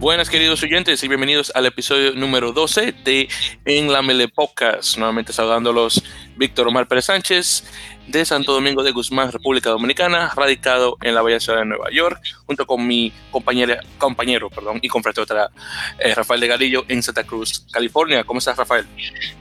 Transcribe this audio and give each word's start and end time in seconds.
Buenas 0.00 0.30
queridos 0.30 0.62
oyentes 0.62 1.04
y 1.04 1.08
bienvenidos 1.08 1.52
al 1.54 1.66
episodio 1.66 2.12
número 2.12 2.52
12 2.52 2.92
de 3.04 3.28
En 3.66 3.92
la 3.92 4.00
Mele 4.00 4.28
Podcast. 4.28 4.96
Nuevamente 4.96 5.32
saludándolos 5.32 6.02
Víctor 6.36 6.68
Omar 6.68 6.88
Pérez 6.88 7.04
Sánchez 7.04 7.64
de 8.06 8.24
Santo 8.24 8.52
Domingo 8.52 8.82
de 8.82 8.92
Guzmán, 8.92 9.30
República 9.30 9.70
Dominicana, 9.70 10.32
radicado 10.34 10.96
en 11.02 11.14
la 11.14 11.22
bella 11.22 11.38
ciudad 11.38 11.58
de 11.58 11.66
Nueva 11.66 11.90
York, 11.92 12.18
junto 12.46 12.66
con 12.66 12.86
mi 12.86 13.12
compañera, 13.30 13.80
compañero 13.98 14.48
perdón, 14.48 14.78
y 14.82 14.88
compatriota 14.88 15.50
eh, 15.98 16.14
Rafael 16.14 16.40
de 16.40 16.46
Galillo 16.46 16.84
en 16.88 17.02
Santa 17.02 17.24
Cruz, 17.24 17.66
California. 17.70 18.24
¿Cómo 18.24 18.38
estás, 18.38 18.56
Rafael? 18.56 18.86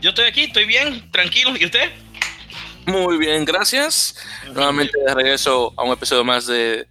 Yo 0.02 0.10
estoy 0.10 0.26
aquí, 0.26 0.44
estoy 0.44 0.66
bien, 0.66 1.10
tranquilo. 1.12 1.54
¿Y 1.58 1.66
usted? 1.66 1.90
Muy 2.90 3.18
bien, 3.18 3.46
gracias. 3.46 4.16
Nuevamente 4.54 4.98
de 5.06 5.14
regreso 5.14 5.74
a 5.78 5.84
un 5.84 5.92
episodio 5.92 6.24
más 6.24 6.48
de 6.48 6.88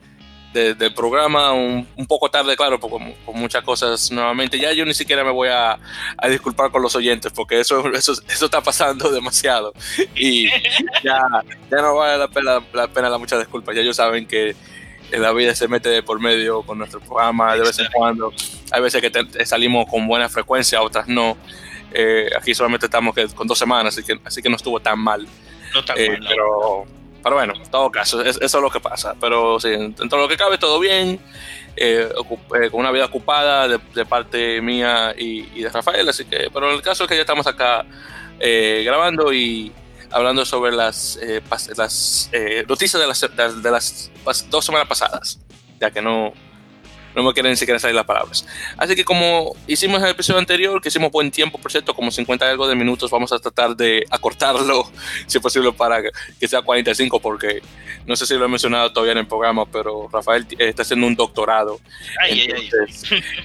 del 0.52 0.94
programa, 0.94 1.52
un, 1.52 1.86
poco 2.06 2.30
tarde, 2.30 2.56
claro, 2.56 2.80
con, 2.80 3.14
muchas 3.34 3.62
cosas 3.62 4.10
nuevamente. 4.10 4.58
Ya 4.58 4.72
yo 4.72 4.84
ni 4.84 4.94
siquiera 4.94 5.22
me 5.24 5.30
voy 5.30 5.48
a, 5.48 5.78
disculpar 6.28 6.70
con 6.70 6.82
los 6.82 6.94
oyentes, 6.96 7.32
porque 7.32 7.60
eso, 7.60 7.92
eso, 7.92 8.12
eso 8.28 8.44
está 8.44 8.60
pasando 8.60 9.10
demasiado. 9.12 9.72
Y 10.14 10.48
ya, 11.04 11.20
ya 11.70 11.82
no 11.82 11.96
vale 11.96 12.18
la 12.18 12.28
pena, 12.28 12.60
la 12.72 12.88
pena 12.88 13.10
la 13.10 13.18
muchas 13.18 13.38
disculpas. 13.38 13.74
Ya 13.74 13.82
ellos 13.82 13.96
saben 13.96 14.26
que 14.26 14.56
la 15.10 15.32
vida 15.32 15.54
se 15.54 15.68
mete 15.68 16.02
por 16.02 16.20
medio 16.20 16.62
con 16.62 16.78
nuestro 16.78 17.00
programa 17.00 17.54
de 17.54 17.60
vez 17.60 17.78
en 17.78 17.86
cuando. 17.92 18.32
Hay 18.70 18.82
veces 18.82 19.02
que 19.02 19.46
salimos 19.46 19.86
con 19.88 20.06
buena 20.06 20.28
frecuencia, 20.28 20.82
otras 20.82 21.08
no. 21.08 21.36
Eh, 21.92 22.28
aquí 22.38 22.54
solamente 22.54 22.86
estamos 22.86 23.14
con 23.34 23.46
dos 23.46 23.58
semanas, 23.58 23.96
así 23.96 24.06
que, 24.06 24.20
así 24.24 24.42
que 24.42 24.50
no 24.50 24.56
estuvo 24.56 24.80
tan 24.80 24.98
mal. 24.98 25.26
No 25.74 25.84
tan 25.84 25.98
eh, 25.98 26.10
mal, 26.10 26.26
Pero 26.28 26.86
pero 27.22 27.36
bueno, 27.36 27.54
en 27.56 27.70
todo 27.70 27.90
caso, 27.90 28.22
eso 28.22 28.40
es 28.42 28.54
lo 28.54 28.70
que 28.70 28.80
pasa. 28.80 29.14
Pero 29.20 29.58
sí, 29.60 29.70
dentro 29.70 30.18
de 30.18 30.18
lo 30.18 30.28
que 30.28 30.36
cabe, 30.36 30.58
todo 30.58 30.78
bien. 30.78 31.20
Eh, 31.76 32.08
eh, 32.60 32.70
con 32.70 32.80
una 32.80 32.90
vida 32.90 33.04
ocupada 33.04 33.68
de, 33.68 34.04
parte 34.04 34.60
mía 34.60 35.14
y, 35.16 35.42
de 35.62 35.68
Rafael. 35.68 36.08
Así 36.08 36.24
que, 36.24 36.48
pero 36.52 36.72
el 36.72 36.82
caso 36.82 37.04
es 37.04 37.08
que 37.08 37.14
ya 37.14 37.20
estamos 37.20 37.46
acá 37.46 37.84
eh, 38.40 38.82
grabando 38.84 39.32
y 39.32 39.72
hablando 40.10 40.44
sobre 40.44 40.72
las, 40.72 41.20
las 41.76 42.30
noticias 42.66 43.00
de 43.00 43.06
las, 43.06 43.62
de 43.62 43.70
las 43.70 44.10
dos 44.50 44.64
semanas 44.64 44.88
pasadas. 44.88 45.38
Ya 45.80 45.90
que 45.90 46.02
no, 46.02 46.32
no 47.14 47.22
me 47.22 47.32
quieren 47.32 47.50
ni 47.50 47.56
siquiera 47.56 47.78
salir 47.78 47.94
las 47.94 48.04
palabras. 48.04 48.46
Así 48.76 48.94
que 48.94 49.04
como 49.04 49.54
hicimos 49.66 49.98
en 49.98 50.06
el 50.06 50.10
episodio 50.12 50.38
anterior, 50.38 50.80
que 50.80 50.88
hicimos 50.88 51.10
buen 51.10 51.30
tiempo, 51.30 51.58
por 51.58 51.70
cierto, 51.70 51.94
como 51.94 52.10
50 52.10 52.46
y 52.46 52.48
algo 52.48 52.68
de 52.68 52.74
minutos, 52.74 53.10
vamos 53.10 53.32
a 53.32 53.38
tratar 53.38 53.76
de 53.76 54.04
acortarlo, 54.10 54.90
si 55.26 55.38
es 55.38 55.42
posible, 55.42 55.72
para 55.72 56.02
que 56.02 56.48
sea 56.48 56.62
45, 56.62 57.20
porque 57.20 57.62
no 58.06 58.16
sé 58.16 58.26
si 58.26 58.34
lo 58.34 58.44
he 58.44 58.48
mencionado 58.48 58.92
todavía 58.92 59.12
en 59.12 59.18
el 59.18 59.26
programa, 59.26 59.66
pero 59.66 60.08
Rafael 60.12 60.46
está 60.58 60.82
haciendo 60.82 61.06
un 61.06 61.14
doctorado. 61.14 61.80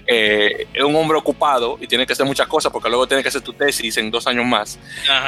Eh, 0.08 0.68
es 0.74 0.84
un 0.84 0.96
hombre 0.96 1.18
ocupado 1.18 1.78
y 1.82 1.88
tiene 1.88 2.06
que 2.06 2.14
hacer 2.14 2.26
muchas 2.26 2.48
cosas, 2.48 2.72
porque 2.72 2.90
luego 2.90 3.08
tiene 3.08 3.24
que 3.24 3.30
hacer 3.30 3.42
tu 3.42 3.54
tesis 3.54 3.98
en 3.98 4.12
dos 4.12 4.28
años 4.28 4.46
más. 4.46 4.80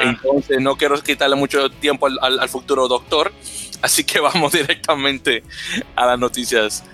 Entonces 0.02 0.60
no 0.60 0.76
quiero 0.76 1.00
quitarle 1.02 1.36
mucho 1.36 1.70
tiempo 1.70 2.06
al 2.06 2.48
futuro 2.48 2.88
doctor, 2.88 3.32
así 3.82 4.04
que 4.04 4.20
vamos 4.26 4.52
directamente 4.52 5.42
a 5.94 6.06
las 6.06 6.18
noticias 6.18 6.84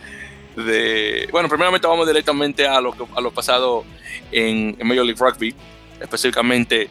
Bueno, 0.55 1.49
primeramente 1.49 1.87
vamos 1.87 2.07
directamente 2.07 2.67
a 2.67 2.81
lo, 2.81 3.31
pasado 3.33 3.85
en, 4.31 4.77
Major 4.83 5.05
League 5.05 5.19
Rugby, 5.19 5.55
específicamente 6.01 6.91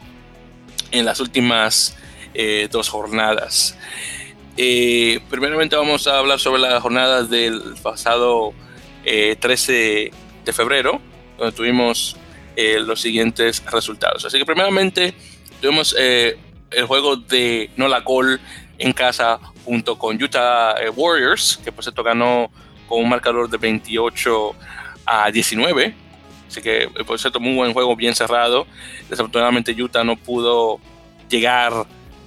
en 0.92 1.06
las 1.06 1.20
últimas 1.20 1.96
eh, 2.34 2.68
dos 2.72 2.90
jornadas. 2.90 3.78
Eh, 4.58 5.20
primeramente 5.30 5.76
vamos 5.76 6.08
a 6.08 6.18
hablar 6.18 6.40
sobre 6.40 6.62
las 6.62 6.82
jornadas 6.82 7.30
del 7.30 7.76
pasado 7.82 8.54
13 9.04 10.04
eh, 10.04 10.12
de 10.44 10.54
febrero, 10.54 11.00
donde 11.38 11.56
tuvimos 11.56 12.18
los 12.58 13.02
siguientes 13.02 13.64
resultados. 13.72 14.26
Así 14.26 14.38
que 14.38 14.46
primeramente 14.46 15.16
tuvimos 15.62 15.96
el 15.98 16.86
juego 16.86 17.16
de 17.16 17.72
Nola 17.76 18.02
Gol 18.02 18.40
en 18.78 18.94
casa 18.94 19.40
junto 19.66 19.98
con 19.98 20.22
Utah 20.22 20.76
Warriors, 20.96 21.60
que 21.64 21.72
por 21.72 21.84
cierto 21.84 22.04
ganó 22.04 22.52
con 22.92 23.02
un 23.02 23.10
marcador 23.10 23.50
de 23.50 23.58
28 23.58 24.54
a 25.06 25.32
19. 25.32 25.96
Así 26.46 26.62
que, 26.62 26.90
por 27.08 27.18
cierto, 27.18 27.40
muy 27.40 27.56
buen 27.56 27.72
juego, 27.72 27.96
bien 27.96 28.14
cerrado. 28.14 28.68
Desafortunadamente, 29.10 29.72
Utah 29.72 30.04
no 30.04 30.18
pudo 30.18 30.82
llegar 31.30 31.72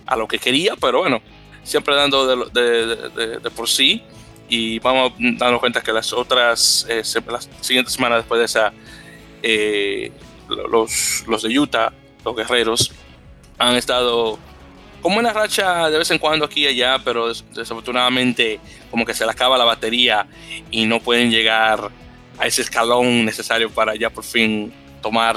a 0.07 0.17
lo 0.17 0.27
que 0.27 0.39
quería, 0.39 0.75
pero 0.81 1.01
bueno, 1.01 1.21
siempre 1.63 1.95
dando 1.95 2.47
de, 2.47 3.51
por 3.55 3.69
sí. 3.69 4.03
Y 4.49 4.79
vamos 4.79 5.13
dando 5.19 5.61
cuenta 5.61 5.83
que 5.83 5.93
las 5.93 6.15
otras, 6.15 6.87
eh, 6.89 7.03
las 7.27 7.51
siguientes 7.61 7.93
semanas 7.93 8.21
después 8.21 8.39
de 8.39 8.45
esa, 8.47 8.73
eh, 9.43 10.13
los, 10.49 11.25
los 11.27 11.43
de 11.43 11.59
Utah, 11.59 11.93
los 12.25 12.35
guerreros, 12.35 12.91
han 13.59 13.77
estado 13.77 14.39
como 15.05 15.19
una 15.19 15.35
racha 15.35 15.91
de 15.91 15.99
vez 15.99 16.11
en 16.13 16.19
cuando 16.19 16.47
aquí 16.47 16.63
y 16.63 16.67
allá, 16.67 16.99
pero 17.05 17.31
desafortunadamente 17.53 18.59
como 18.91 19.05
que 19.05 19.13
se 19.13 19.27
le 19.27 19.33
acaba 19.33 19.59
la 19.59 19.65
batería 19.65 20.27
y 20.71 20.87
no 20.87 20.99
pueden 20.99 21.31
llegar 21.31 21.91
a 22.39 22.47
ese 22.47 22.63
escalón 22.63 23.23
necesario 23.23 23.69
para 23.69 23.95
ya 23.97 24.09
por 24.09 24.25
fin 24.25 24.73
tomar 25.03 25.37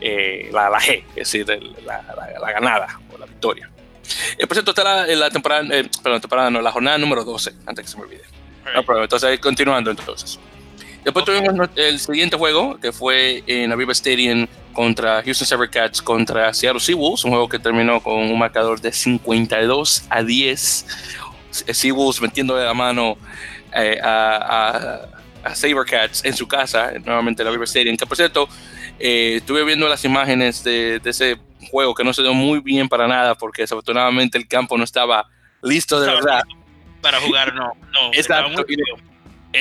eh, 0.00 0.50
la, 0.52 0.68
la, 0.68 0.80
G, 0.80 1.04
es 1.10 1.30
decir, 1.30 1.46
la, 1.84 2.02
la, 2.40 2.52
ganada 2.52 2.98
o 3.14 3.16
la 3.16 3.26
victoria. 3.26 3.70
Eh, 4.38 4.44
por 4.48 4.56
cierto, 4.56 4.72
está 4.72 4.82
la, 4.82 5.06
la 5.06 5.30
temporada, 5.30 5.62
eh, 5.70 5.88
perdón, 6.02 6.20
temporada 6.20 6.50
no, 6.50 6.60
la 6.60 6.72
jornada 6.72 6.98
número 6.98 7.22
12, 7.22 7.52
antes 7.64 7.84
que 7.84 7.88
se 7.92 7.96
me 7.98 8.02
olvide. 8.02 8.24
No, 8.74 9.02
entonces, 9.04 9.38
continuando 9.38 9.92
entonces. 9.92 10.40
Después 11.06 11.24
tuvimos 11.24 11.70
el 11.76 12.00
siguiente 12.00 12.36
juego, 12.36 12.80
que 12.80 12.90
fue 12.90 13.44
en 13.46 13.70
Aviva 13.70 13.92
Stadium 13.92 14.48
contra 14.72 15.22
Houston 15.22 15.46
Sabercats 15.46 16.02
contra 16.02 16.52
Seattle 16.52 16.80
Seawolves, 16.80 17.24
un 17.24 17.30
juego 17.30 17.48
que 17.48 17.60
terminó 17.60 18.02
con 18.02 18.14
un 18.14 18.36
marcador 18.36 18.80
de 18.80 18.90
52 18.90 20.02
a 20.10 20.24
10. 20.24 20.86
Seawolves 21.52 22.20
metiendo 22.20 22.56
de 22.56 22.64
la 22.64 22.74
mano 22.74 23.16
eh, 23.72 24.00
a, 24.02 24.98
a, 25.44 25.54
Sabercats 25.54 26.24
en 26.24 26.34
su 26.34 26.48
casa, 26.48 26.90
nuevamente 27.04 27.40
en 27.42 27.46
la 27.46 27.52
River 27.52 27.68
Stadium, 27.68 27.96
que 27.96 28.04
por 28.04 28.16
cierto, 28.16 28.48
eh, 28.98 29.36
estuve 29.36 29.62
viendo 29.62 29.88
las 29.88 30.04
imágenes 30.04 30.64
de, 30.64 31.00
ese 31.04 31.36
juego 31.70 31.94
que 31.94 32.02
no 32.02 32.12
se 32.14 32.22
dio 32.22 32.34
muy 32.34 32.58
bien 32.58 32.88
para 32.88 33.06
nada 33.06 33.36
porque 33.36 33.62
desafortunadamente 33.62 34.38
el 34.38 34.48
campo 34.48 34.76
no 34.76 34.82
estaba 34.82 35.28
listo 35.62 36.00
de 36.00 36.08
verdad. 36.08 36.42
Para 37.00 37.20
jugar, 37.20 37.54
no. 37.54 37.70
no 37.92 38.12
Exacto 38.12 38.66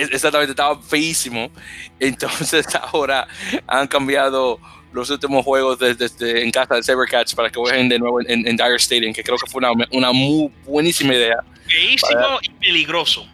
exactamente, 0.01 0.51
estaba 0.51 0.81
feísimo. 0.81 1.51
Entonces 1.99 2.65
ahora 2.93 3.27
han 3.67 3.87
cambiado 3.87 4.59
los 4.91 5.09
últimos 5.09 5.43
juegos 5.43 5.77
desde, 5.77 6.43
en 6.43 6.51
casa 6.51 6.75
de 6.75 6.83
Sabercats 6.83 7.35
para 7.35 7.49
que 7.49 7.59
jueguen 7.59 7.89
de 7.89 7.99
nuevo 7.99 8.21
en, 8.21 8.43
Dire 8.43 8.75
Stadium, 8.75 9.13
que 9.13 9.23
creo 9.23 9.37
que 9.37 9.49
fue 9.49 9.59
una, 9.59 9.71
una 9.91 10.11
muy 10.11 10.49
buenísima 10.63 11.13
idea. 11.13 11.37
Feísimo 11.67 12.39
y 12.41 12.49
peligroso. 12.51 13.27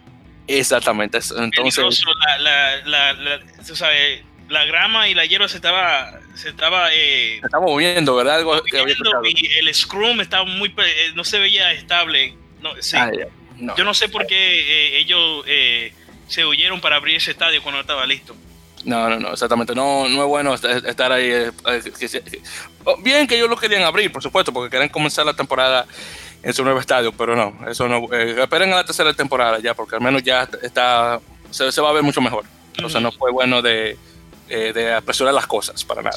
Exactamente. 0.48 1.18
Entonces, 1.36 2.02
la, 2.40 2.82
la, 2.84 3.12
la, 3.12 3.40
la, 4.48 4.64
grama 4.64 5.08
y 5.08 5.14
la 5.14 5.24
hierba 5.24 5.48
se 5.48 5.56
estaba 5.56 6.18
se 6.34 6.48
estaba 6.48 6.92
eh, 6.92 7.38
se 7.40 7.46
estaba 7.46 7.64
moviendo, 7.64 8.16
¿verdad? 8.16 8.36
Algo 8.36 8.60
y 9.24 9.46
el 9.58 9.74
scrum 9.74 10.20
estaba 10.20 10.44
muy 10.44 10.68
eh, 10.68 11.12
no 11.14 11.24
se 11.24 11.38
veía 11.38 11.72
estable. 11.72 12.34
No, 12.60 12.70
ah, 12.94 13.10
Yo 13.76 13.84
no 13.84 13.94
sé 13.94 14.08
por 14.08 14.26
qué 14.26 14.36
eh, 14.36 14.98
ellos 14.98 15.44
eh, 15.46 15.92
se 16.32 16.46
huyeron 16.46 16.80
para 16.80 16.96
abrir 16.96 17.16
ese 17.16 17.32
estadio 17.32 17.62
cuando 17.62 17.80
estaba 17.82 18.06
listo. 18.06 18.34
No, 18.84 19.08
no, 19.08 19.20
no, 19.20 19.32
exactamente. 19.32 19.74
No, 19.74 20.08
no 20.08 20.22
es 20.22 20.28
bueno 20.28 20.54
estar 20.54 21.12
ahí. 21.12 21.26
Eh, 21.30 21.50
eh, 21.66 22.42
oh, 22.84 22.96
bien 22.98 23.26
que 23.26 23.36
ellos 23.36 23.48
lo 23.48 23.56
querían 23.56 23.82
abrir, 23.82 24.10
por 24.10 24.22
supuesto, 24.22 24.52
porque 24.52 24.70
querían 24.70 24.88
comenzar 24.88 25.26
la 25.26 25.34
temporada 25.34 25.86
en 26.42 26.52
su 26.52 26.64
nuevo 26.64 26.80
estadio, 26.80 27.12
pero 27.12 27.36
no, 27.36 27.54
eso 27.68 27.86
no. 27.86 28.08
Eh, 28.12 28.40
esperen 28.40 28.72
a 28.72 28.76
la 28.76 28.84
tercera 28.84 29.12
temporada 29.14 29.58
ya, 29.60 29.74
porque 29.74 29.96
al 29.96 30.00
menos 30.00 30.22
ya 30.22 30.48
está. 30.62 31.20
Se, 31.50 31.80
va 31.80 31.90
a 31.90 31.92
ver 31.92 32.02
mucho 32.02 32.20
mejor. 32.20 32.44
O 32.82 32.88
sea, 32.88 33.00
no 33.00 33.12
fue 33.12 33.30
bueno 33.30 33.60
de, 33.60 33.98
de 34.48 34.94
apresurar 34.94 35.34
las 35.34 35.46
cosas 35.46 35.84
para 35.84 36.00
nada. 36.00 36.16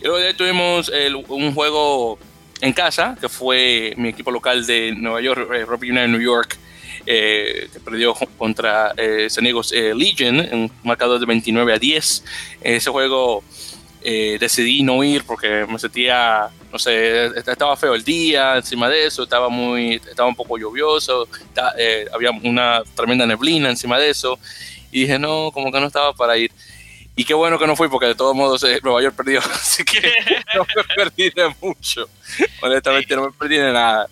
Y 0.00 0.04
luego 0.04 0.20
ya 0.20 0.36
tuvimos 0.36 0.92
un 1.28 1.54
juego 1.54 2.18
en 2.60 2.74
casa, 2.74 3.16
que 3.18 3.30
fue 3.30 3.94
mi 3.96 4.10
equipo 4.10 4.30
local 4.30 4.66
de 4.66 4.92
Nueva 4.94 5.22
York, 5.22 5.48
Rugby 5.66 5.90
United 5.90 6.08
New 6.08 6.20
York 6.20 6.58
eh, 7.06 7.68
que 7.72 7.80
perdió 7.80 8.14
contra 8.36 8.92
eh, 8.96 9.28
San 9.30 9.44
Diego 9.44 9.62
eh, 9.72 9.94
Legion 9.94 10.40
en 10.40 10.70
marcador 10.82 11.18
de 11.18 11.26
29 11.26 11.72
a 11.72 11.78
10. 11.78 12.24
ese 12.62 12.90
juego 12.90 13.42
decidí 14.02 14.82
no 14.82 15.04
ir 15.04 15.24
porque 15.24 15.66
me 15.68 15.78
sentía, 15.78 16.48
no 16.72 16.78
sé, 16.78 17.26
estaba 17.26 17.76
feo 17.76 17.94
el 17.94 18.02
día, 18.02 18.56
encima 18.56 18.88
de 18.88 19.04
eso 19.04 19.24
estaba 19.24 19.50
muy, 19.50 19.96
estaba 19.96 20.26
un 20.26 20.34
poco 20.34 20.56
lluvioso, 20.56 21.28
había 22.10 22.30
una 22.30 22.82
tremenda 22.94 23.26
neblina 23.26 23.68
encima 23.68 23.98
de 23.98 24.08
eso 24.08 24.38
y 24.90 25.00
dije 25.02 25.18
no, 25.18 25.50
como 25.52 25.70
que 25.70 25.80
no 25.80 25.86
estaba 25.86 26.14
para 26.14 26.38
ir. 26.38 26.50
Y 27.14 27.24
qué 27.24 27.34
bueno 27.34 27.58
que 27.58 27.66
no 27.66 27.76
fui 27.76 27.88
porque 27.88 28.06
de 28.06 28.14
todos 28.14 28.34
modos 28.34 28.64
Nueva 28.82 29.02
York 29.02 29.14
perdió, 29.14 29.40
así 29.52 29.84
que 29.84 30.00
no 30.54 30.66
me 30.74 30.94
perdí 30.94 31.28
de 31.28 31.54
mucho. 31.60 32.08
Honestamente 32.62 33.14
no 33.14 33.26
me 33.26 33.32
perdí 33.32 33.58
de 33.58 33.72
nada. 33.72 34.08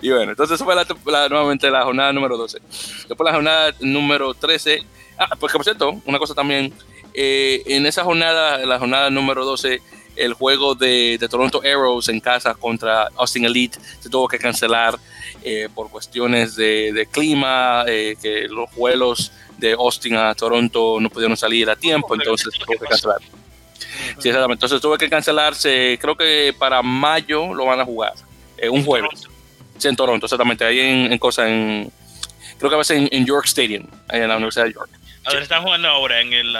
Y 0.00 0.10
bueno, 0.10 0.32
entonces 0.32 0.62
fue 0.62 0.74
la, 0.74 1.28
nuevamente 1.28 1.70
la 1.70 1.82
jornada 1.82 2.12
número 2.12 2.36
12. 2.36 2.58
Después 3.08 3.24
la 3.24 3.32
jornada 3.32 3.74
número 3.80 4.34
13. 4.34 4.82
Ah, 5.18 5.36
pues 5.38 5.52
por 5.52 5.64
cierto, 5.64 6.00
una 6.04 6.18
cosa 6.18 6.34
también. 6.34 6.72
Eh, 7.14 7.62
en 7.66 7.86
esa 7.86 8.02
jornada, 8.02 8.58
la 8.66 8.78
jornada 8.78 9.08
número 9.10 9.44
12, 9.44 9.80
el 10.16 10.34
juego 10.34 10.74
de, 10.74 11.24
Toronto 11.30 11.60
Arrows 11.64 12.08
en 12.08 12.20
casa 12.20 12.54
contra 12.54 13.08
Austin 13.16 13.44
Elite 13.44 13.78
se 14.00 14.08
tuvo 14.08 14.26
que 14.26 14.38
cancelar 14.38 14.98
eh, 15.42 15.68
por 15.72 15.90
cuestiones 15.90 16.56
de, 16.56 17.08
clima, 17.10 17.84
eh, 17.86 18.16
que 18.20 18.48
los 18.48 18.72
vuelos 18.74 19.32
de 19.58 19.72
Austin 19.72 20.16
a 20.16 20.34
Toronto 20.34 20.98
no 21.00 21.08
pudieron 21.08 21.36
salir 21.36 21.70
a 21.70 21.76
tiempo, 21.76 22.14
entonces 22.14 22.52
tuvo 22.58 22.78
que 22.78 22.86
cancelar. 22.86 23.20
Sí, 24.18 24.28
exactamente. 24.28 24.64
Entonces 24.64 24.80
tuve 24.80 24.98
que 24.98 25.08
cancelarse, 25.08 25.98
creo 26.00 26.16
que 26.16 26.54
para 26.58 26.82
mayo 26.82 27.54
lo 27.54 27.66
van 27.66 27.80
a 27.80 27.84
jugar, 27.84 28.14
un 28.70 28.84
jueves. 28.84 29.28
Sí, 29.78 29.88
en 29.88 29.96
Toronto, 29.96 30.26
exactamente, 30.26 30.64
ahí 30.64 30.80
en, 30.80 31.12
en 31.12 31.18
cosa, 31.18 31.48
en, 31.48 31.90
creo 32.58 32.70
que 32.70 32.76
a 32.76 32.84
ser 32.84 33.08
en, 33.10 33.26
York 33.26 33.46
Stadium, 33.46 33.86
ahí 34.08 34.20
en 34.20 34.28
la 34.28 34.36
Universidad 34.36 34.66
de 34.66 34.74
York. 34.74 34.90
A 35.24 35.32
ver, 35.32 35.42
están 35.42 35.62
jugando 35.62 35.88
ahora 35.88 36.20
en 36.20 36.32
el 36.32 36.56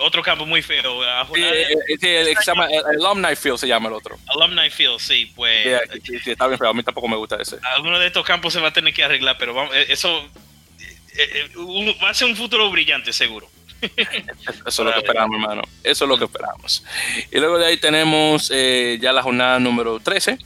otro 0.00 0.22
campo 0.22 0.46
muy 0.46 0.62
feo. 0.62 1.02
sí, 1.34 1.42
el, 1.42 2.36
se 2.36 2.44
llama 2.44 2.66
el 2.66 3.04
Alumni 3.04 3.36
Field 3.36 3.58
se 3.58 3.68
llama 3.68 3.88
el 3.88 3.94
otro. 3.94 4.18
Alumni 4.26 4.70
Field, 4.70 4.98
sí, 4.98 5.30
pues. 5.36 5.66
Sí, 6.04 6.18
sí, 6.20 6.30
está 6.30 6.46
bien 6.46 6.58
pero 6.58 6.70
A 6.70 6.74
mí 6.74 6.82
tampoco 6.82 7.08
me 7.08 7.16
gusta 7.16 7.36
ese. 7.40 7.58
Alguno 7.62 7.98
de 7.98 8.06
estos 8.06 8.24
campos 8.24 8.52
se 8.52 8.60
va 8.60 8.68
a 8.68 8.72
tener 8.72 8.94
que 8.94 9.04
arreglar, 9.04 9.36
pero 9.38 9.54
vamos, 9.54 9.74
eh, 9.74 9.86
eso 9.88 10.26
eh, 11.16 11.50
eh, 11.54 11.96
va 12.02 12.10
a 12.10 12.14
ser 12.14 12.28
un 12.28 12.36
futuro 12.36 12.70
brillante, 12.70 13.12
seguro. 13.12 13.48
Eso 13.80 14.66
es 14.66 14.78
lo 14.78 14.92
que 14.92 14.98
esperamos, 14.98 15.40
hermano. 15.40 15.62
Eso 15.82 16.04
es 16.04 16.08
lo 16.08 16.18
que 16.18 16.24
esperamos. 16.24 16.84
Y 17.32 17.38
luego 17.38 17.58
de 17.58 17.66
ahí 17.66 17.78
tenemos 17.78 18.48
ya 18.50 19.12
la 19.12 19.22
jornada 19.22 19.58
número 19.58 20.00
13. 20.00 20.38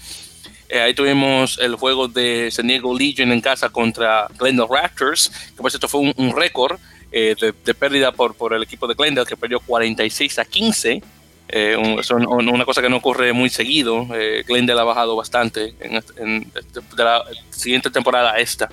Ahí 0.71 0.95
tuvimos 0.95 1.59
el 1.59 1.77
juego 1.77 2.09
de 2.09 2.51
San 2.51 2.67
Diego 2.67 2.97
Legion 2.97 3.33
en 3.33 3.41
casa 3.41 3.69
contra 3.69 4.27
Glendale 4.39 4.69
Raptors, 4.71 5.31
que 5.55 5.63
por 5.63 5.71
cierto 5.71 5.89
fue 5.89 6.01
un, 6.01 6.15
un 6.17 6.37
récord 6.37 6.79
eh, 7.17 7.37
de, 7.39 7.75
pérdida 7.75 8.11
por, 8.11 8.35
por 8.35 8.55
el 8.55 8.65
equipo 8.65 8.89
de 8.89 8.95
Glendale, 8.95 9.25
que 9.25 9.37
perdió 9.37 9.61
46 9.61 10.41
a 10.41 10.45
15. 10.45 11.01
Eh, 11.47 11.77
una 11.77 12.65
cosa 12.65 12.83
que 12.83 12.89
no 12.89 12.97
ocurre 12.97 13.33
muy 13.33 13.51
seguido. 13.51 14.09
Eh, 14.13 14.43
Glendale 14.45 14.81
ha 14.81 14.85
bajado 14.85 15.15
bastante 15.15 15.75
en, 15.79 16.51
de 16.53 17.05
la 17.05 17.25
siguiente 17.51 17.89
temporada 17.91 18.33
a 18.33 18.41
esta. 18.41 18.69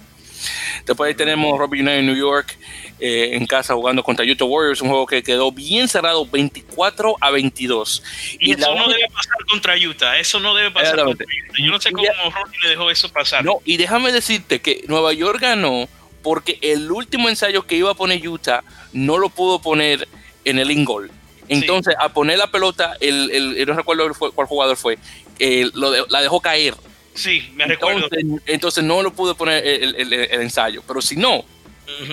Después 0.85 1.09
ahí 1.09 1.15
tenemos 1.15 1.57
Robert 1.57 1.81
United 1.81 1.99
en 1.99 2.05
New 2.05 2.15
York 2.15 2.57
eh, 2.99 3.35
en 3.35 3.45
casa 3.47 3.73
jugando 3.73 4.03
contra 4.03 4.25
Utah 4.25 4.45
Warriors, 4.45 4.81
un 4.81 4.89
juego 4.89 5.05
que 5.05 5.23
quedó 5.23 5.51
bien 5.51 5.87
cerrado 5.87 6.25
24 6.25 7.15
a 7.19 7.31
22. 7.31 8.03
Y, 8.39 8.51
eso 8.51 8.75
no 8.75 8.87
debe 8.87 9.07
pasar 9.07 9.45
contra 9.49 9.75
Utah, 9.75 10.17
eso 10.19 10.39
no 10.39 10.53
debe 10.53 10.71
pasar 10.71 11.03
contra 11.03 11.25
Utah. 11.25 11.63
Yo 11.63 11.71
no 11.71 11.81
sé 11.81 11.91
cómo 11.91 12.05
Robbie 12.05 12.57
le 12.63 12.69
dejó 12.69 12.91
eso 12.91 13.09
pasar. 13.09 13.43
No, 13.43 13.59
y 13.65 13.77
déjame 13.77 14.11
decirte 14.11 14.61
que 14.61 14.83
Nueva 14.87 15.13
York 15.13 15.39
ganó 15.41 15.87
porque 16.21 16.59
el 16.61 16.91
último 16.91 17.29
ensayo 17.29 17.65
que 17.65 17.75
iba 17.75 17.91
a 17.91 17.95
poner 17.95 18.27
Utah 18.27 18.63
no 18.93 19.17
lo 19.17 19.29
pudo 19.29 19.59
poner 19.59 20.07
en 20.45 20.59
el 20.59 20.71
ingol. 20.71 21.11
Entonces, 21.47 21.95
a 21.99 22.09
poner 22.09 22.37
la 22.37 22.47
pelota, 22.47 22.95
el, 23.01 23.31
el, 23.31 23.65
no 23.67 23.73
recuerdo 23.73 24.13
cuál 24.33 24.47
jugador 24.47 24.77
fue, 24.77 24.97
la 25.39 26.21
dejó 26.21 26.39
caer. 26.39 26.75
Sí, 27.13 27.51
me 27.55 27.65
recuerdo. 27.65 28.07
Entonces, 28.45 28.83
no 28.83 29.01
lo 29.01 29.13
pudo 29.13 29.35
poner 29.35 29.65
el, 29.65 30.13
ensayo. 30.13 30.83
Pero 30.87 31.01
si 31.01 31.15
no, 31.15 31.43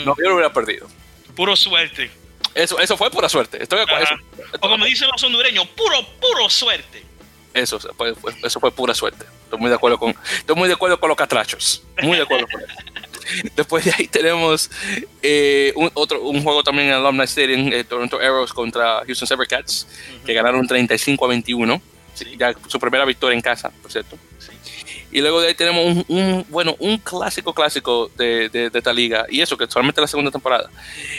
no 0.05 0.17
yo 0.17 0.29
lo 0.29 0.35
hubiera 0.35 0.53
perdido. 0.53 0.89
Puro 1.35 1.55
suerte. 1.57 2.11
Eso, 2.55 2.81
eso 2.81 2.97
fue 2.97 3.11
pura 3.11 3.29
suerte. 3.29 3.63
Estoy 3.63 3.81
eso, 3.81 4.15
o 4.61 4.69
como 4.69 4.85
dicen 4.85 5.09
los 5.13 5.23
hondureños, 5.23 5.67
puro, 5.69 6.05
puro 6.21 6.51
suerte. 6.51 7.03
Eso 7.55 7.79
fue, 7.79 8.15
eso 8.43 8.61
fue 8.61 8.73
pura 8.73 8.95
suerte. 8.95 9.25
Estoy 9.45 9.59
muy 9.59 9.69
de 9.69 9.77
acuerdo 9.77 9.99
con, 9.99 10.15
estoy 10.37 10.57
muy 10.57 10.69
de 10.69 10.75
acuerdo 10.75 10.99
con 10.99 11.09
los 11.09 11.17
catrachos. 11.17 11.83
Muy 12.03 12.17
de 12.17 12.23
acuerdo 12.25 12.47
con 12.51 12.61
eso. 12.61 12.73
Después 13.57 13.85
de 13.85 13.93
ahí 13.97 14.09
tenemos 14.09 14.71
eh, 15.23 15.73
un, 15.77 15.91
otro, 15.95 16.23
un 16.23 16.43
juego 16.43 16.63
también 16.63 16.89
en 16.89 16.95
Alumni 16.95 17.25
Stadium, 17.25 17.73
eh, 17.73 17.85
Toronto 17.85 18.19
Arrows 18.19 18.53
contra 18.53 19.03
Houston 19.07 19.29
Sabercats, 19.29 19.87
que 20.25 20.33
ganaron 20.33 20.67
35 20.67 21.25
a 21.25 21.29
21. 21.29 21.83
Ya 22.37 22.55
su 22.67 22.81
primera 22.81 23.05
victoria 23.05 23.37
en 23.37 23.41
casa, 23.41 23.71
por 23.83 23.93
cierto. 23.93 24.19
Y 25.11 25.21
luego 25.21 25.41
de 25.41 25.49
ahí 25.49 25.55
tenemos 25.55 26.05
un, 26.09 26.45
bueno, 26.49 26.77
un 26.79 26.99
clásico 26.99 27.55
clásico 27.55 28.11
de, 28.17 28.49
de, 28.51 28.71
esta 28.73 28.93
liga, 28.93 29.27
y 29.31 29.41
eso 29.41 29.57
que 29.57 29.67
solamente 29.67 30.01
la 30.01 30.07
segunda 30.07 30.31
temporada. 30.31 30.71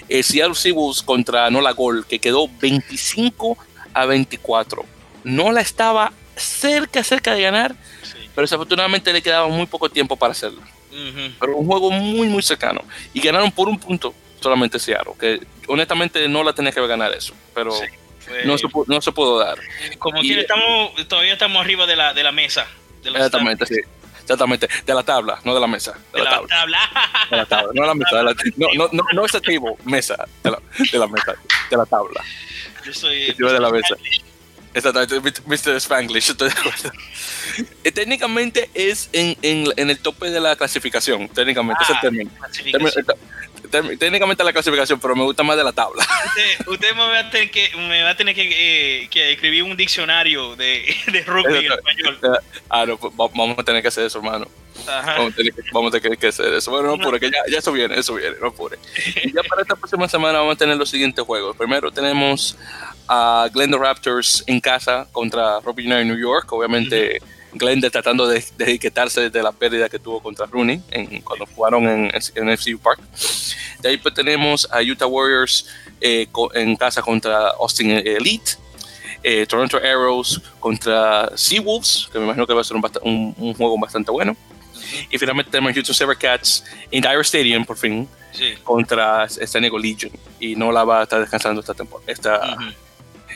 Eh, 0.08 0.22
Seattle 0.22 0.56
Seahawks 0.56 1.02
contra 1.02 1.50
Nola 1.50 1.72
Gol, 1.72 2.06
que 2.06 2.20
quedó 2.20 2.48
25 2.62 3.58
a 3.94 4.06
24. 4.06 4.86
Nola 5.24 5.62
estaba 5.62 6.14
cerca, 6.36 7.04
cerca 7.04 7.34
de 7.34 7.42
ganar, 7.42 7.76
pero 8.36 8.44
desafortunadamente 8.44 9.12
le 9.12 9.22
quedaba 9.22 9.48
muy 9.48 9.66
poco 9.66 9.90
tiempo 9.90 10.16
para 10.16 10.32
hacerlo. 10.32 10.62
Pero 11.40 11.56
un 11.56 11.66
juego 11.66 11.92
muy, 11.92 12.28
muy 12.28 12.42
cercano. 12.42 12.84
Y 13.14 13.22
ganaron 13.22 13.52
por 13.52 13.70
un 13.70 13.80
punto 13.80 14.14
solamente 14.40 14.80
Seattle, 14.80 15.14
que 15.20 15.40
honestamente 15.68 16.28
no 16.28 16.44
la 16.44 16.54
tenía 16.54 16.72
que 16.72 16.86
ganar 16.86 17.14
eso, 17.14 17.34
pero 17.54 17.72
no, 18.46 18.58
se, 18.58 18.68
no 18.88 19.02
se 19.02 19.12
pudo 19.12 19.40
dar. 19.40 19.58
Como 19.98 20.22
quiera, 20.22 20.42
estamos, 20.42 21.08
todavía 21.08 21.34
estamos 21.34 21.62
arriba 21.62 21.86
de 21.86 21.96
la, 21.96 22.14
de 22.14 22.24
la 22.24 22.32
mesa. 22.32 22.68
Exactamente, 23.04 23.66
sí. 23.66 23.80
Exactamente, 24.22 24.68
de 24.86 24.94
la 24.94 25.02
tabla, 25.02 25.40
no 25.44 25.56
de 25.56 25.60
la 25.60 25.66
mesa. 25.66 25.98
De, 26.14 26.24
la, 26.24 26.46
tabla. 26.46 26.80
De 27.32 27.38
la 27.38 27.46
tabla, 27.48 27.72
no 27.74 27.82
de 27.82 27.88
la 27.88 27.96
mesa. 27.96 28.18
De 28.18 28.24
la, 28.24 28.36
no, 28.58 28.68
no, 28.76 28.90
no, 28.92 29.04
no 29.12 29.26
ese 29.26 29.42
tipo, 29.42 29.76
mesa, 29.86 30.28
de 30.44 30.52
la, 30.52 30.62
de 30.92 31.00
la 31.00 31.08
mesa, 31.08 31.36
de 31.72 31.78
la 31.78 31.86
tabla. 31.88 32.24
Yo 32.86 32.94
soy. 32.94 33.34
de 33.34 33.60
la 33.60 33.72
mesa. 33.72 33.96
Exactamente, 34.72 35.42
Mr. 35.48 35.78
Spanglish, 35.78 36.30
estoy 36.30 36.50
de 36.50 36.60
acuerdo. 36.60 36.92
Eh, 37.84 37.92
técnicamente 37.92 38.70
es 38.76 39.10
en, 39.12 39.36
en, 39.42 39.66
en, 39.76 39.90
el 39.90 39.98
tope 39.98 40.30
de 40.30 40.40
la 40.40 40.56
clasificación, 40.56 41.28
técnicamente, 41.28 41.84
es 41.84 41.90
el 41.90 41.96
ah, 41.96 42.02
término. 42.02 42.32
Técnicamente 43.70 44.44
la 44.44 44.54
clasificación, 44.54 45.00
pero 45.00 45.16
me 45.16 45.24
gusta 45.24 45.44
más 45.44 45.58
de 45.58 45.64
la 45.64 45.72
tabla. 45.72 46.06
Usted, 46.68 46.94
me, 46.94 47.02
va 47.02 47.20
a 47.20 47.30
tener 47.30 47.52
que, 47.52 47.70
me 47.78 48.04
va 48.04 48.12
a 48.12 48.16
tener 48.16 48.36
que, 48.36 49.04
eh, 49.04 49.08
que 49.10 49.34
escribir 49.34 49.64
un 49.64 49.76
diccionario 49.78 50.56
de, 50.56 50.96
de 51.12 51.22
rugby 51.24 51.66
en 51.66 51.74
español. 51.74 52.20
Ah, 52.72 52.86
no, 52.86 52.98
pues, 52.98 53.14
vamos 53.16 53.58
a 53.58 53.64
tener 53.64 53.82
que 53.82 53.88
hacer 53.88 54.06
eso, 54.06 54.20
hermano. 54.20 54.48
Vamos, 54.86 55.34
a 55.34 55.36
tener 55.36 55.54
que, 55.54 55.62
vamos 55.72 55.94
a 55.94 56.00
tener 56.00 56.18
que 56.18 56.28
hacer 56.28 56.54
eso. 56.54 56.70
Bueno, 56.70 56.88
no 56.88 56.94
apure, 57.02 57.20
que 57.20 57.32
ya, 57.32 57.40
ya 57.50 57.58
eso 57.58 57.72
viene, 57.72 57.98
eso 57.98 58.14
viene, 58.14 58.36
no 58.40 58.48
apure. 58.48 58.78
Y 59.24 59.34
ya 59.34 59.42
para 59.44 59.64
esta 59.64 59.76
próxima 59.76 60.08
semana 60.08 60.40
vamos 60.40 60.56
a 60.56 60.58
tener 60.58 60.78
los 60.78 60.90
siguientes 60.90 61.26
juegos. 61.26 61.56
Primero 61.58 61.92
tenemos 61.92 62.56
a 63.08 63.50
Glendale 63.52 63.84
Raptors 63.84 64.44
en 64.46 64.60
casa 64.60 65.08
contra 65.12 65.60
Robin 65.62 65.92
United 65.92 66.06
New 66.06 66.20
York. 66.20 66.52
Obviamente, 66.54 67.20
Glendale 67.54 67.92
tratando 67.92 68.28
de, 68.28 68.38
etiquetarse 68.38 69.30
de 69.30 69.44
la 69.44 69.52
pérdida 69.52 69.90
que 69.90 70.00
tuvo 70.00 70.22
contra 70.22 70.46
Rooney 70.46 70.82
en, 70.92 71.22
cuando 71.22 71.46
jugaron 71.46 71.88
en, 71.88 72.12
en 72.36 72.58
FCU 72.58 72.80
Park. 72.80 73.00
De 73.82 73.90
ahí 73.90 73.98
pues 73.98 74.14
tenemos 74.14 74.68
a 74.72 74.82
Utah 74.82 75.08
Warriors 75.08 75.66
eh, 76.02 76.28
en 76.54 76.76
casa 76.76 77.02
contra 77.02 77.50
Austin 77.60 77.92
Elite. 77.92 78.54
Eh, 79.22 79.46
Toronto 79.46 79.78
Arrows 79.78 80.42
contra 80.62 81.30
Seawolves, 81.36 82.08
que 82.12 82.20
me 82.20 82.26
imagino 82.26 82.48
que 82.48 82.54
va 82.54 82.62
a 82.62 82.64
ser 82.64 82.78
un, 82.78 83.36
un, 83.38 83.54
juego 83.54 83.78
bastante 83.78 84.12
bueno. 84.12 84.36
Y 85.12 85.18
finalmente 85.18 85.52
tenemos 85.52 85.74
Houston 85.74 85.94
Sabercats 85.94 86.64
en 86.90 87.02
Dire 87.02 87.22
Stadium, 87.22 87.66
por 87.66 87.78
fin, 87.78 88.08
contra 88.64 89.28
San 89.28 89.62
Diego 89.62 89.78
Legion. 89.78 90.12
Y 90.40 90.56
no 90.56 90.72
la 90.72 90.86
va 90.86 91.02
a 91.02 91.04
estar 91.04 91.20
descansando 91.20 91.60
esta 91.60 91.74
temporada. 91.74 92.10
Esta, 92.10 92.58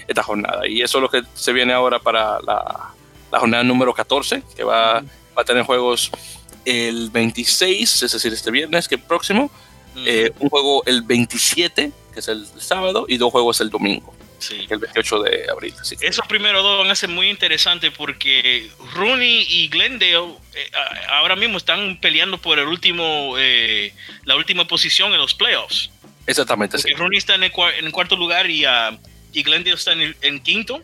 esta 0.08 0.24
jornada. 0.24 0.68
Y 0.68 0.82
eso 0.82 1.00
es 1.00 1.02
lo 1.02 1.10
que 1.10 1.24
se 1.34 1.52
viene 1.52 1.74
ahora 1.74 2.00
para 2.00 2.40
la, 2.42 2.94
la 3.34 3.40
jornada 3.40 3.64
número 3.64 3.96
14, 3.96 4.44
que 4.56 4.64
va, 4.64 5.02
va, 5.36 5.42
a 5.42 5.44
tener 5.44 5.64
juegos 5.64 6.12
el 6.66 7.10
26, 7.10 8.04
es 8.04 8.12
decir, 8.12 8.32
este 8.32 8.52
viernes, 8.52 8.88
que 8.88 9.00
próximo, 9.00 9.50
eh, 10.06 10.32
un 10.40 10.50
juego 10.50 10.84
el 10.86 11.02
27, 11.02 11.92
que 12.14 12.20
es 12.20 12.28
el 12.28 12.46
sábado, 12.62 13.06
y 13.10 13.18
dos 13.18 13.32
juegos 13.32 13.60
el 13.60 13.72
domingo. 13.72 14.14
Sí. 14.38 14.68
el 14.70 14.78
28 14.78 15.22
de 15.22 15.50
abril. 15.50 15.74
Esos 16.02 16.28
primeros 16.28 16.64
dos 16.64 16.80
van 16.80 16.92
a 16.92 16.96
ser 16.96 17.08
muy 17.08 17.30
interesantes 17.30 17.94
porque 17.96 18.70
Rooney 18.94 19.48
y 19.50 19.70
Glendale 19.70 20.36
eh, 20.54 20.72
ahora 21.08 21.38
mismo 21.38 21.58
están 21.58 21.98
peleando 22.02 22.38
por 22.38 22.60
el 22.60 22.68
último, 22.68 23.36
eh, 23.38 23.94
la 24.26 24.36
última 24.36 24.68
posición 24.68 25.14
en 25.14 25.20
los 25.20 25.34
playoffs. 25.34 25.90
Exactamente, 26.28 26.78
porque 26.78 26.94
Rooney 26.94 27.20
está 27.20 27.36
en 27.36 27.44
el, 27.44 27.54
en 27.80 27.86
el, 27.86 27.92
cuarto 27.94 28.18
lugar 28.18 28.50
y 28.50 28.66
uh, 28.66 28.98
y 29.34 29.44
Glendale 29.44 29.76
está 29.76 29.94
en, 29.94 30.40
quinto. 30.42 30.82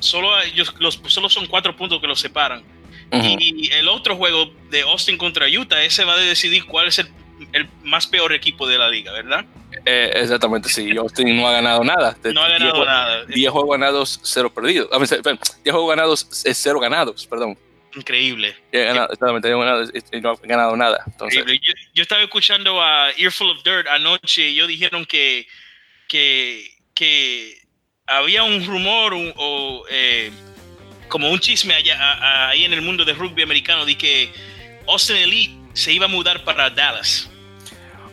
Solo, 0.00 0.40
ellos, 0.42 0.74
los, 0.78 1.00
solo 1.06 1.28
son 1.28 1.46
cuatro 1.46 1.76
puntos 1.76 2.00
que 2.00 2.06
los 2.06 2.20
separan. 2.20 2.62
Y 3.12 3.70
el 3.72 3.88
otro 3.88 4.16
juego 4.16 4.50
de 4.70 4.82
Austin 4.82 5.16
contra 5.16 5.46
Utah, 5.46 5.82
ese 5.82 6.04
va 6.04 6.14
a 6.14 6.18
decidir 6.18 6.64
cuál 6.66 6.88
es 6.88 6.98
el, 6.98 7.08
el 7.52 7.68
más 7.84 8.06
peor 8.06 8.32
equipo 8.32 8.66
de 8.66 8.78
la 8.78 8.88
liga, 8.88 9.12
¿verdad? 9.12 9.44
Eh, 9.84 10.10
exactamente, 10.14 10.68
sí. 10.68 10.96
Austin 10.96 11.36
no 11.36 11.46
ha 11.46 11.52
ganado 11.52 11.84
nada. 11.84 12.16
No 12.34 12.42
ha 12.42 12.48
ganado 12.48 12.84
nada. 12.84 13.24
10 13.26 13.50
juegos 13.50 13.70
ganados, 13.78 14.20
cero 14.22 14.52
perdidos. 14.52 14.88
10 14.90 15.22
juegos 15.64 15.88
ganados, 15.88 16.26
cero 16.30 16.80
ganados, 16.80 17.26
perdón. 17.26 17.56
Increíble. 17.94 18.54
exactamente, 18.72 19.48
y 19.48 20.20
no 20.20 20.30
ha 20.30 20.36
ganado 20.42 20.76
nada. 20.76 21.02
Entonces. 21.06 21.44
Yo, 21.46 21.72
yo, 21.94 22.02
estaba 22.02 22.22
escuchando 22.22 22.82
a 22.82 23.10
Earful 23.16 23.50
of 23.50 23.62
Dirt 23.62 23.86
anoche 23.86 24.42
y 24.42 24.54
ellos 24.54 24.68
dijeron 24.68 25.06
que, 25.06 25.46
que 26.08 26.76
que 26.96 27.65
había 28.06 28.42
un 28.42 28.64
rumor 28.64 29.14
o, 29.14 29.84
eh, 29.90 30.30
como 31.08 31.30
un 31.30 31.38
chisme 31.38 31.74
allá, 31.74 32.48
ahí 32.48 32.64
en 32.64 32.72
el 32.72 32.82
mundo 32.82 33.04
del 33.04 33.16
rugby 33.16 33.42
americano, 33.42 33.84
de 33.84 33.96
que 33.96 34.32
Austin 34.88 35.16
Elite 35.16 35.54
se 35.72 35.92
iba 35.92 36.06
a 36.06 36.08
mudar 36.08 36.44
para 36.44 36.70
Dallas. 36.70 37.30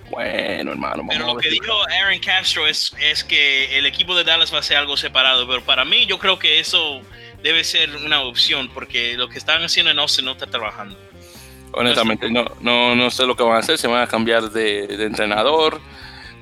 Bueno, 0.09 0.71
hermano. 0.71 1.03
Pero 1.09 1.25
lo 1.25 1.37
que 1.37 1.49
dijo 1.49 1.73
Aaron 1.89 2.19
Castro 2.19 2.67
es, 2.67 2.93
es 2.99 3.23
que 3.23 3.77
el 3.77 3.85
equipo 3.85 4.15
de 4.15 4.23
Dallas 4.23 4.53
va 4.53 4.59
a 4.59 4.63
ser 4.63 4.77
algo 4.77 4.95
separado. 4.95 5.47
Pero 5.47 5.63
para 5.63 5.85
mí, 5.85 6.05
yo 6.05 6.19
creo 6.19 6.37
que 6.37 6.59
eso 6.59 7.01
debe 7.41 7.63
ser 7.63 7.95
una 7.95 8.21
opción 8.21 8.69
porque 8.73 9.15
lo 9.17 9.27
que 9.27 9.39
están 9.39 9.63
haciendo 9.63 9.91
en 9.91 9.99
Austin 9.99 10.25
no 10.25 10.33
está 10.33 10.45
trabajando. 10.45 10.97
Honestamente, 11.71 12.29
no, 12.29 12.45
no, 12.61 12.95
no 12.95 13.09
sé 13.09 13.25
lo 13.25 13.35
que 13.35 13.41
van 13.41 13.55
a 13.55 13.59
hacer. 13.59 13.79
Se 13.79 13.87
van 13.87 14.03
a 14.03 14.07
cambiar 14.07 14.51
de, 14.51 14.83
entrenador 15.03 15.81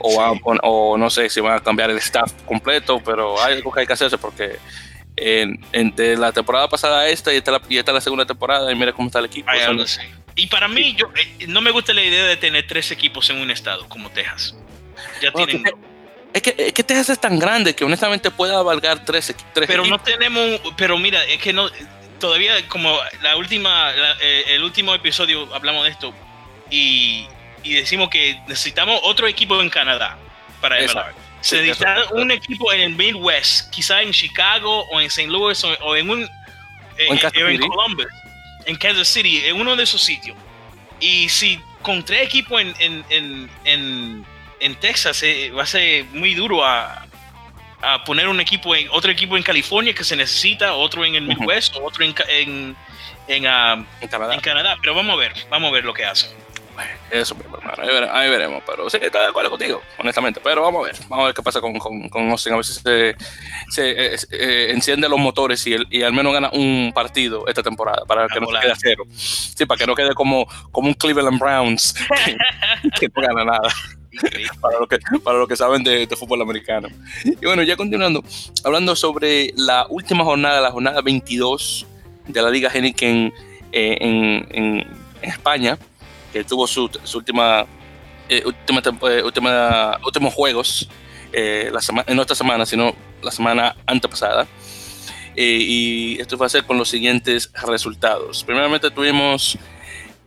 o, 0.04 0.58
o, 0.64 0.98
no 0.98 1.10
sé 1.10 1.30
si 1.30 1.40
van 1.40 1.58
a 1.58 1.60
cambiar 1.60 1.90
el 1.90 1.98
staff 1.98 2.32
completo, 2.46 3.02
pero 3.04 3.42
hay 3.42 3.56
algo 3.56 3.72
que 3.72 3.82
hay 3.82 3.88
que 3.88 3.94
hacerse 3.94 4.18
porque 4.18 4.58
entre 5.16 6.18
la 6.18 6.32
temporada 6.32 6.68
pasada 6.68 7.08
esta 7.08 7.34
y 7.34 7.38
esta, 7.38 7.52
la, 7.52 7.62
y 7.70 7.78
esta 7.78 7.92
la 7.92 8.02
segunda 8.02 8.26
temporada 8.26 8.72
y 8.72 8.76
mira 8.76 8.94
cómo 8.94 9.08
está 9.08 9.20
el 9.20 9.26
equipo. 9.26 9.50
Y 10.36 10.48
para 10.48 10.68
mí, 10.68 10.96
yo 10.96 11.12
eh, 11.16 11.46
no 11.48 11.62
me 11.62 11.72
gusta 11.72 11.94
la 11.94 12.04
idea 12.04 12.26
de 12.26 12.38
tener 12.38 12.66
tres 12.66 12.90
equipos 12.92 13.30
en 13.30 13.38
un 13.38 13.52
estado 13.52 13.88
como 13.90 14.10
Texas. 14.10 14.56
Ya 15.22 15.32
tienen... 15.32 15.64
Es 16.34 16.42
que, 16.42 16.56
es 16.58 16.72
que, 16.72 16.84
Texas 16.84 17.10
es 17.10 17.20
tan 17.20 17.38
grande 17.38 17.76
que 17.76 17.84
honestamente 17.84 18.32
puede 18.32 18.56
abarcar 18.56 19.04
tres, 19.04 19.36
tres 19.54 19.68
Pero 19.68 19.86
no 19.86 20.00
tenemos, 20.00 20.62
pero 20.78 20.98
mira, 20.98 21.22
es 21.26 21.42
que 21.42 21.52
no, 21.52 21.70
todavía 22.20 22.66
como 22.70 22.98
la 23.22 23.36
última, 23.36 23.92
eh, 24.22 24.46
el 24.48 24.64
último 24.64 24.96
episodio 24.96 25.54
hablamos 25.54 25.84
de 25.84 25.90
esto 25.90 26.14
y, 26.70 27.28
y, 27.64 27.74
decimos 27.74 28.10
que 28.10 28.40
necesitamos 28.48 29.00
otro 29.04 29.28
equipo 29.28 29.62
en 29.62 29.70
Canadá 29.70 30.18
para 30.60 30.82
MLR. 30.82 31.14
Se 31.42 31.62
necesita 31.62 32.06
un 32.12 32.30
equipo 32.32 32.72
en 32.72 32.82
el 32.82 32.96
Midwest, 32.96 33.72
quizá 33.72 34.02
en 34.02 34.12
Chicago 34.12 34.86
o 34.92 35.02
en 35.02 35.08
St. 35.08 35.28
Louis 35.28 35.64
o, 35.64 35.96
en 35.96 36.10
un 36.10 36.30
en, 36.98 37.20
en, 37.20 37.60
Columbus 37.60 38.06
en 38.66 38.76
Kansas 38.76 39.08
City, 39.08 39.42
en 39.46 39.60
uno 39.60 39.76
de 39.76 39.84
esos 39.84 40.02
sitios. 40.02 40.38
Y 41.00 41.30
si 41.30 41.60
con 41.82 42.04
tres 42.04 42.22
equipos 42.22 42.62
en, 42.62 42.76
en, 43.10 43.50
en, 43.66 44.26
en 44.60 44.76
Texas 44.76 45.24
eh, 45.24 45.52
va 45.52 45.64
a 45.64 45.66
ser 45.66 46.06
muy 46.06 46.36
duro 46.36 46.64
a, 46.64 47.08
a, 47.82 48.04
poner 48.04 48.28
un 48.28 48.40
equipo 48.40 48.76
en 48.76 48.88
otro 48.92 49.12
equipo 49.12 49.36
en 49.36 49.44
California 49.44 49.94
que 49.94 50.04
se 50.04 50.16
necesita, 50.16 50.76
otro 50.76 51.04
en 51.04 51.16
el 51.16 51.24
Midwest, 51.24 51.76
otro 51.82 52.06
en, 52.06 52.14
en, 52.30 52.76
en, 53.28 53.44
uh, 53.46 53.86
Canadá. 54.10 54.36
en 54.36 54.42
Canadá. 54.42 54.78
Pero 54.80 54.94
vamos 54.94 55.14
a 55.14 55.18
ver, 55.18 55.34
vamos 55.50 55.70
a 55.70 55.74
ver 55.74 55.86
lo 55.86 55.94
que 55.94 56.06
hacen. 56.06 56.30
Eso, 57.10 57.36
ahí, 58.12 58.30
veremos, 58.30 58.64
pero 58.66 58.90
sí, 58.90 58.98
estoy 59.02 59.22
de 59.22 59.28
acuerdo 59.28 59.50
contigo, 59.50 59.82
honestamente. 59.98 60.40
Pero 60.44 60.62
vamos 60.62 60.84
a 60.84 60.92
ver, 60.92 60.96
vamos 61.10 61.24
a 61.24 61.26
ver 61.28 61.36
qué 61.36 61.42
pasa 61.42 61.60
con, 61.60 61.78
con, 61.78 62.10
con 62.10 62.30
Austin, 62.30 62.54
a 62.54 62.56
ver 62.58 62.66
si 62.66 62.74
se, 62.74 63.16
se 63.70 64.16
eh, 64.32 64.72
enciende 64.72 65.10
los 65.10 65.20
motores 65.20 65.66
y, 65.68 65.74
el, 65.74 65.88
y, 65.90 66.04
al 66.04 66.14
menos 66.14 66.34
gana 66.34 66.50
un 66.54 66.92
partido 66.94 67.48
esta 67.48 67.64
temporada, 67.64 68.04
para 68.06 68.28
que 68.28 68.40
no 68.40 68.48
se 68.48 68.60
quede 68.60 68.72
a 68.72 68.76
cero. 68.76 69.04
Sí, 69.14 69.66
para 69.66 69.78
que 69.78 69.86
no 69.86 69.96
quede 69.96 70.14
como, 70.14 70.48
como 70.72 70.88
un 70.88 70.94
Cleveland 70.94 71.40
Browns, 71.40 71.94
que, 73.00 73.08
no 73.08 73.22
gana 73.22 73.44
nada. 73.44 73.74
para, 74.62 74.80
lo 74.80 74.88
que, 74.88 75.00
para 75.24 75.38
lo 75.38 75.48
que 75.48 75.56
saben 75.56 75.84
de, 75.84 76.06
de, 76.06 76.16
fútbol 76.16 76.42
americano. 76.42 76.88
Y 77.24 77.46
bueno, 77.46 77.64
ya 77.64 77.76
continuando, 77.76 78.24
hablando 78.64 78.96
sobre 78.96 79.54
la 79.56 79.86
última 79.90 80.24
jornada, 80.24 80.62
la 80.62 80.72
jornada 80.72 81.02
22 81.02 81.86
de 82.28 82.42
la 82.42 82.50
Liga 82.50 82.70
Heineken 82.74 83.34
eh, 83.72 83.98
en, 84.02 84.48
en, 84.52 84.88
en 85.22 85.30
España, 85.30 85.78
que 86.32 86.44
tuvo 86.44 86.68
su, 86.68 86.90
última, 87.14 87.66
eh, 88.30 88.44
última, 88.46 88.82
eh, 89.10 89.24
última, 89.24 90.00
últimos 90.06 90.34
juegos 90.34 90.90
eh, 91.34 91.70
la 91.72 91.82
semana, 91.82 92.14
no 92.14 92.22
esta 92.22 92.36
semana, 92.36 92.66
sino 92.66 92.96
la 93.22 93.32
semana 93.32 93.76
antepasada. 93.86 94.48
y 95.36 96.20
esto 96.20 96.38
va 96.38 96.46
a 96.46 96.50
ser 96.50 96.66
con 96.66 96.78
los 96.78 96.90
siguientes 96.90 97.52
resultados. 97.66 98.44
Primeramente 98.44 98.92
tuvimos 98.92 99.58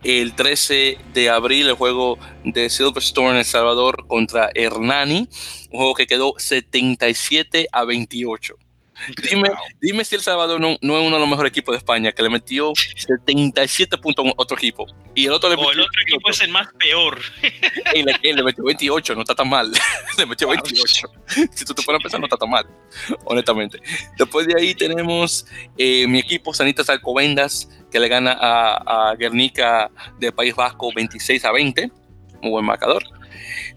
el 0.05 0.33
13 0.35 0.97
de 1.13 1.29
abril 1.29 1.67
el 1.67 1.73
juego 1.73 2.19
de 2.43 2.69
Silverstone 2.69 3.31
en 3.31 3.37
El 3.37 3.45
Salvador 3.45 4.05
contra 4.07 4.51
Hernani, 4.53 5.27
un 5.71 5.79
juego 5.79 5.95
que 5.95 6.07
quedó 6.07 6.33
77 6.37 7.67
a 7.71 7.85
28. 7.85 8.55
Dime, 9.29 9.49
dime 9.81 10.05
si 10.05 10.15
El 10.15 10.21
Salvador 10.21 10.59
no, 10.59 10.77
no, 10.81 10.97
es 10.97 11.05
uno 11.05 11.15
de 11.15 11.19
los 11.19 11.29
mejores 11.29 11.49
equipos 11.49 11.73
de 11.73 11.77
España, 11.77 12.11
que 12.11 12.23
le 12.23 12.29
metió 12.29 12.73
77 12.75 13.97
puntos 13.97 14.25
a 14.25 14.33
otro 14.37 14.57
equipo. 14.57 14.85
Y 15.13 15.25
el 15.25 15.33
otro 15.33 15.49
le 15.49 15.57
metió. 15.57 15.71
el 15.71 15.81
otro 15.81 16.01
equipo 16.01 16.29
es 16.29 16.41
el 16.41 16.49
más 16.49 16.67
peor. 16.79 17.19
Y 17.93 18.03
le, 18.03 18.13
le, 18.21 18.43
metió 18.43 18.63
28, 18.63 19.15
no 19.15 19.21
está 19.21 19.35
tan 19.35 19.47
mal. 19.47 19.71
le 20.17 20.25
metió 20.25 20.49
28. 20.49 21.07
Si 21.53 21.65
tú 21.65 21.73
te 21.73 21.83
pones 21.83 21.99
a 21.99 22.03
pensar, 22.03 22.19
no 22.19 22.25
está 22.25 22.37
tan 22.37 22.49
mal, 22.49 22.65
honestamente. 23.25 23.79
Después 24.17 24.47
de 24.47 24.55
ahí 24.57 24.75
tenemos 24.75 25.45
eh, 25.77 26.07
mi 26.07 26.19
equipo, 26.19 26.53
Sanitas 26.53 26.89
Alcobendas, 26.89 27.69
que 27.91 27.99
le 27.99 28.07
gana 28.07 28.37
a, 28.39 29.11
a 29.11 29.15
Guernica 29.15 29.89
de 30.19 30.31
País 30.31 30.55
Vasco 30.55 30.91
26 30.93 31.45
a 31.45 31.51
20. 31.51 31.91
Muy 32.41 32.51
buen 32.51 32.65
marcador. 32.65 33.03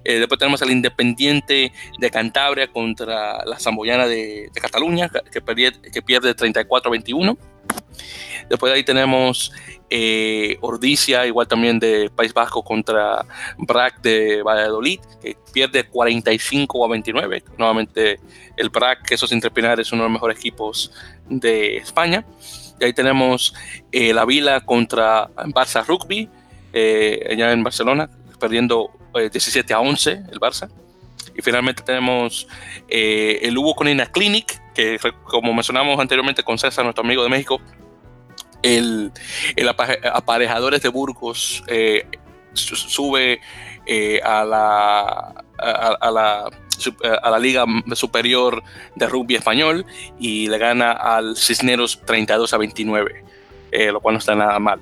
Eh, 0.04 0.18
después 0.18 0.38
tenemos 0.38 0.62
al 0.62 0.70
Independiente 0.70 1.72
de 1.98 2.10
Cantabria 2.10 2.68
contra 2.68 3.44
la 3.44 3.58
Zamboyana 3.58 4.06
de, 4.06 4.50
Cataluña, 4.54 5.08
que, 5.08 5.40
que 5.40 6.02
pierde 6.02 6.36
34-21. 6.36 7.36
Después 8.48 8.72
de 8.72 8.76
ahí 8.76 8.84
tenemos 8.84 9.52
eh, 9.90 10.58
Ordicia, 10.60 11.26
igual 11.26 11.48
también 11.48 11.78
de 11.78 12.10
País 12.14 12.32
Vasco 12.32 12.62
contra 12.62 13.24
BRAC 13.58 14.00
de 14.00 14.42
Valladolid, 14.42 15.00
que 15.20 15.36
pierde 15.52 15.84
45 15.84 16.84
a 16.84 16.88
29. 16.88 17.44
Nuevamente 17.56 18.20
el 18.56 18.70
BRAC, 18.70 19.06
que 19.06 19.14
esos 19.14 19.32
interpinares 19.32 19.86
es 19.86 19.92
uno 19.92 20.02
de 20.02 20.08
los 20.08 20.12
mejores 20.14 20.38
equipos 20.38 20.92
de 21.28 21.78
España. 21.78 22.24
Y 22.80 22.84
ahí 22.84 22.92
tenemos 22.92 23.54
eh, 23.92 24.14
la 24.14 24.24
Vila 24.24 24.60
contra 24.60 25.28
Barça 25.28 25.84
Rugby, 25.84 26.28
allá 26.72 27.52
en 27.52 27.64
Barcelona, 27.64 28.08
perdiendo 28.38 28.90
17 29.18 29.72
eh, 29.72 29.76
a 29.76 29.80
11 29.80 30.10
el 30.30 30.40
Barça. 30.40 30.70
Y 31.36 31.42
finalmente 31.42 31.82
tenemos 31.82 32.48
eh, 32.88 33.38
el 33.42 33.56
Hugo 33.56 33.74
Conina 33.74 34.06
Clinic, 34.06 34.60
que 34.74 34.98
como 35.24 35.54
mencionamos 35.54 35.98
anteriormente 36.00 36.42
con 36.42 36.58
César, 36.58 36.84
nuestro 36.84 37.04
amigo 37.04 37.22
de 37.22 37.28
México, 37.28 37.60
el, 38.62 39.12
el 39.54 39.68
aparejadores 39.68 40.82
de 40.82 40.88
Burgos 40.88 41.62
eh, 41.68 42.06
sube 42.54 43.40
a, 44.24 44.44
la, 44.44 45.44
a, 45.58 46.10
la, 46.10 46.50
a 47.22 47.30
la 47.30 47.38
Liga 47.38 47.64
Superior 47.94 48.62
de 48.96 49.06
Rugby 49.06 49.36
Español 49.36 49.86
y 50.18 50.48
le 50.48 50.58
gana 50.58 50.90
al 50.92 51.36
Cisneros 51.36 52.00
32 52.04 52.52
a 52.52 52.58
29. 52.58 53.27
Eh, 53.70 53.92
lo 53.92 54.00
cual 54.00 54.14
no 54.14 54.18
está 54.18 54.34
nada 54.34 54.58
mal. 54.58 54.80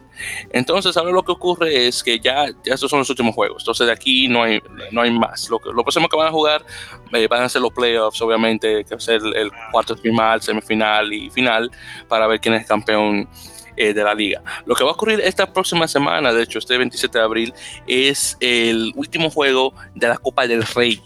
Entonces, 0.53 0.97
ahora 0.97 1.11
lo 1.11 1.25
que 1.25 1.33
ocurre 1.33 1.89
es 1.89 2.03
que 2.05 2.21
ya, 2.21 2.47
ya 2.65 2.75
estos 2.75 2.89
son 2.89 3.01
los 3.01 3.11
últimos 3.11 3.35
juegos, 3.35 3.63
entonces 3.63 3.87
de 3.87 3.93
aquí 3.93 4.29
no 4.29 4.45
hay, 4.45 4.63
no 4.93 5.01
hay 5.01 5.11
más. 5.11 5.51
Lo, 5.51 5.61
lo 5.73 5.83
próximo 5.83 6.09
que 6.09 6.17
van 6.17 6.29
a 6.29 6.31
jugar 6.31 6.65
eh, 7.13 7.27
van 7.29 7.43
a 7.43 7.49
ser 7.49 7.63
los 7.63 7.73
playoffs, 7.73 8.21
obviamente, 8.23 8.85
que 8.85 8.95
va 8.95 8.99
a 8.99 9.01
ser 9.01 9.21
el, 9.35 9.51
cuarto 9.73 9.97
final, 9.97 10.41
semifinal 10.41 11.13
y 11.13 11.31
final, 11.31 11.71
para 12.09 12.27
ver 12.27 12.41
quién 12.41 12.55
es 12.55 12.67
campeón 12.67 13.29
eh, 13.77 13.93
de 13.93 14.05
la 14.05 14.15
liga. 14.15 14.43
Lo 14.65 14.75
que 14.75 14.85
va 14.85 14.91
a 14.91 14.93
ocurrir 14.95 15.21
esta 15.21 15.53
próxima 15.53 15.89
semana, 15.89 16.33
de 16.33 16.43
hecho, 16.43 16.59
este 16.59 16.79
27 16.79 17.19
de 17.19 17.25
abril, 17.25 17.55
es 17.87 18.37
el 18.41 18.93
último 18.95 19.31
juego 19.31 19.75
de 19.95 20.09
la 20.09 20.17
Copa 20.17 20.47
del 20.47 20.63
Rey, 20.63 21.03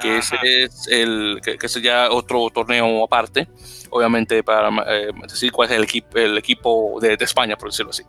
que 0.00 0.18
ese 0.18 0.36
es 0.42 0.88
el 0.88 1.40
que, 1.42 1.58
que 1.58 1.66
es 1.66 1.82
ya 1.82 2.10
otro 2.10 2.50
torneo 2.50 3.04
aparte 3.04 3.48
obviamente 3.90 4.42
para 4.42 4.70
eh, 4.88 5.10
decir 5.28 5.52
cuál 5.52 5.68
es 5.68 5.76
el, 5.76 5.84
equipo 5.84 6.18
el 6.18 6.38
equipo 6.38 6.98
de, 7.00 7.16
España, 7.20 7.56
por 7.56 7.70
decirlo 7.70 7.90
así. 7.90 8.04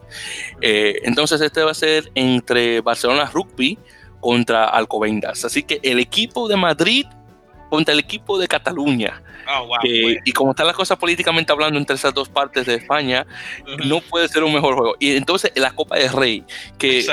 Eh, 0.62 1.02
entonces 1.04 1.42
este 1.42 1.64
va 1.64 1.72
a 1.72 1.76
ser 1.76 2.12
entre 2.16 2.82
Barcelona 2.82 3.30
Rugby 3.32 3.78
contra 4.20 4.66
Alcobendas. 4.66 5.44
Así 5.44 5.64
que 5.64 5.80
el 5.84 6.00
equipo 6.00 6.48
de 6.48 6.56
Madrid 6.56 7.06
contra 7.70 7.94
el 7.94 8.00
equipo 8.00 8.38
de 8.38 8.48
Cataluña. 8.48 9.24
Oh, 9.54 9.76
y 9.84 10.32
como 10.34 10.52
están 10.52 10.68
las 10.68 10.76
cosas 10.76 10.98
políticamente 10.98 11.52
hablando 11.52 11.80
entre 11.80 11.96
esas 11.96 12.14
dos 12.14 12.30
partes 12.30 12.66
de 12.66 12.76
España, 12.76 13.26
no 13.86 14.00
puede 14.02 14.28
ser 14.28 14.44
un 14.44 14.54
mejor 14.54 14.76
juego. 14.76 14.96
Y 15.00 15.16
entonces 15.16 15.52
la 15.56 15.72
Copa 15.72 15.98
del 15.98 16.12
Rey, 16.12 16.46
que, 16.78 17.06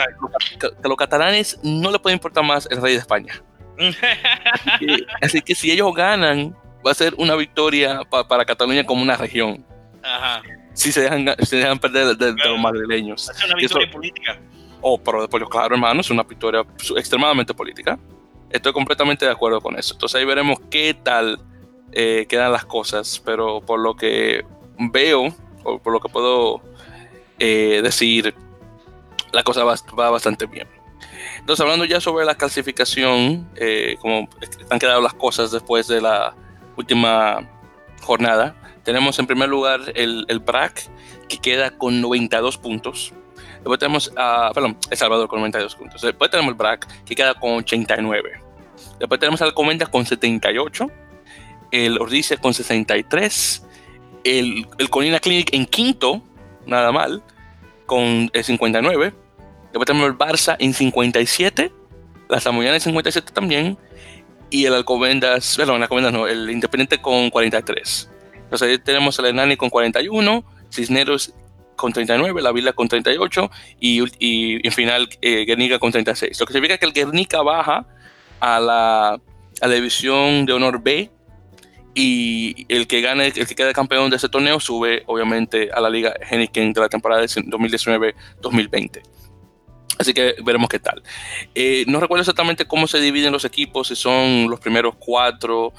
que, 0.60 0.88
los 0.88 0.96
catalanes 0.96 1.58
no 1.62 1.90
le 1.90 1.98
puede 1.98 2.14
importar 2.14 2.44
más 2.44 2.68
el 2.70 2.82
rey 2.82 2.94
de 2.94 3.00
España. 3.00 3.42
Así 5.20 5.40
que 5.42 5.54
si 5.54 5.70
ellos 5.70 5.94
ganan, 5.94 6.56
va 6.86 6.92
a 6.92 6.94
ser 6.94 7.14
una 7.16 7.34
victoria 7.34 8.00
para 8.28 8.44
Cataluña 8.44 8.84
como 8.84 9.02
una 9.02 9.16
región. 9.16 9.64
Ajá. 10.02 10.42
Si 10.74 10.92
se 10.92 11.02
dejan, 11.02 11.34
se 11.42 11.56
dejan 11.56 11.78
perder 11.78 12.16
de, 12.16 12.32
los 12.32 12.58
madrileños. 12.58 13.28
Es 13.30 13.44
una 13.44 13.54
victoria 13.56 13.90
política. 13.90 14.38
Oh, 14.80 14.98
pero 14.98 15.22
después, 15.22 15.42
claro, 15.50 15.74
hermano, 15.74 16.00
es 16.00 16.10
una 16.10 16.22
victoria 16.22 16.64
extremadamente 16.96 17.52
política. 17.52 17.98
Estoy 18.50 18.72
completamente 18.72 19.24
de 19.24 19.32
acuerdo 19.32 19.60
con 19.60 19.76
eso. 19.76 19.94
Entonces 19.94 20.20
ahí 20.20 20.24
veremos 20.24 20.58
qué 20.70 20.94
tal 20.94 21.40
eh, 21.92 22.26
quedan 22.28 22.52
las 22.52 22.64
cosas, 22.64 23.20
pero 23.24 23.60
por 23.60 23.80
lo 23.80 23.96
que 23.96 24.44
veo, 24.78 25.34
o 25.64 25.78
por 25.78 25.92
lo 25.92 26.00
que 26.00 26.08
puedo 26.08 26.62
eh, 27.38 27.80
decir, 27.82 28.34
la 29.32 29.42
cosa 29.42 29.64
va, 29.64 29.74
va, 29.98 30.10
bastante 30.10 30.46
bien. 30.46 30.68
Entonces, 31.48 31.64
hablando 31.64 31.86
ya 31.86 31.98
sobre 31.98 32.26
la 32.26 32.34
clasificación, 32.34 33.48
eh, 33.56 33.96
como 34.00 34.28
han 34.68 34.78
quedado 34.78 35.00
las 35.00 35.14
cosas 35.14 35.50
después 35.50 35.88
de 35.88 36.02
la 36.02 36.34
última 36.76 37.48
jornada, 38.02 38.54
tenemos 38.84 39.18
en 39.18 39.26
primer 39.26 39.48
lugar 39.48 39.80
el, 39.94 40.26
el 40.28 40.40
BRAC, 40.40 40.90
que 41.26 41.38
queda 41.38 41.70
con 41.70 42.02
92 42.02 42.58
puntos. 42.58 43.14
Después 43.60 43.78
tenemos, 43.78 44.12
a 44.14 44.50
perdón, 44.52 44.76
El 44.90 44.98
Salvador 44.98 45.26
con 45.26 45.38
92 45.38 45.74
puntos. 45.74 46.02
Después 46.02 46.30
tenemos 46.30 46.50
el 46.50 46.54
BRAC, 46.54 46.86
que 47.04 47.14
queda 47.16 47.32
con 47.32 47.52
89. 47.52 48.42
Después 48.98 49.18
tenemos 49.18 49.40
al 49.40 49.54
Comendas 49.54 49.88
con 49.88 50.04
78. 50.04 50.90
El 51.70 51.98
Ordice 51.98 52.36
con 52.36 52.52
63. 52.52 53.66
El, 54.22 54.68
el 54.76 54.90
Colina 54.90 55.18
Clinic 55.18 55.54
en 55.54 55.64
quinto, 55.64 56.20
nada 56.66 56.92
mal, 56.92 57.22
con 57.86 58.30
59. 58.34 59.27
Después 59.78 59.86
tenemos 59.86 60.10
el 60.10 60.18
Barça 60.18 60.56
en 60.58 60.74
57. 60.74 61.72
La 62.28 62.40
Samoyana 62.40 62.74
en 62.74 62.80
57 62.80 63.32
también. 63.32 63.78
Y 64.50 64.64
el 64.64 64.74
Alcobendas, 64.74 65.56
perdón, 65.56 65.76
el 65.76 65.82
Alcobendas 65.82 66.12
no, 66.12 66.26
el 66.26 66.50
Independiente 66.50 67.00
con 67.00 67.30
43. 67.30 68.10
Entonces 68.34 68.68
ahí 68.68 68.78
tenemos 68.78 69.16
el 69.20 69.26
Hernani 69.26 69.56
con 69.56 69.70
41. 69.70 70.44
Cisneros 70.70 71.32
con 71.76 71.92
39, 71.92 72.42
la 72.42 72.50
Vila 72.50 72.72
con 72.72 72.88
38 72.88 73.50
y, 73.78 74.02
y 74.18 74.66
en 74.66 74.72
final 74.72 75.08
eh, 75.22 75.44
Guernica 75.44 75.78
con 75.78 75.92
36. 75.92 76.40
Lo 76.40 76.46
que 76.46 76.52
significa 76.52 76.76
que 76.76 76.86
el 76.86 76.92
Guernica 76.92 77.42
baja 77.42 77.86
a 78.40 78.58
la, 78.58 79.10
a 79.10 79.66
la 79.66 79.74
división 79.74 80.44
de 80.44 80.54
honor 80.54 80.82
B 80.82 81.08
y 81.94 82.66
el 82.68 82.88
que 82.88 83.00
gane, 83.00 83.28
el 83.28 83.46
que 83.46 83.54
quede 83.54 83.72
campeón 83.72 84.10
de 84.10 84.16
ese 84.16 84.28
torneo 84.28 84.58
sube 84.58 85.04
obviamente 85.06 85.70
a 85.72 85.80
la 85.80 85.88
Liga 85.88 86.14
Heineken 86.28 86.72
de 86.72 86.80
la 86.80 86.88
temporada 86.88 87.22
de 87.22 87.28
2019-2020. 87.28 89.02
Así 89.98 90.12
que 90.12 90.36
veremos 90.44 90.68
qué 90.68 90.78
tal. 90.78 91.02
Eh, 91.54 91.84
no 91.88 92.00
recuerdo 92.00 92.20
exactamente 92.20 92.66
cómo 92.66 92.86
se 92.86 93.00
dividen 93.00 93.32
los 93.32 93.44
equipos, 93.44 93.88
si 93.88 93.96
son 93.96 94.48
los 94.48 94.60
primeros 94.60 94.94
cuatro 94.98 95.72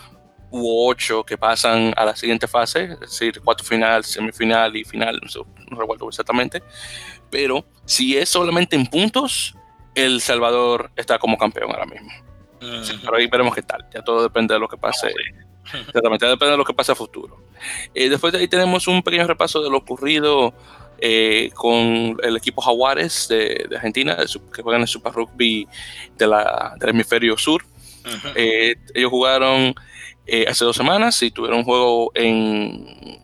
u 0.51 0.89
ocho 0.89 1.23
que 1.23 1.37
pasan 1.37 1.93
a 1.95 2.05
la 2.05 2.15
siguiente 2.15 2.47
fase, 2.47 2.85
es 2.93 2.99
decir, 2.99 3.39
cuatro 3.43 3.65
final, 3.65 4.03
semifinal 4.03 4.75
y 4.75 4.83
final, 4.83 5.21
no, 5.69 5.79
recuerdo 5.79 6.09
exactamente. 6.09 6.63
Pero 7.29 7.65
si 7.85 8.17
es 8.17 8.29
solamente 8.29 8.75
en 8.75 8.87
puntos, 8.87 9.55
El 9.95 10.21
Salvador 10.21 10.91
está 10.95 11.19
como 11.19 11.37
campeón 11.37 11.71
ahora 11.71 11.85
mismo. 11.85 12.11
pero 12.59 13.17
ahí 13.17 13.27
veremos 13.27 13.53
qué 13.53 13.61
tal. 13.61 13.85
Ya 13.93 14.01
todo 14.01 14.23
depende 14.23 14.53
de 14.53 14.59
lo 14.59 14.67
que 14.67 14.77
pase. 14.77 15.13
Exactamente, 15.73 16.25
depende 16.25 16.51
de 16.51 16.57
lo 16.57 16.65
que 16.65 16.73
pase 16.73 16.91
a 16.91 16.95
futuro. 16.95 17.43
Eh, 17.93 18.09
después 18.09 18.33
de 18.33 18.39
ahí 18.39 18.47
tenemos 18.47 18.87
un 18.87 19.03
pequeño 19.03 19.27
repaso 19.27 19.61
de 19.61 19.69
lo 19.69 19.77
ocurrido 19.77 20.53
eh, 21.01 21.51
con 21.53 22.17
el 22.21 22.37
equipo 22.37 22.61
Jaguares 22.61 23.27
de, 23.27 23.67
Argentina, 23.75 24.17
que 24.53 24.61
juegan 24.61 24.81
el 24.81 24.87
Super 24.87 25.13
Rugby 25.13 25.67
de 26.17 26.27
la, 26.27 26.75
del 26.79 26.89
hemisferio 26.89 27.37
sur. 27.37 27.63
Eh, 28.35 28.75
ellos 28.93 29.11
jugaron 29.11 29.75
hace 30.47 30.65
dos 30.65 30.75
semanas 30.75 31.21
y 31.23 31.31
tuvieron 31.31 31.59
un 31.59 31.65
juego 31.65 32.11
en, 32.13 33.19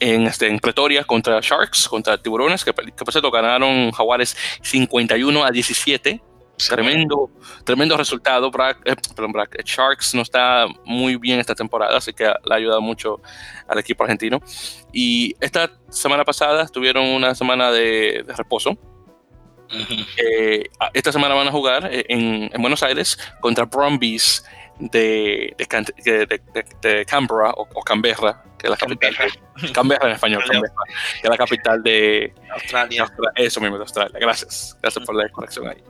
en, 0.00 0.26
este, 0.26 0.48
en 0.48 0.58
Pretoria 0.58 1.04
contra 1.04 1.40
Sharks, 1.40 1.88
contra 1.88 2.20
Tiburones, 2.20 2.64
que, 2.64 2.72
que 2.72 3.04
por 3.04 3.12
cierto 3.12 3.30
ganaron 3.30 3.90
Jaguares 3.92 4.36
51 4.62 5.44
a 5.44 5.50
17 5.50 6.20
Tremendo, 6.66 7.30
tremendo 7.64 7.96
resultado. 7.96 8.50
Eh, 8.84 8.94
eh, 8.94 9.62
Sharks 9.64 10.14
no 10.14 10.22
está 10.22 10.66
muy 10.84 11.16
bien 11.16 11.38
esta 11.38 11.54
temporada, 11.54 11.96
así 11.96 12.12
que 12.12 12.24
le 12.24 12.54
ha 12.54 12.56
ayudado 12.56 12.80
mucho 12.80 13.20
al 13.68 13.78
equipo 13.78 14.02
argentino. 14.02 14.40
Y 14.92 15.36
esta 15.40 15.70
semana 15.88 16.24
pasada 16.24 16.66
tuvieron 16.66 17.06
una 17.06 17.34
semana 17.34 17.70
de, 17.70 18.24
reposo. 18.36 18.76
Eh, 20.16 20.64
esta 20.94 21.12
semana 21.12 21.34
van 21.34 21.48
a 21.48 21.52
jugar 21.52 21.88
en, 21.92 22.50
Buenos 22.60 22.82
Aires 22.82 23.18
contra 23.40 23.66
Brumbies 23.66 24.44
de, 24.78 25.54
de, 25.56 27.04
Canberra 27.04 27.52
o, 27.56 27.82
Canberra, 27.82 28.42
que 28.58 28.66
es 28.66 28.70
la 28.70 28.76
capital. 28.76 29.14
Canberra 29.72 30.06
en 30.06 30.14
español, 30.14 30.42
Canberra, 30.46 30.74
que 31.20 31.22
es 31.22 31.30
la 31.30 31.36
capital 31.36 31.82
de 31.82 32.32
Australia. 32.52 33.06
Eso 33.34 33.60
mismo, 33.60 33.76
de 33.76 33.82
Australia. 33.82 34.18
Gracias. 34.20 34.76
Gracias 34.80 35.04
por 35.04 35.14
la 35.14 35.28
corrección 35.30 35.68
ahí. 35.68 35.82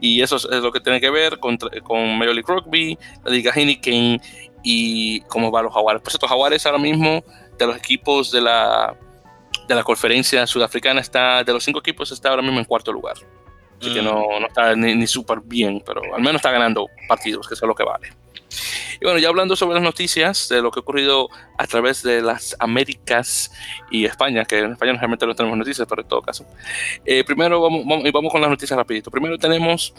Y 0.00 0.22
eso 0.22 0.36
es, 0.36 0.44
lo 0.44 0.72
que 0.72 0.80
tiene 0.80 1.00
que 1.00 1.10
ver 1.10 1.38
con, 1.38 1.58
con 1.82 2.18
Major 2.18 2.34
League 2.34 2.46
Rugby, 2.46 2.98
la 3.24 3.30
Liga 3.30 3.52
Heineken 3.54 4.20
y 4.62 5.20
cómo 5.22 5.50
van 5.50 5.64
los 5.64 5.74
Jaguares. 5.74 6.02
Por 6.02 6.12
cierto, 6.12 6.28
Jaguares 6.28 6.64
ahora 6.66 6.78
mismo, 6.78 7.24
de 7.58 7.66
los 7.66 7.76
equipos 7.76 8.30
de 8.30 8.40
la, 8.40 8.96
de 9.66 9.74
la 9.74 9.82
conferencia 9.82 10.46
sudafricana, 10.46 11.00
está 11.00 11.42
de 11.42 11.52
los 11.52 11.64
cinco 11.64 11.80
equipos, 11.80 12.12
está 12.12 12.30
ahora 12.30 12.42
mismo 12.42 12.58
en 12.58 12.64
cuarto 12.64 12.92
lugar. 12.92 13.16
Así 13.80 13.94
que 13.94 14.02
mm. 14.02 14.04
no, 14.04 14.40
no 14.40 14.46
está 14.46 14.76
ni, 14.76 14.94
ni 14.94 15.06
súper 15.06 15.40
bien, 15.42 15.82
pero 15.84 16.02
al 16.14 16.20
menos 16.20 16.36
está 16.36 16.50
ganando 16.50 16.86
partidos, 17.08 17.48
que 17.48 17.54
eso 17.54 17.64
es 17.64 17.68
lo 17.68 17.74
que 17.74 17.84
vale. 17.84 18.08
Y 19.00 19.04
bueno, 19.04 19.18
ya 19.18 19.28
hablando 19.28 19.56
sobre 19.56 19.74
las 19.74 19.82
noticias 19.82 20.48
de 20.48 20.62
lo 20.62 20.70
que 20.70 20.80
ha 20.80 20.82
ocurrido 20.82 21.28
a 21.58 21.66
través 21.66 22.02
de 22.02 22.22
las 22.22 22.56
Américas 22.58 23.52
y 23.90 24.04
España, 24.04 24.44
que 24.44 24.58
en 24.58 24.72
España 24.72 24.92
realmente 24.94 25.26
no 25.26 25.34
tenemos 25.34 25.58
noticias, 25.58 25.86
pero 25.88 26.02
en 26.02 26.08
todo 26.08 26.22
caso. 26.22 26.46
Eh, 27.04 27.24
primero 27.24 27.60
vamos, 27.60 27.84
vamos, 28.12 28.32
con 28.32 28.40
las 28.40 28.50
noticias 28.50 28.76
rapidito. 28.76 29.10
Primero 29.10 29.38
tenemos 29.38 29.94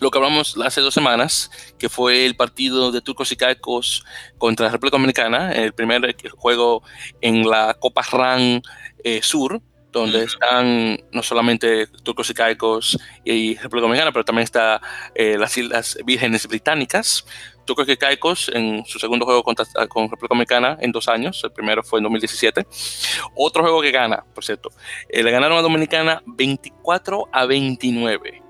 lo 0.00 0.10
que 0.10 0.18
hablamos 0.18 0.56
hace 0.64 0.80
dos 0.80 0.92
semanas, 0.92 1.50
que 1.78 1.88
fue 1.88 2.26
el 2.26 2.36
partido 2.36 2.90
de 2.90 3.00
Turcos 3.00 3.30
y 3.32 3.36
Caicos 3.36 4.04
contra 4.38 4.66
la 4.66 4.72
República 4.72 4.96
Dominicana, 4.96 5.52
el 5.52 5.72
primer 5.72 6.16
juego 6.36 6.82
en 7.20 7.48
la 7.48 7.76
Copa 7.78 8.02
RAN 8.10 8.60
eh, 9.04 9.20
Sur, 9.22 9.62
donde 9.94 10.24
están 10.24 10.98
no 11.12 11.22
solamente 11.22 11.86
turcos 12.02 12.28
y 12.28 12.34
caicos 12.34 12.98
y 13.24 13.54
República 13.54 13.82
Dominicana, 13.82 14.12
pero 14.12 14.24
también 14.24 14.44
está 14.44 14.82
eh, 15.14 15.38
las 15.38 15.56
Islas 15.56 15.96
Vírgenes 16.04 16.46
Británicas. 16.46 17.24
Turcos 17.64 17.88
y 17.88 17.96
caicos 17.96 18.50
en 18.52 18.84
su 18.84 18.98
segundo 18.98 19.24
juego 19.24 19.42
contra, 19.42 19.64
con 19.88 20.04
República 20.04 20.34
Dominicana 20.34 20.76
en 20.80 20.92
dos 20.92 21.08
años, 21.08 21.40
el 21.44 21.52
primero 21.52 21.82
fue 21.82 21.98
en 21.98 22.04
2017. 22.04 22.66
Otro 23.34 23.62
juego 23.62 23.80
que 23.82 23.90
gana, 23.90 24.24
por 24.34 24.44
cierto, 24.44 24.70
eh, 25.08 25.22
le 25.22 25.30
ganaron 25.30 25.58
a 25.58 25.62
Dominicana 25.62 26.22
24 26.26 27.28
a 27.32 27.46
29. 27.46 28.42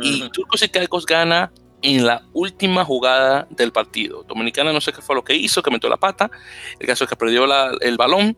Y 0.00 0.28
Turcos 0.30 0.62
y 0.62 0.68
Caicos 0.68 1.06
gana 1.06 1.52
en 1.82 2.06
la 2.06 2.22
última 2.32 2.84
jugada 2.84 3.46
del 3.50 3.72
partido. 3.72 4.24
Dominicana 4.24 4.72
no 4.72 4.80
sé 4.80 4.92
qué 4.92 5.02
fue 5.02 5.14
lo 5.14 5.22
que 5.22 5.34
hizo, 5.34 5.62
que 5.62 5.70
metió 5.70 5.88
la 5.88 5.96
pata. 5.96 6.30
El 6.78 6.86
caso 6.86 7.04
es 7.04 7.10
que 7.10 7.16
perdió 7.16 7.46
la, 7.46 7.72
el 7.80 7.96
balón 7.96 8.36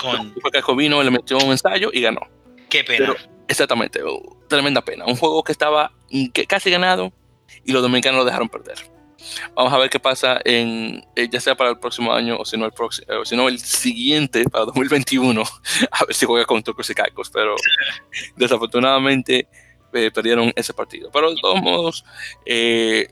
con... 0.00 0.34
Fue 0.62 0.76
vino, 0.76 1.02
le 1.02 1.10
metió 1.10 1.38
un 1.38 1.50
ensayo 1.50 1.90
y 1.92 2.00
ganó. 2.00 2.20
Qué 2.68 2.84
pena. 2.84 3.14
exactamente, 3.48 4.00
oh, 4.02 4.38
tremenda 4.48 4.82
pena. 4.82 5.04
Un 5.06 5.16
juego 5.16 5.42
que 5.42 5.52
estaba 5.52 5.92
casi 6.48 6.70
ganado 6.70 7.12
y 7.64 7.72
los 7.72 7.82
dominicanos 7.82 8.18
lo 8.18 8.24
dejaron 8.24 8.48
perder. 8.48 8.78
Vamos 9.54 9.72
a 9.72 9.78
ver 9.78 9.90
qué 9.90 10.00
pasa 10.00 10.40
en 10.44 11.04
eh, 11.16 11.28
ya 11.30 11.40
sea 11.40 11.54
para 11.54 11.70
el 11.70 11.78
próximo 11.78 12.12
año 12.12 12.36
o 12.38 12.44
si 12.44 12.56
no 12.56 12.66
el 12.66 12.72
próximo, 12.72 13.06
eh, 13.12 13.20
si 13.24 13.36
no 13.36 13.48
el 13.48 13.58
siguiente 13.58 14.44
para 14.44 14.66
2021 14.66 15.42
a 15.90 16.04
ver 16.04 16.14
si 16.14 16.26
juega 16.26 16.46
con 16.46 16.62
Turcos 16.62 16.90
y 16.90 16.94
Caicos, 16.94 17.30
pero 17.30 17.56
desafortunadamente 18.36 19.48
eh, 19.92 20.10
perdieron 20.10 20.52
ese 20.56 20.72
partido. 20.72 21.10
Pero 21.12 21.30
de 21.30 21.36
todos 21.40 21.60
modos 21.62 22.04
eh, 22.46 23.08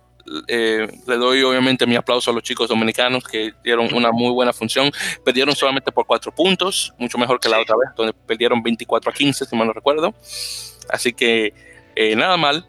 le 1.06 1.16
doy 1.16 1.42
obviamente 1.42 1.86
mi 1.86 1.96
aplauso 1.96 2.30
a 2.30 2.34
los 2.34 2.42
chicos 2.42 2.68
dominicanos 2.68 3.24
que 3.24 3.54
dieron 3.64 3.92
una 3.94 4.12
muy 4.12 4.30
buena 4.30 4.52
función. 4.52 4.90
Perdieron 5.24 5.54
solamente 5.54 5.92
por 5.92 6.06
cuatro 6.06 6.34
puntos, 6.34 6.92
mucho 6.98 7.18
mejor 7.18 7.40
que 7.40 7.48
la 7.48 7.60
otra 7.60 7.76
vez, 7.76 7.90
donde 7.96 8.12
perdieron 8.12 8.62
24 8.62 9.10
a 9.10 9.14
15, 9.14 9.44
si 9.44 9.56
mal 9.56 9.66
no 9.66 9.72
recuerdo. 9.72 10.14
Así 10.90 11.12
que 11.12 11.52
eh, 11.96 12.16
nada 12.16 12.36
mal. 12.36 12.66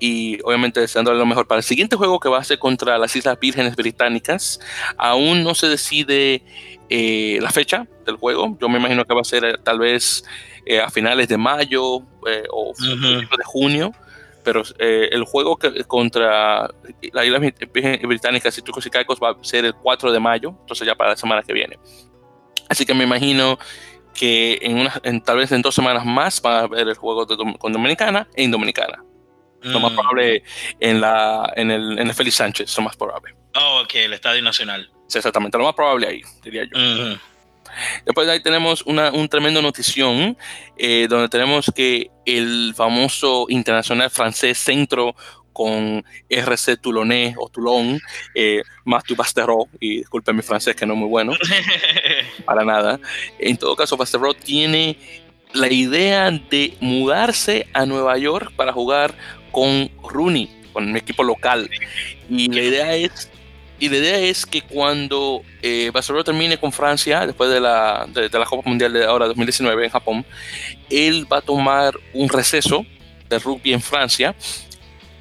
Y 0.00 0.40
obviamente 0.44 0.80
deseándole 0.80 1.18
lo 1.18 1.26
mejor 1.26 1.46
para 1.46 1.58
el 1.58 1.64
siguiente 1.64 1.96
juego 1.96 2.20
que 2.20 2.28
va 2.28 2.38
a 2.38 2.44
ser 2.44 2.58
contra 2.58 2.98
las 2.98 3.14
Islas 3.16 3.38
Vírgenes 3.40 3.74
Británicas. 3.76 4.60
Aún 4.96 5.42
no 5.42 5.54
se 5.54 5.68
decide 5.68 6.42
eh, 6.88 7.38
la 7.40 7.50
fecha 7.50 7.86
del 8.06 8.16
juego. 8.16 8.56
Yo 8.60 8.68
me 8.68 8.78
imagino 8.78 9.04
que 9.04 9.14
va 9.14 9.22
a 9.22 9.24
ser 9.24 9.58
tal 9.62 9.78
vez 9.78 10.24
a 10.84 10.90
finales 10.90 11.28
de 11.28 11.38
mayo 11.38 11.82
o 11.82 12.72
de 12.78 13.44
junio 13.44 13.92
pero 14.48 14.62
eh, 14.78 15.10
el 15.12 15.24
juego 15.24 15.58
que, 15.58 15.84
contra 15.84 16.70
las 17.12 17.26
Islas 17.26 17.42
Británicas 18.02 18.56
y 18.56 18.62
Turcos 18.62 18.86
y 18.86 18.88
Caicos 18.88 19.18
va 19.22 19.32
a 19.32 19.44
ser 19.44 19.66
el 19.66 19.74
4 19.74 20.10
de 20.10 20.18
mayo, 20.20 20.54
entonces 20.62 20.86
ya 20.86 20.94
para 20.94 21.10
la 21.10 21.16
semana 21.18 21.42
que 21.42 21.52
viene. 21.52 21.78
Así 22.66 22.86
que 22.86 22.94
me 22.94 23.04
imagino 23.04 23.58
que 24.14 24.58
en, 24.62 24.78
una, 24.78 24.98
en 25.02 25.20
tal 25.20 25.36
vez 25.36 25.52
en 25.52 25.60
dos 25.60 25.74
semanas 25.74 26.06
más 26.06 26.40
van 26.40 26.64
a 26.64 26.66
ver 26.66 26.88
el 26.88 26.94
juego 26.94 27.26
con 27.58 27.72
Dominicana 27.74 28.26
en 28.36 28.50
Dominicana. 28.50 29.04
Lo 29.62 29.80
más 29.80 29.92
mm. 29.92 29.94
probable 29.96 30.42
en, 30.78 31.00
la, 31.00 31.52
en, 31.56 31.70
el, 31.70 31.98
en 31.98 32.08
el 32.08 32.14
Félix 32.14 32.36
Sánchez, 32.36 32.76
lo 32.76 32.84
más 32.84 32.96
probable. 32.96 33.34
Oh, 33.54 33.82
ok, 33.82 33.94
el 33.96 34.12
Estadio 34.12 34.42
Nacional. 34.42 34.90
Sí, 35.08 35.18
exactamente, 35.18 35.58
lo 35.58 35.64
más 35.64 35.74
probable 35.74 36.06
ahí, 36.06 36.22
diría 36.42 36.64
yo. 36.64 37.18
Después 38.04 38.26
de 38.26 38.32
ahí 38.32 38.42
tenemos 38.42 38.82
una 38.82 39.10
un 39.12 39.28
tremendo 39.28 39.60
notición 39.62 40.36
eh, 40.76 41.06
donde 41.08 41.28
tenemos 41.28 41.70
que 41.74 42.10
el 42.24 42.72
famoso 42.74 43.46
internacional 43.48 44.10
francés 44.10 44.58
centro 44.58 45.14
con 45.58 46.04
RC 46.28 46.76
Toulonnais 46.76 47.34
o 47.36 47.48
Toulon, 47.48 48.00
eh, 48.32 48.62
Mathieu 48.84 49.16
Basterot, 49.16 49.66
y 49.80 49.98
disculpen 49.98 50.36
mi 50.36 50.42
francés 50.42 50.76
que 50.76 50.86
no 50.86 50.92
es 50.92 51.00
muy 51.00 51.08
bueno, 51.08 51.32
para 52.44 52.64
nada. 52.64 53.00
En 53.40 53.56
todo 53.56 53.74
caso, 53.74 53.96
Basterot 53.96 54.38
tiene 54.38 54.96
la 55.52 55.68
idea 55.68 56.30
de 56.30 56.76
mudarse 56.78 57.66
a 57.72 57.86
Nueva 57.86 58.16
York 58.18 58.52
para 58.54 58.72
jugar 58.72 59.14
con 59.58 59.90
Rooney, 60.08 60.48
con 60.72 60.88
un 60.88 60.96
equipo 60.96 61.24
local. 61.24 61.68
Y 62.30 62.48
la 62.48 62.62
idea 62.62 62.94
es 62.94 63.28
y 63.80 63.88
la 63.88 63.96
idea 63.96 64.18
es 64.18 64.44
que 64.44 64.62
cuando 64.62 65.42
eh, 65.62 65.90
Barcelona 65.92 66.24
termine 66.24 66.58
con 66.58 66.72
Francia, 66.72 67.26
después 67.26 67.50
de 67.50 67.60
la, 67.60 68.06
de, 68.08 68.28
la 68.28 68.44
Copa 68.44 68.68
Mundial 68.68 68.92
de 68.92 69.04
ahora 69.04 69.26
2019 69.26 69.84
en 69.84 69.90
Japón, 69.90 70.26
él 70.90 71.26
va 71.32 71.38
a 71.38 71.40
tomar 71.40 71.94
un 72.12 72.28
receso 72.28 72.84
de 73.28 73.38
rugby 73.38 73.72
en 73.72 73.80
Francia. 73.80 74.34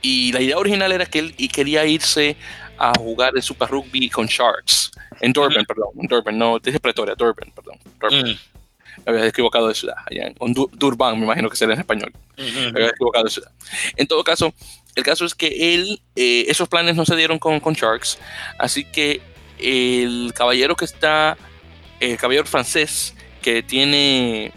Y 0.02 0.32
la 0.32 0.42
idea 0.42 0.58
original 0.58 0.92
era 0.92 1.06
que 1.06 1.20
él 1.20 1.36
quería 1.52 1.86
irse 1.86 2.36
a 2.78 2.94
jugar 2.98 3.34
el 3.36 3.42
Super 3.42 3.70
Rugby 3.70 4.10
con 4.10 4.28
Sharks. 4.28 4.92
En 5.20 5.34
Durban, 5.34 5.66
perdón. 5.66 5.90
En 6.00 6.08
Durban, 6.08 6.38
no, 6.38 6.60
dije 6.60 6.80
Pretoria, 6.80 7.16
Durban, 7.16 7.52
perdón. 7.56 7.78
Durban. 8.00 8.32
Mm. 8.32 8.38
Me 9.06 9.14
había 9.14 9.28
equivocado 9.28 9.68
de 9.68 9.76
ciudad. 9.76 9.96
Allá 10.06 10.28
en, 10.28 10.54
Durban, 10.74 11.18
me 11.18 11.26
imagino 11.26 11.50
que 11.50 11.56
sería 11.56 11.76
en 11.76 11.82
español. 11.82 12.12
Me 12.38 12.68
había 12.70 12.90
equivocado 12.90 13.26
de 13.26 13.32
ciudad. 13.32 13.52
En 13.96 14.08
todo 14.08 14.24
caso, 14.24 14.54
el 14.98 15.04
caso 15.04 15.26
es 15.26 15.36
que 15.36 15.76
él, 15.76 16.02
eh, 16.16 16.46
esos 16.48 16.68
planes 16.68 16.96
no 16.96 17.06
se 17.06 17.16
dieron 17.16 17.38
con, 17.38 17.60
con 17.60 17.76
Sharks, 17.76 18.18
así 18.58 18.84
que 18.84 19.22
el 19.60 20.34
caballero 20.36 20.76
que 20.76 20.86
está, 20.86 21.38
el 22.00 22.18
caballero 22.18 22.48
francés 22.48 23.14
que 23.44 23.62
tiene, 23.62 24.52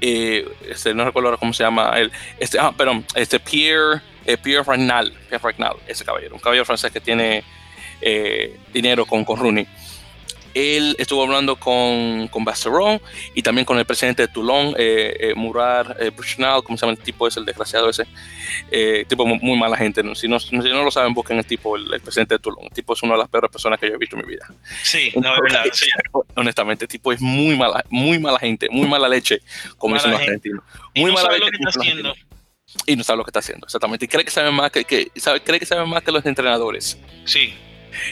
eh, 0.00 0.44
este, 0.68 0.92
no 0.92 1.04
recuerdo 1.04 1.38
cómo 1.38 1.52
se 1.52 1.62
llama, 1.62 1.96
el, 2.00 2.10
este, 2.40 2.58
ah, 2.58 2.72
perdón, 2.76 3.06
este 3.14 3.38
Pierre, 3.38 4.02
eh, 4.26 4.36
Pierre 4.36 4.64
Ragnal, 4.64 5.12
Pierre 5.28 5.44
Ragnal, 5.44 5.76
ese 5.86 6.04
caballero, 6.04 6.34
un 6.34 6.40
caballero 6.40 6.64
francés 6.64 6.90
que 6.90 7.00
tiene 7.00 7.44
dinero 8.72 9.06
con, 9.06 9.24
con 9.24 9.38
Rooney 9.38 9.68
él 10.54 10.96
estuvo 10.98 11.22
hablando 11.22 11.56
con, 11.56 12.28
con 12.28 12.44
Basteron 12.44 13.00
y 13.34 13.42
también 13.42 13.64
con 13.64 13.78
el 13.78 13.84
presidente 13.84 14.22
de 14.22 14.28
Toulon, 14.28 14.74
eh, 14.76 15.16
eh 15.20 15.34
Murar 15.34 15.96
eh, 16.00 16.10
¿cómo 16.64 16.76
se 16.76 16.86
llama 16.86 16.92
el 16.92 16.98
tipo? 16.98 17.26
Es 17.26 17.36
el 17.36 17.44
desgraciado 17.44 17.88
ese. 17.88 18.06
Eh, 18.70 19.04
tipo 19.08 19.24
muy, 19.26 19.58
mala 19.58 19.76
gente. 19.76 20.02
¿no? 20.02 20.14
Si, 20.14 20.28
no, 20.28 20.40
si, 20.40 20.54
no, 20.56 20.84
lo 20.84 20.90
saben, 20.90 21.14
busquen 21.14 21.38
el 21.38 21.46
tipo, 21.46 21.76
el, 21.76 22.00
presidente 22.00 22.34
de 22.34 22.38
Toulon. 22.38 22.64
El 22.64 22.72
tipo 22.72 22.94
es 22.94 23.02
una 23.02 23.14
de 23.14 23.20
las 23.20 23.28
peores 23.28 23.50
personas 23.50 23.78
que 23.78 23.88
yo 23.88 23.94
he 23.94 23.98
visto 23.98 24.16
en 24.16 24.22
mi 24.22 24.28
vida. 24.28 24.46
Sí, 24.82 25.12
no, 25.16 25.34
es 25.34 25.40
verdad. 25.40 25.64
Honestamente, 26.36 26.84
el 26.84 26.88
tipo 26.88 27.12
es 27.12 27.20
muy 27.20 27.56
mala, 27.56 27.84
muy 27.88 28.18
mala 28.18 28.38
gente, 28.38 28.68
muy 28.70 28.88
mala 28.88 29.08
leche, 29.08 29.40
como 29.78 29.94
dicen 29.94 30.10
los 30.10 30.20
argentinos. 30.20 30.64
Muy 30.94 31.12
mala 31.12 31.30
leche. 31.32 31.50
Y 32.86 32.94
no 32.94 33.02
sabe 33.02 33.18
lo 33.18 33.24
que 33.24 33.30
está 33.30 33.40
haciendo, 33.40 33.66
exactamente. 33.66 34.04
Y 34.04 34.08
cree 34.08 34.24
que 34.24 34.30
sabe 34.30 34.50
más 34.50 34.70
que, 34.70 35.10
sabe, 35.16 35.42
cree 35.42 35.58
que 35.58 35.66
sabe 35.66 35.84
más 35.86 36.02
que 36.02 36.12
los 36.12 36.24
entrenadores. 36.24 36.98
Sí, 37.24 37.52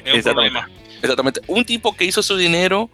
es 0.05 0.27
un 0.27 0.33
problema. 0.33 0.69
Exactamente. 1.03 1.41
Un 1.47 1.65
tipo 1.65 1.97
que 1.97 2.05
hizo 2.05 2.23
su 2.23 2.37
dinero 2.37 2.91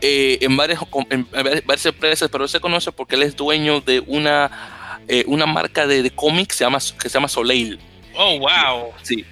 eh, 0.00 0.38
en, 0.40 0.56
varias, 0.56 0.80
en 1.10 1.26
varias 1.30 1.86
empresas, 1.86 2.28
pero 2.30 2.48
se 2.48 2.60
conoce 2.60 2.92
porque 2.92 3.14
él 3.14 3.22
es 3.22 3.36
dueño 3.36 3.80
de 3.80 4.00
una, 4.00 4.98
eh, 5.08 5.24
una 5.26 5.46
marca 5.46 5.86
de, 5.86 6.02
de 6.02 6.10
cómics 6.10 6.56
se 6.56 6.64
llama, 6.64 6.78
que 6.78 7.08
se 7.08 7.14
llama 7.14 7.28
Soleil. 7.28 7.78
Oh, 8.14 8.38
wow. 8.38 8.92
Sí. 9.02 9.24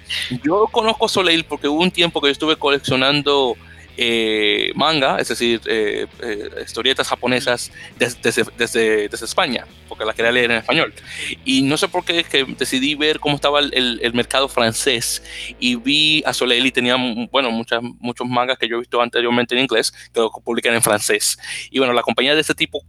Yo 0.43 0.67
conozco 0.71 1.07
Soleil 1.07 1.43
porque 1.43 1.67
hubo 1.67 1.81
un 1.81 1.91
tiempo 1.91 2.21
que 2.21 2.27
yo 2.27 2.31
estuve 2.31 2.55
coleccionando 2.55 3.55
eh, 4.03 4.71
manga, 4.73 5.17
es 5.19 5.27
decir, 5.27 5.61
eh, 5.67 6.07
eh, 6.23 6.49
historietas 6.65 7.07
japonesas 7.07 7.71
desde, 7.99 8.45
desde, 8.57 9.05
España, 9.05 9.67
porque 9.87 10.05
la 10.05 10.13
quería 10.13 10.31
leer 10.31 10.49
en 10.49 10.57
español. 10.57 10.91
Y 11.45 11.61
no 11.61 11.77
sé 11.77 11.87
por 11.87 12.03
qué 12.03 12.23
que 12.23 12.45
decidí 12.57 12.95
ver 12.95 13.19
cómo 13.19 13.35
estaba 13.35 13.59
el, 13.59 14.11
mercado 14.15 14.47
francés 14.47 15.21
y 15.59 15.75
vi 15.75 16.23
a 16.25 16.33
Soleil 16.33 16.65
y 16.65 16.71
tenía, 16.71 16.95
bueno, 17.31 17.51
muchas, 17.51 17.83
muchos 17.99 18.27
mangas 18.27 18.57
que 18.57 18.67
yo 18.67 18.77
he 18.77 18.79
visto 18.79 18.99
anteriormente 18.99 19.53
en 19.53 19.61
inglés 19.61 19.91
que 20.11 20.19
lo 20.19 20.31
publican 20.31 20.73
en 20.73 20.81
francés. 20.81 21.37
Y 21.69 21.77
bueno, 21.77 21.93
la 21.93 22.01
compañía 22.01 22.33
de 22.33 22.41
este 22.41 22.55
tipo 22.55 22.83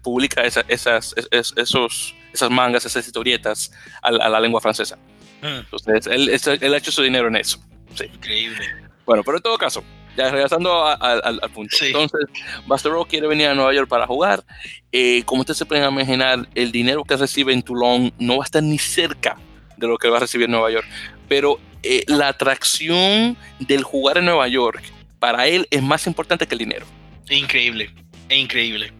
publica 0.00 0.42
esas, 0.42 1.12
esos, 1.32 2.14
esas 2.32 2.50
mangas, 2.50 2.86
esas 2.86 3.04
historietas 3.04 3.72
a, 4.00 4.12
la 4.12 4.38
lengua 4.38 4.60
francesa. 4.60 4.96
Hmm. 5.42 5.64
Entonces, 5.64 6.06
él, 6.06 6.40
él, 6.60 6.74
ha 6.74 6.76
hecho 6.76 6.92
su 6.92 7.02
dinero 7.02 7.26
en 7.26 7.34
eso. 7.34 7.58
Sí. 7.96 8.04
Increíble. 8.04 8.64
Bueno, 9.04 9.24
pero 9.24 9.38
en 9.38 9.42
todo 9.42 9.58
caso, 9.58 9.82
ya 10.16 10.30
regresando 10.30 10.84
al, 10.86 11.40
punto. 11.54 11.76
Entonces, 11.80 12.20
Bastero 12.66 13.04
quiere 13.04 13.26
venir 13.26 13.48
a 13.48 13.54
Nueva 13.54 13.72
York 13.72 13.88
para 13.88 14.06
jugar. 14.06 14.44
Eh, 14.90 15.22
como 15.24 15.40
ustedes 15.40 15.58
se 15.58 15.66
pueden 15.66 15.88
imaginar, 15.90 16.48
el 16.54 16.72
dinero 16.72 17.04
que 17.04 17.16
recibe 17.16 17.52
en 17.52 17.62
Toulon 17.62 18.12
no 18.18 18.38
va 18.38 18.44
a 18.44 18.46
estar 18.46 18.62
ni 18.62 18.78
cerca 18.78 19.36
de 19.76 19.86
lo 19.86 19.98
que 19.98 20.08
va 20.08 20.18
a 20.18 20.20
recibir 20.20 20.46
en 20.46 20.52
Nueva 20.52 20.70
York. 20.70 20.86
Pero 21.28 21.58
eh, 21.82 22.04
la 22.06 22.28
atracción 22.28 23.36
del 23.58 23.82
jugar 23.82 24.18
en 24.18 24.26
Nueva 24.26 24.48
York 24.48 24.82
para 25.18 25.46
él 25.46 25.66
es 25.70 25.82
más 25.82 26.06
importante 26.06 26.46
que 26.46 26.54
el 26.54 26.58
dinero. 26.58 26.86
Increíble, 27.30 27.90
es 28.28 28.38
increíble. 28.38 28.92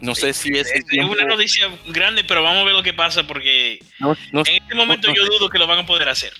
no 0.00 0.14
sé 0.14 0.32
si 0.32 0.50
es. 0.56 0.70
Es, 0.72 0.84
una 1.04 1.24
noticia 1.24 1.68
grande, 1.88 2.24
pero 2.24 2.42
vamos 2.42 2.62
a 2.62 2.64
ver 2.64 2.74
lo 2.74 2.82
que 2.82 2.94
pasa 2.94 3.26
porque 3.26 3.78
en 4.00 4.46
este 4.46 4.74
momento 4.74 5.12
yo 5.12 5.26
dudo 5.26 5.50
que 5.50 5.58
lo 5.58 5.66
van 5.66 5.80
a 5.80 5.86
poder 5.86 6.08
hacer 6.08 6.32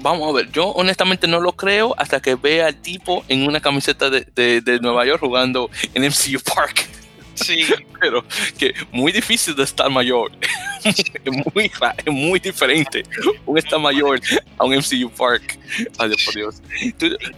vamos 0.00 0.28
a 0.28 0.32
ver, 0.32 0.52
yo 0.52 0.68
honestamente 0.68 1.26
no 1.26 1.40
lo 1.40 1.52
creo 1.52 1.94
hasta 1.98 2.20
que 2.20 2.34
vea 2.34 2.66
al 2.66 2.76
tipo 2.76 3.24
en 3.28 3.46
una 3.46 3.60
camiseta 3.60 4.10
de, 4.10 4.60
de, 4.60 4.80
Nueva 4.80 5.06
York 5.06 5.20
jugando 5.20 5.70
en 5.94 6.04
MCU 6.04 6.40
Park. 6.54 6.88
Sí. 7.34 7.64
Pero 8.00 8.24
que 8.58 8.74
muy 8.90 9.12
difícil 9.12 9.54
de 9.54 9.62
estar 9.62 9.88
mayor. 9.88 10.32
es, 10.84 11.04
muy, 11.54 11.70
muy 12.06 12.40
diferente 12.40 13.04
un 13.46 13.56
estar 13.56 13.78
mayor 13.78 14.20
a 14.58 14.64
un 14.64 14.76
MCU 14.76 15.10
Park. 15.10 15.58
Adiós, 15.98 16.24
por 16.24 16.34
Dios. 16.34 16.62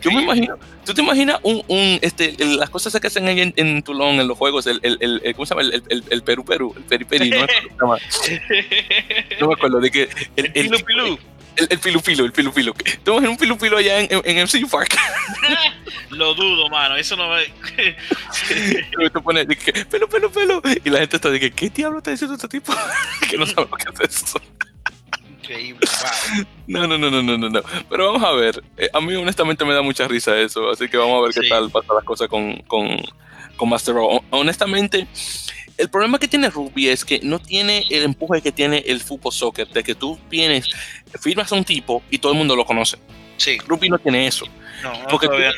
yo 0.01 0.11
me 0.11 0.23
imagino, 0.23 0.59
¿tú 0.85 0.95
te 0.95 1.03
imaginas 1.03 1.39
un, 1.43 1.63
un 1.69 1.99
este, 2.01 2.35
las 2.39 2.71
cosas 2.71 2.99
que 2.99 3.07
hacen 3.07 3.29
ahí 3.29 3.41
en, 3.41 3.53
en 3.57 3.83
Toulon, 3.83 4.21
en 4.21 4.27
los 4.27 4.39
juegos, 4.39 4.67
el, 4.67 4.81
el, 4.83 4.99
el 5.23 5.35
¿cómo 5.35 5.47
se 5.47 5.55
llama? 5.55 5.69
El, 5.69 5.83
el, 5.89 6.05
el 6.09 6.23
Perú 6.23 6.45
Perú, 6.45 6.75
el 6.77 6.85
Peri 6.85 7.05
Peri, 7.05 7.31
¿no? 7.31 7.47
no 9.41 9.49
me 9.49 9.55
acuerdo 9.55 9.81
de 9.81 9.91
que... 9.91 10.09
El, 10.37 10.51
el, 10.55 10.75
el, 10.75 11.19
el, 11.57 11.69
el 11.71 11.79
pilu, 11.79 12.25
el 12.25 12.33
pilu. 12.33 12.75
Estamos 12.85 13.23
en 13.23 13.31
un 13.31 13.37
pilu 13.37 13.77
allá 13.77 14.01
en, 14.01 14.09
en, 14.25 14.45
MCU 14.45 14.69
Park. 14.69 14.97
Lo 16.11 16.35
dudo, 16.35 16.69
mano. 16.69 16.97
Eso 16.97 17.17
no 17.17 17.29
va. 17.29 17.39
tú 19.13 19.23
pones, 19.23 19.47
pelo, 19.91 20.09
pelo, 20.09 20.31
pelo. 20.31 20.63
Y 20.85 20.91
la 20.91 21.01
gente 21.01 21.17
está 21.17 21.31
de 21.31 21.41
que, 21.41 21.51
¿qué 21.51 21.71
diablo 21.71 21.99
está 21.99 22.11
diciendo 22.11 22.35
este 22.35 22.49
tipo? 22.49 22.73
que 23.31 23.37
no 23.37 23.47
sabe 23.47 23.69
lo 23.71 23.77
que 23.77 24.05
es 24.05 24.23
eso. 24.23 24.41
Increíble, 25.41 25.87
wow. 26.01 26.47
No, 26.67 26.87
no, 26.87 26.99
no, 26.99 27.11
no, 27.11 27.23
no, 27.23 27.37
no. 27.37 27.61
Pero 27.89 28.13
vamos 28.13 28.23
a 28.23 28.33
ver. 28.33 28.63
Eh, 28.77 28.89
a 28.93 29.01
mí, 29.01 29.15
honestamente, 29.15 29.65
me 29.65 29.75
da 29.75 29.83
mucha 29.83 30.09
risa 30.09 30.37
eso. 30.39 30.71
Así 30.71 30.89
que 30.89 30.97
vamos 30.97 31.19
a 31.19 31.27
ver 31.27 31.35
qué 31.35 31.49
tal 31.49 31.71
pasan 31.71 31.97
las 31.97 32.05
cosas 32.05 32.29
con, 32.29 32.57
con, 32.63 32.89
con 33.57 33.69
Master 33.69 33.95
Raw. 33.95 34.23
Honestamente 34.31 35.07
el 35.77 35.89
problema 35.89 36.19
que 36.19 36.29
tiene 36.29 36.51
rugby 36.51 36.89
es 36.89 37.05
que 37.05 37.21
no 37.23 37.39
tiene 37.39 37.85
el 37.91 38.05
empuje 38.05 38.41
que 38.43 38.53
tiene 38.53 38.85
el 38.87 39.01
fútbol 39.01 39.33
soccer, 39.33 39.69
de 39.69 39.83
que 39.83 39.95
tú 39.95 40.19
vienes, 40.31 40.69
firmas 41.21 41.51
a 41.53 41.55
un 41.55 41.65
tipo 41.65 42.03
y 42.11 42.19
todo 42.19 42.33
el 42.33 42.39
mundo 42.39 42.57
lo 42.57 42.65
conoce. 42.65 42.99
Sí. 43.37 43.59
Rugby 43.67 43.89
no 43.89 43.99
tiene 43.99 44.27
eso. 44.27 44.47
No, 44.83 44.93
Porque 45.09 45.27
todavía 45.27 45.53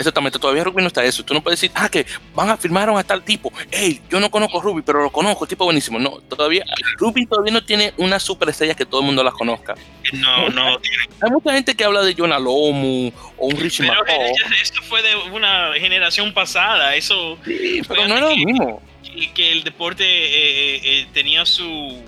Exactamente, 0.00 0.38
todavía 0.38 0.64
rugby 0.64 0.80
no 0.80 0.86
está 0.86 1.04
eso. 1.04 1.22
Tú 1.22 1.34
no 1.34 1.42
puedes 1.42 1.60
decir, 1.60 1.70
ah, 1.74 1.90
que 1.90 2.06
van 2.34 2.48
a 2.48 2.56
firmar 2.56 2.88
a 2.88 3.04
tal 3.04 3.22
tipo. 3.22 3.52
Hey, 3.70 4.00
yo 4.08 4.18
no 4.18 4.30
conozco 4.30 4.58
rugby, 4.62 4.80
pero 4.80 5.02
lo 5.02 5.12
conozco, 5.12 5.44
el 5.44 5.50
tipo 5.50 5.66
buenísimo. 5.66 5.98
No, 5.98 6.20
todavía, 6.20 6.64
rugby 6.96 7.26
todavía 7.26 7.52
no 7.52 7.62
tiene 7.62 7.92
una 7.98 8.18
superestrella 8.18 8.74
que 8.74 8.86
todo 8.86 9.02
el 9.02 9.06
mundo 9.06 9.22
la 9.22 9.30
conozca. 9.30 9.74
No, 10.14 10.48
no. 10.48 10.78
Hay 11.20 11.30
mucha 11.30 11.52
gente 11.52 11.74
que 11.74 11.84
habla 11.84 12.00
de 12.00 12.14
Jonah 12.14 12.38
Lomu 12.38 13.12
o 13.36 13.46
un 13.48 13.56
Richie 13.58 13.86
Pero 13.86 14.02
eso 14.06 14.82
fue 14.88 15.02
de 15.02 15.16
una 15.32 15.72
generación 15.78 16.32
pasada. 16.32 16.94
Eso. 16.94 17.36
Sí, 17.44 17.82
pero 17.86 18.08
no 18.08 18.16
era 18.16 18.30
lo 18.30 18.36
mismo 18.36 18.82
y 19.14 19.28
que 19.28 19.52
el 19.52 19.64
deporte 19.64 20.04
eh, 20.04 20.76
eh, 20.76 20.80
eh, 20.84 21.06
tenía 21.12 21.44
su, 21.46 22.02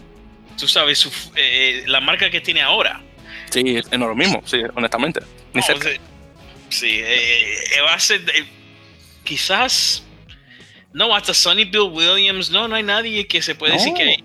tú 0.56 0.68
sabes, 0.68 0.98
su, 0.98 1.10
la 1.86 2.00
marca 2.00 2.30
que 2.30 2.40
tiene 2.40 2.62
ahora. 2.62 3.00
Sí, 3.50 3.76
es 3.76 3.90
lo 3.90 4.14
mismo, 4.14 4.42
sí, 4.46 4.58
honestamente. 4.74 5.20
sí, 6.68 7.02
va 7.84 7.94
a 7.94 8.00
ser, 8.00 8.22
quizás, 9.24 10.02
no, 10.92 11.14
hasta 11.14 11.34
Sonny 11.34 11.64
Bill 11.64 11.90
Williams, 11.92 12.50
no, 12.50 12.68
no 12.68 12.76
hay 12.76 12.82
nadie 12.82 13.26
que 13.26 13.42
se 13.42 13.54
puede 13.54 13.74
decir 13.74 13.94
que 13.94 14.16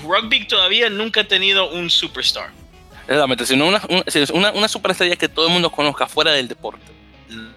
rugby 0.00 0.46
todavía 0.46 0.88
nunca 0.90 1.20
ha 1.20 1.24
tenido 1.24 1.70
un 1.70 1.90
superstar. 1.90 2.50
Exactamente, 3.02 3.46
sino 3.46 3.66
una, 3.66 3.82
una, 4.32 4.52
una 4.52 4.68
superestrella 4.68 5.16
que 5.16 5.28
todo 5.28 5.46
el 5.46 5.52
mundo 5.52 5.70
conozca 5.70 6.06
fuera 6.06 6.32
del 6.32 6.48
deporte. 6.48 6.84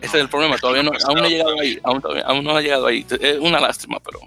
Ese 0.02 0.17
es 0.17 0.24
el 0.24 0.30
problema, 0.30 0.58
todavía 0.58 0.84
no, 0.84 0.91
aún 1.06 1.17
no 1.17 1.24
ha 1.26 1.30
llegado 1.30 1.60
ahí, 1.60 1.80
aún, 1.84 2.02
aún 2.26 2.43
no 2.43 2.56
ha 2.56 2.62
llegado 2.62 2.88
ahí. 2.88 3.06
Es 3.19 3.38
una 3.39 3.60
lástima, 3.60 4.00
pero 4.00 4.19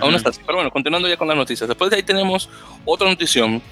aún 0.00 0.12
no 0.12 0.16
está 0.16 0.30
así. 0.30 0.40
Pero 0.44 0.56
bueno, 0.56 0.70
continuando 0.70 1.08
ya 1.08 1.16
con 1.16 1.28
las 1.28 1.36
noticias. 1.36 1.68
Después 1.68 1.90
de 1.90 1.96
ahí 1.96 2.02
tenemos 2.02 2.48
otra 2.84 3.08
notición, 3.08 3.62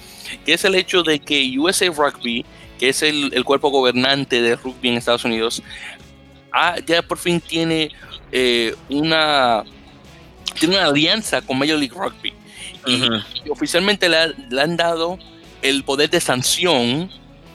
que 0.45 0.53
es 0.53 0.63
el 0.65 0.75
hecho 0.75 1.03
de 1.03 1.19
que 1.19 1.57
USA 1.57 1.87
Rugby, 1.87 2.45
que 2.79 2.89
es 2.89 3.01
el, 3.01 3.33
el 3.33 3.43
cuerpo 3.43 3.69
gobernante 3.69 4.41
de 4.41 4.55
rugby 4.55 4.89
en 4.89 4.97
Estados 4.97 5.25
Unidos, 5.25 5.63
ya 6.85 7.01
por 7.01 7.17
fin 7.17 7.41
tiene 7.41 7.91
eh, 8.31 8.73
una 8.89 9.63
tiene 10.57 10.75
una 10.77 10.85
alianza 10.85 11.41
con 11.41 11.57
Major 11.57 11.77
League 11.77 11.95
Rugby. 11.95 12.33
y, 12.87 13.49
oficialmente 13.49 14.07
le, 14.07 14.33
le, 14.49 14.61
han 14.61 14.77
dado 14.77 15.17
el 15.61 15.83
poder 15.83 16.09
de 16.09 16.21
sanción 16.21 17.09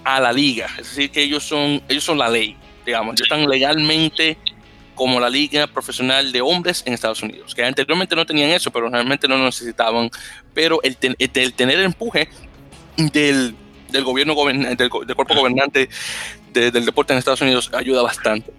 a 0.05 0.21
la 0.21 0.33
liga. 0.33 0.67
Es 0.79 0.89
decir, 0.89 1.11
que 1.11 1.23
ellos 1.23 1.45
son, 1.45 1.83
ellos 1.89 2.05
son 2.05 2.19
la 2.19 2.29
ley 2.29 2.57
digamos, 2.85 3.21
están 3.21 3.49
legalmente 3.49 4.37
como 5.01 5.19
la 5.19 5.31
liga 5.31 5.67
profesional 5.67 6.31
de 6.31 6.43
hombres 6.43 6.83
en 6.85 6.93
Estados 6.93 7.23
Unidos, 7.23 7.55
que 7.55 7.65
anteriormente 7.65 8.15
no 8.15 8.27
tenían 8.27 8.51
eso, 8.51 8.71
pero 8.71 8.91
realmente 8.91 9.27
no 9.27 9.39
lo 9.39 9.47
necesitaban, 9.47 10.11
pero 10.53 10.79
el, 10.83 10.95
tener 10.99 11.79
el 11.79 11.87
empuje 11.87 12.29
del, 12.99 13.55
del 13.89 14.05
gobierno 14.05 14.35
del, 14.45 14.91
cuerpo 14.91 15.35
gobernante 15.35 15.89
del 16.53 16.85
deporte 16.85 17.15
en 17.15 17.19
Estados 17.19 17.41
Unidos 17.41 17.71
ayuda 17.73 18.03
bastante. 18.03 18.53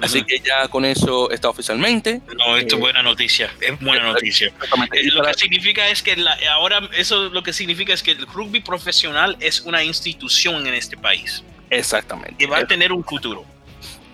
Así 0.00 0.22
que 0.22 0.38
ya 0.38 0.68
con 0.68 0.84
eso 0.84 1.28
está 1.32 1.48
oficialmente. 1.48 2.22
No, 2.38 2.56
esto 2.56 2.76
es 2.76 2.78
eh, 2.78 2.82
buena 2.82 3.02
noticia, 3.02 3.50
es 3.60 3.80
buena 3.80 4.12
noticia. 4.12 4.46
Eh, 4.92 5.10
lo 5.10 5.24
que 5.24 5.34
significa 5.34 5.88
es 5.88 6.04
que 6.04 6.16
ahora 6.52 6.88
eso 6.96 7.30
lo 7.30 7.42
que 7.42 7.52
significa 7.52 7.92
es 7.92 8.04
que 8.04 8.12
el 8.12 8.28
rugby 8.28 8.60
profesional 8.60 9.36
es 9.40 9.62
una 9.62 9.82
institución 9.82 10.68
en 10.68 10.74
este 10.74 10.96
país. 10.96 11.42
Exactamente. 11.68 12.36
Que 12.38 12.46
va 12.46 12.58
a 12.58 12.66
tener 12.68 12.92
un 12.92 13.02
futuro. 13.02 13.44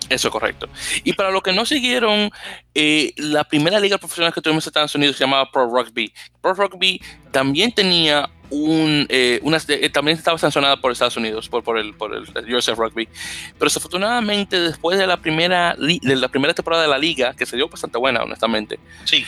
Eso 0.09 0.27
es 0.29 0.31
correcto. 0.31 0.69
Y 1.03 1.13
para 1.13 1.31
los 1.31 1.43
que 1.43 1.51
no 1.53 1.65
siguieron, 1.65 2.31
eh, 2.73 3.13
la 3.17 3.43
primera 3.43 3.79
liga 3.79 3.97
profesional 3.97 4.33
que 4.33 4.41
tuvimos 4.41 4.65
en 4.65 4.69
Estados 4.69 4.95
Unidos 4.95 5.17
se 5.17 5.25
llamaba 5.25 5.51
Pro 5.51 5.67
Rugby. 5.69 6.13
Pro 6.41 6.53
Rugby 6.53 7.01
también 7.31 7.71
tenía 7.73 8.29
un, 8.49 9.05
eh, 9.09 9.41
eh, 9.43 9.89
también 9.89 10.17
estaba 10.17 10.37
sancionada 10.37 10.79
por 10.79 10.93
Estados 10.93 11.17
Unidos, 11.17 11.49
por, 11.49 11.61
por, 11.63 11.77
el, 11.77 11.93
por 11.93 12.15
el 12.15 12.55
USF 12.55 12.77
Rugby. 12.77 13.09
Pero 13.57 13.65
desafortunadamente, 13.65 14.57
después 14.59 14.97
de 14.97 15.05
la, 15.05 15.17
primera, 15.17 15.75
de 15.75 16.15
la 16.15 16.29
primera 16.29 16.53
temporada 16.53 16.83
de 16.83 16.89
la 16.89 16.97
liga, 16.97 17.33
que 17.33 17.45
se 17.45 17.57
dio 17.57 17.67
bastante 17.67 17.97
buena, 17.97 18.23
honestamente, 18.23 18.79
sí. 19.03 19.25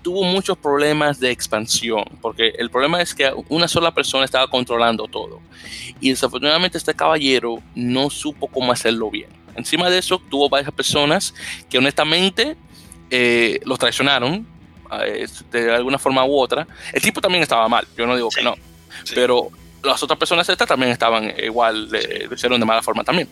tuvo 0.00 0.24
muchos 0.24 0.56
problemas 0.56 1.20
de 1.20 1.30
expansión, 1.30 2.04
porque 2.22 2.54
el 2.58 2.70
problema 2.70 3.02
es 3.02 3.14
que 3.14 3.30
una 3.50 3.68
sola 3.68 3.92
persona 3.92 4.24
estaba 4.24 4.48
controlando 4.48 5.06
todo. 5.08 5.42
Y 6.00 6.08
desafortunadamente 6.08 6.78
este 6.78 6.94
caballero 6.94 7.58
no 7.74 8.08
supo 8.08 8.46
cómo 8.46 8.72
hacerlo 8.72 9.10
bien. 9.10 9.39
Encima 9.56 9.90
de 9.90 9.98
eso, 9.98 10.20
tuvo 10.30 10.48
varias 10.48 10.72
personas 10.72 11.34
que 11.68 11.78
honestamente 11.78 12.56
eh, 13.10 13.60
los 13.64 13.78
traicionaron 13.78 14.46
eh, 15.02 15.26
de 15.50 15.74
alguna 15.74 15.98
forma 15.98 16.24
u 16.24 16.38
otra. 16.38 16.66
El 16.92 17.02
tipo 17.02 17.20
también 17.20 17.42
estaba 17.42 17.68
mal, 17.68 17.86
yo 17.96 18.06
no 18.06 18.16
digo 18.16 18.28
que 18.30 18.42
no, 18.42 18.54
pero 19.14 19.50
las 19.82 20.02
otras 20.02 20.18
personas 20.18 20.48
estas 20.48 20.68
también 20.68 20.92
estaban 20.92 21.32
igual, 21.42 21.88
lo 21.90 22.34
hicieron 22.34 22.60
de 22.60 22.66
mala 22.66 22.82
forma 22.82 23.04
también. 23.04 23.28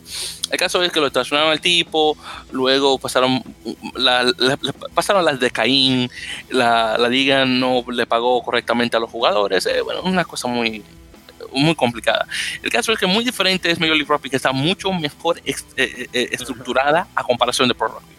El 0.50 0.58
caso 0.58 0.82
es 0.82 0.90
que 0.92 1.00
lo 1.00 1.10
traicionaron 1.10 1.50
al 1.50 1.60
tipo, 1.60 2.16
luego 2.52 2.98
pasaron, 2.98 3.42
pasaron 4.94 5.24
las 5.24 5.38
de 5.40 5.50
Caín, 5.50 6.10
la, 6.50 6.96
liga 7.08 7.44
no 7.44 7.84
le 7.90 8.06
pagó 8.06 8.42
correctamente 8.42 8.96
a 8.96 9.00
los 9.00 9.10
jugadores, 9.10 9.66
eh, 9.66 9.80
bueno, 9.82 10.02
una 10.02 10.24
cosa 10.24 10.48
muy, 10.48 10.82
muy 11.52 11.74
complicada. 11.74 12.26
El 12.62 12.70
caso 12.70 12.92
es 12.92 12.98
que 12.98 13.06
muy 13.06 13.24
diferente 13.24 13.70
es 13.70 13.78
Major 13.78 13.96
League 13.96 14.08
Rugby, 14.08 14.30
que 14.30 14.36
está 14.36 14.52
mucho 14.52 14.92
mejor 14.92 15.38
eh, 15.44 15.54
eh, 15.76 16.08
eh, 16.12 16.28
estructurada 16.32 17.08
a 17.14 17.22
comparación 17.22 17.68
de 17.68 17.74
Pro 17.74 17.88
Rugby. 17.88 18.18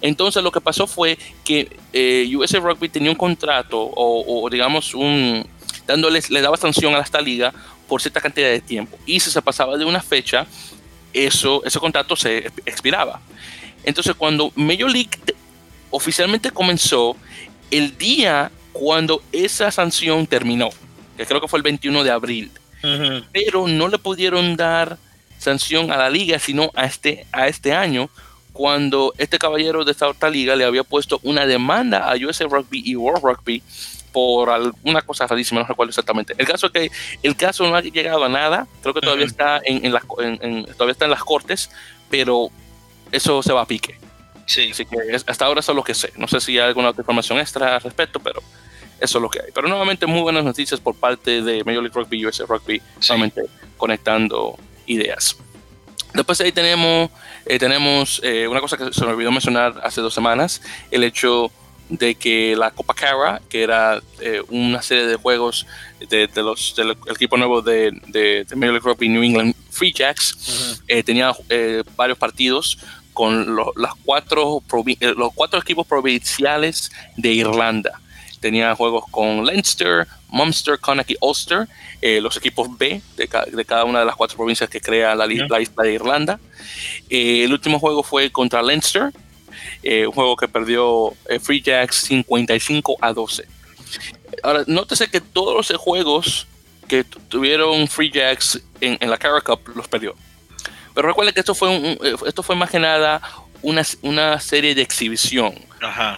Entonces 0.00 0.42
lo 0.42 0.52
que 0.52 0.60
pasó 0.60 0.86
fue 0.86 1.18
que 1.44 1.76
eh, 1.92 2.30
USA 2.34 2.58
Rugby 2.60 2.88
tenía 2.88 3.10
un 3.10 3.16
contrato 3.16 3.78
o, 3.94 4.48
digamos 4.50 4.94
un 4.94 5.46
dándoles 5.86 6.30
le 6.30 6.40
daba 6.40 6.56
sanción 6.56 6.94
a 6.94 7.00
esta 7.00 7.20
liga 7.20 7.52
por 7.88 8.00
cierta 8.00 8.20
cantidad 8.20 8.48
de 8.48 8.60
tiempo 8.60 8.96
y 9.04 9.18
si 9.20 9.30
se 9.30 9.42
pasaba 9.42 9.76
de 9.76 9.84
una 9.84 10.00
fecha 10.00 10.46
eso 11.12 11.62
ese 11.64 11.78
contrato 11.78 12.16
se 12.16 12.50
expiraba. 12.64 13.20
Entonces 13.84 14.14
cuando 14.14 14.52
Major 14.54 14.90
League 14.90 15.10
oficialmente 15.90 16.50
comenzó 16.50 17.16
el 17.70 17.96
día 17.98 18.50
cuando 18.72 19.22
esa 19.32 19.70
sanción 19.70 20.26
terminó 20.26 20.70
que 21.16 21.26
creo 21.26 21.40
que 21.40 21.48
fue 21.48 21.58
el 21.58 21.62
21 21.62 22.04
de 22.04 22.10
abril. 22.10 22.50
Pero 23.32 23.68
no 23.68 23.86
le 23.86 23.98
pudieron 23.98 24.56
dar 24.56 24.98
sanción 25.38 25.92
a 25.92 25.96
la 25.96 26.10
liga, 26.10 26.38
sino 26.38 26.70
a 26.74 26.84
este, 26.84 27.26
a 27.32 27.46
este 27.46 27.72
año, 27.72 28.10
cuando 28.52 29.14
este 29.18 29.38
caballero 29.38 29.84
de 29.84 29.92
esta 29.92 30.08
otra 30.08 30.30
liga 30.30 30.56
le 30.56 30.64
había 30.64 30.84
puesto 30.84 31.20
una 31.22 31.46
demanda 31.46 32.10
a 32.10 32.16
USA 32.16 32.44
Rugby 32.44 32.82
y 32.84 32.96
World 32.96 33.22
Rugby 33.22 33.62
por 34.12 34.50
alguna 34.50 35.00
cosa 35.02 35.26
rarísima, 35.26 35.62
no 35.62 35.66
recuerdo 35.66 35.90
exactamente. 35.90 36.34
El 36.36 36.46
caso 36.46 36.66
es 36.66 36.72
que 36.72 36.90
el 37.22 37.34
caso 37.34 37.66
no 37.66 37.74
ha 37.74 37.80
llegado 37.80 38.24
a 38.24 38.28
nada, 38.28 38.66
creo 38.82 38.92
que 38.92 39.00
todavía, 39.00 39.24
está 39.24 39.60
en, 39.64 39.90
las, 39.92 40.06
todavía 40.06 40.92
está 40.92 41.06
en 41.06 41.10
las 41.10 41.24
cortes, 41.24 41.70
pero 42.10 42.50
eso 43.10 43.42
se 43.42 43.52
va 43.52 43.62
a 43.62 43.66
pique. 43.66 43.98
Sí. 44.46 44.70
Así 44.70 44.84
que 44.84 44.96
hasta 45.26 45.46
ahora 45.46 45.60
eso 45.60 45.72
es 45.72 45.76
lo 45.76 45.84
que 45.84 45.94
sé. 45.94 46.12
No 46.16 46.28
sé 46.28 46.40
si 46.40 46.58
hay 46.58 46.68
alguna 46.68 46.90
otra 46.90 47.00
información 47.00 47.38
extra 47.38 47.76
al 47.76 47.80
respecto, 47.80 48.20
pero 48.20 48.42
eso 49.02 49.18
es 49.18 49.22
lo 49.22 49.28
que 49.28 49.40
hay. 49.40 49.50
Pero 49.52 49.68
nuevamente 49.68 50.06
muy 50.06 50.20
buenas 50.20 50.44
noticias 50.44 50.80
por 50.80 50.94
parte 50.94 51.42
de 51.42 51.64
Major 51.64 51.82
League 51.82 51.94
Rugby, 51.94 52.24
USA 52.24 52.44
Rugby, 52.46 52.80
solamente 53.00 53.42
conectando 53.76 54.56
ideas. 54.86 55.36
Después 56.14 56.40
ahí 56.40 56.52
tenemos, 56.52 57.10
eh, 57.46 57.58
tenemos 57.58 58.20
eh, 58.22 58.46
una 58.46 58.60
cosa 58.60 58.76
que 58.76 58.92
se 58.92 59.04
me 59.04 59.12
olvidó 59.12 59.32
mencionar 59.32 59.80
hace 59.82 60.00
dos 60.00 60.14
semanas, 60.14 60.60
el 60.90 61.04
hecho 61.04 61.50
de 61.88 62.14
que 62.14 62.54
la 62.56 62.70
Copa 62.70 62.94
Cara, 62.94 63.42
que 63.48 63.62
era 63.62 64.00
eh, 64.20 64.40
una 64.48 64.82
serie 64.82 65.06
de 65.06 65.16
juegos 65.16 65.66
de, 66.08 66.28
los, 66.36 66.74
del 66.76 66.96
equipo 67.10 67.36
nuevo 67.36 67.60
de, 67.60 67.90
de, 68.06 68.46
Major 68.54 68.74
League 68.74 68.88
Rugby 68.88 69.08
New 69.08 69.22
England 69.22 69.54
Free 69.70 69.92
Jacks, 69.92 70.80
tenía 71.04 71.32
varios 71.96 72.18
partidos 72.18 72.78
con 73.12 73.56
las 73.76 73.92
cuatro, 74.04 74.62
los 75.16 75.34
cuatro 75.34 75.60
equipos 75.60 75.86
provinciales 75.86 76.90
de 77.16 77.32
Irlanda 77.32 78.00
tenía 78.42 78.74
juegos 78.74 79.04
con 79.08 79.46
Leinster, 79.46 80.06
Munster, 80.28 80.78
Connacht 80.78 81.10
y 81.10 81.16
Ulster, 81.20 81.68
eh, 82.02 82.20
los 82.20 82.36
equipos 82.36 82.76
B 82.76 83.00
de, 83.16 83.28
cada 83.64 83.84
una 83.84 84.00
de 84.00 84.04
las 84.04 84.16
cuatro 84.16 84.36
provincias 84.36 84.68
que 84.68 84.80
crea 84.80 85.14
la, 85.14 85.32
isla 85.32 85.84
de 85.84 85.92
Irlanda. 85.92 86.40
Eh, 87.08 87.44
el 87.44 87.52
último 87.52 87.78
juego 87.78 88.02
fue 88.02 88.30
contra 88.30 88.60
Leinster, 88.60 89.12
eh, 89.82 90.06
un 90.06 90.12
juego 90.12 90.36
que 90.36 90.48
perdió 90.48 91.14
Free 91.40 91.62
Jacks 91.62 91.96
55 91.96 92.96
a 93.00 93.12
12. 93.12 93.46
Ahora, 94.42 94.64
nótese 94.66 95.08
que 95.08 95.20
todos 95.20 95.54
los 95.54 95.78
juegos 95.78 96.48
que 96.88 97.04
tuvieron 97.04 97.86
Free 97.86 98.10
Jacks 98.10 98.60
en, 98.80 98.98
la 99.08 99.16
Cara 99.18 99.40
Cup 99.40 99.60
los 99.76 99.86
perdió. 99.86 100.16
Pero 100.94 101.08
recuerden 101.08 101.32
que 101.32 101.40
esto 101.40 101.54
fue, 101.54 101.98
esto 102.26 102.42
fue 102.42 102.56
más 102.56 102.70
que 102.70 102.80
nada 102.80 103.22
una, 103.62 103.82
una 104.02 104.40
serie 104.40 104.74
de 104.74 104.82
exhibición. 104.82 105.54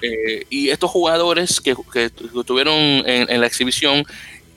Eh, 0.02 0.44
y 0.50 0.68
estos 0.68 0.90
jugadores 0.90 1.60
que, 1.60 1.74
que 1.92 2.10
tuvieron 2.10 2.74
en, 2.74 3.40
la 3.40 3.46
exhibición 3.46 4.04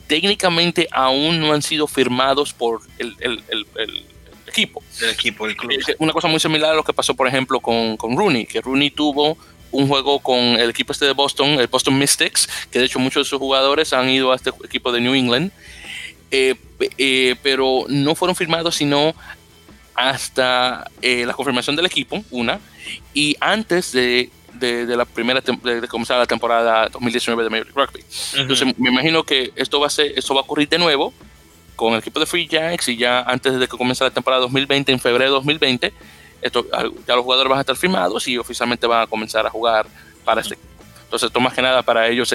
técnicamente 0.08 0.88
aún 0.92 1.40
no 1.40 1.54
han 1.54 1.62
sido 1.62 1.88
firmados 1.88 2.54
por 2.54 2.82
el, 2.98 3.16
el, 3.20 3.44
el, 3.50 4.06
equipo. 4.48 4.84
El 5.02 5.10
equipo, 5.10 5.48
el 5.48 5.56
club. 5.56 5.72
una 6.00 6.12
cosa 6.12 6.28
muy 6.28 6.40
similar 6.40 6.72
a 6.72 6.76
lo 6.76 6.84
que 6.84 6.94
pasó, 6.94 7.14
por 7.14 7.28
ejemplo, 7.28 7.60
con, 7.60 7.96
con 7.96 8.18
Rooney, 8.18 8.46
que 8.46 8.62
Rooney 8.62 8.90
tuvo 8.90 9.38
un 9.72 9.88
juego 9.88 10.20
con 10.20 10.40
el 10.40 10.70
equipo 10.70 10.94
este 10.94 11.06
de 11.06 11.14
Boston, 11.14 11.60
el 11.60 11.68
Boston 11.68 11.98
Mystics, 11.98 12.48
que 12.72 12.80
de 12.80 12.86
hecho 12.86 13.00
muchos 13.00 13.26
de 13.26 13.30
sus 13.30 13.40
jugadores 13.40 13.94
han 13.94 14.10
ido 14.10 14.32
a 14.32 14.36
este 14.36 14.52
equipo 14.64 14.92
de 14.92 15.02
New 15.02 15.14
England, 15.14 15.52
eh, 16.32 16.56
eh, 16.98 17.36
pero 17.42 17.86
no 17.88 18.16
fueron 18.16 18.36
firmados 18.36 18.76
sino 18.76 19.16
hasta 19.98 20.90
la 21.02 21.34
confirmación 21.34 21.76
del 21.76 21.88
equipo, 21.88 22.24
una, 22.32 22.60
y 23.14 23.36
antes 23.42 23.92
de 23.92 24.32
de, 24.60 24.96
la 24.96 25.06
primera 25.06 25.42
de, 25.42 25.88
comenzar 25.88 26.18
la 26.18 26.26
temporada 26.26 26.90
2019 26.90 27.44
de 27.44 27.50
Major 27.50 27.68
League 27.68 27.80
Rugby. 27.80 28.04
Entonces 28.36 28.78
me 28.78 28.90
imagino 28.90 29.24
que 29.24 29.52
esto 29.56 29.80
va 29.80 29.88
a 29.88 29.90
ser, 29.90 30.14
esto 30.16 30.34
va 30.34 30.42
a 30.42 30.44
ocurrir 30.44 30.68
de 30.70 30.78
nuevo 30.78 31.14
con 31.76 31.94
el 31.94 32.00
equipo 32.00 32.20
de 32.20 32.26
Free 32.26 32.48
Jacks 32.48 32.88
y 32.88 32.98
ya 32.98 33.22
antes 33.22 33.60
de 33.60 33.68
que 33.68 33.78
comience 33.78 34.04
la 34.04 34.10
temporada 34.10 34.42
2020, 34.44 34.92
en 34.92 35.00
febrero 35.00 35.26
de 35.26 35.36
2020, 35.36 35.94
esto, 36.42 36.66
ya 37.08 37.16
los 37.16 37.24
jugadores 37.24 37.50
van 37.50 37.60
a 37.60 37.62
estar 37.62 37.76
firmados 37.76 38.28
y 38.28 38.38
oficialmente 38.38 38.88
van 38.88 39.04
a 39.04 39.08
comenzar 39.08 39.46
a 39.46 39.50
jugar 39.50 39.88
para 40.24 40.42
este 40.42 40.56
equipo. 40.56 40.68
Entonces, 41.04 41.28
esto 41.28 41.40
más 41.40 41.54
que 41.54 41.62
nada 41.62 41.84
para 41.84 42.08
ellos, 42.10 42.34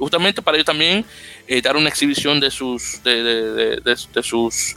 justamente 0.00 0.40
para 0.40 0.56
ellos 0.56 0.64
también 0.64 1.04
eh, 1.46 1.60
dar 1.60 1.76
una 1.76 1.90
exhibición 1.90 2.40
de 2.40 2.50
sus, 2.50 3.02
de, 3.02 3.22
de, 3.82 4.22
sus 4.22 4.76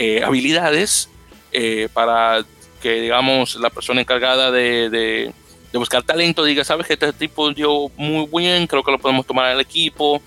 eh, 0.00 0.22
habilidades 0.22 1.08
eh, 1.50 1.88
para 1.92 2.44
que, 2.80 3.00
digamos, 3.00 3.56
la 3.56 3.68
persona 3.68 4.00
encargada 4.00 4.52
de, 4.52 4.88
de, 4.90 5.32
buscar 5.72 6.04
talento 6.04 6.44
diga, 6.44 6.62
sabes 6.62 6.86
que 6.86 6.92
este 6.92 7.12
tipo 7.12 7.52
dio 7.52 7.90
muy 7.96 8.28
bien, 8.32 8.68
creo 8.68 8.84
que 8.84 8.92
lo 8.92 9.00
podemos 9.00 9.26
tomar 9.26 9.46
al 9.46 9.60
equipo 9.60 10.22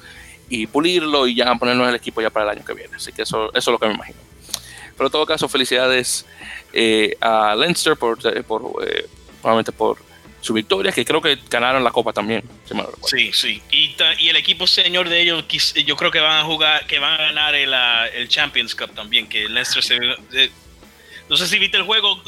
y 0.50 0.68
pulirlo 0.68 1.26
y 1.26 1.36
ya 1.36 1.56
ponerlo 1.56 1.84
en 1.84 1.90
el 1.90 1.96
equipo 1.96 2.22
ya 2.22 2.30
para 2.30 2.52
el 2.52 2.58
año 2.58 2.66
que 2.66 2.74
viene. 2.74 2.98
Así 2.98 3.14
que 3.14 3.22
eso, 3.22 3.50
eso 3.54 3.58
es 3.58 3.68
lo 3.68 3.80
que 3.80 3.88
me 3.88 3.94
imagino. 3.94 4.20
Pero 4.98 5.08
en 5.08 5.12
todo 5.14 5.26
caso, 5.26 5.48
felicidades 5.48 6.26
eh, 6.74 7.16
a 7.22 7.56
Leinster 7.56 7.96
por, 7.96 8.20
por 8.44 8.86
por 9.78 9.98
su 10.42 10.54
victoria, 10.54 10.92
que 10.92 11.06
creo 11.06 11.22
que 11.22 11.38
ganaron 11.50 11.84
la 11.84 11.92
copa 11.92 12.12
también. 12.12 12.44
sí, 13.06 13.32
sí. 13.32 13.62
Y, 13.72 13.96
y, 14.20 14.30
el 14.30 14.36
equipo 14.36 14.68
señor 14.68 15.08
de 15.08 15.22
ellos, 15.22 15.46
yo 15.86 15.96
creo 15.96 16.12
que 16.12 16.20
van 16.20 16.40
a 16.40 16.44
jugar, 16.44 16.86
que 16.88 17.00
van 17.00 17.14
a 17.14 17.18
ganar 17.18 17.56
el, 17.56 17.74
el 18.16 18.28
Champions 18.28 18.76
Cup 18.76 18.94
también, 18.94 19.28
que 19.28 19.48
Leinster 19.48 19.84
se, 19.84 20.00
no 21.32 21.38
sé 21.38 21.48
si 21.48 21.60
viste 21.60 21.78
el 21.78 21.84
juego 21.84 22.22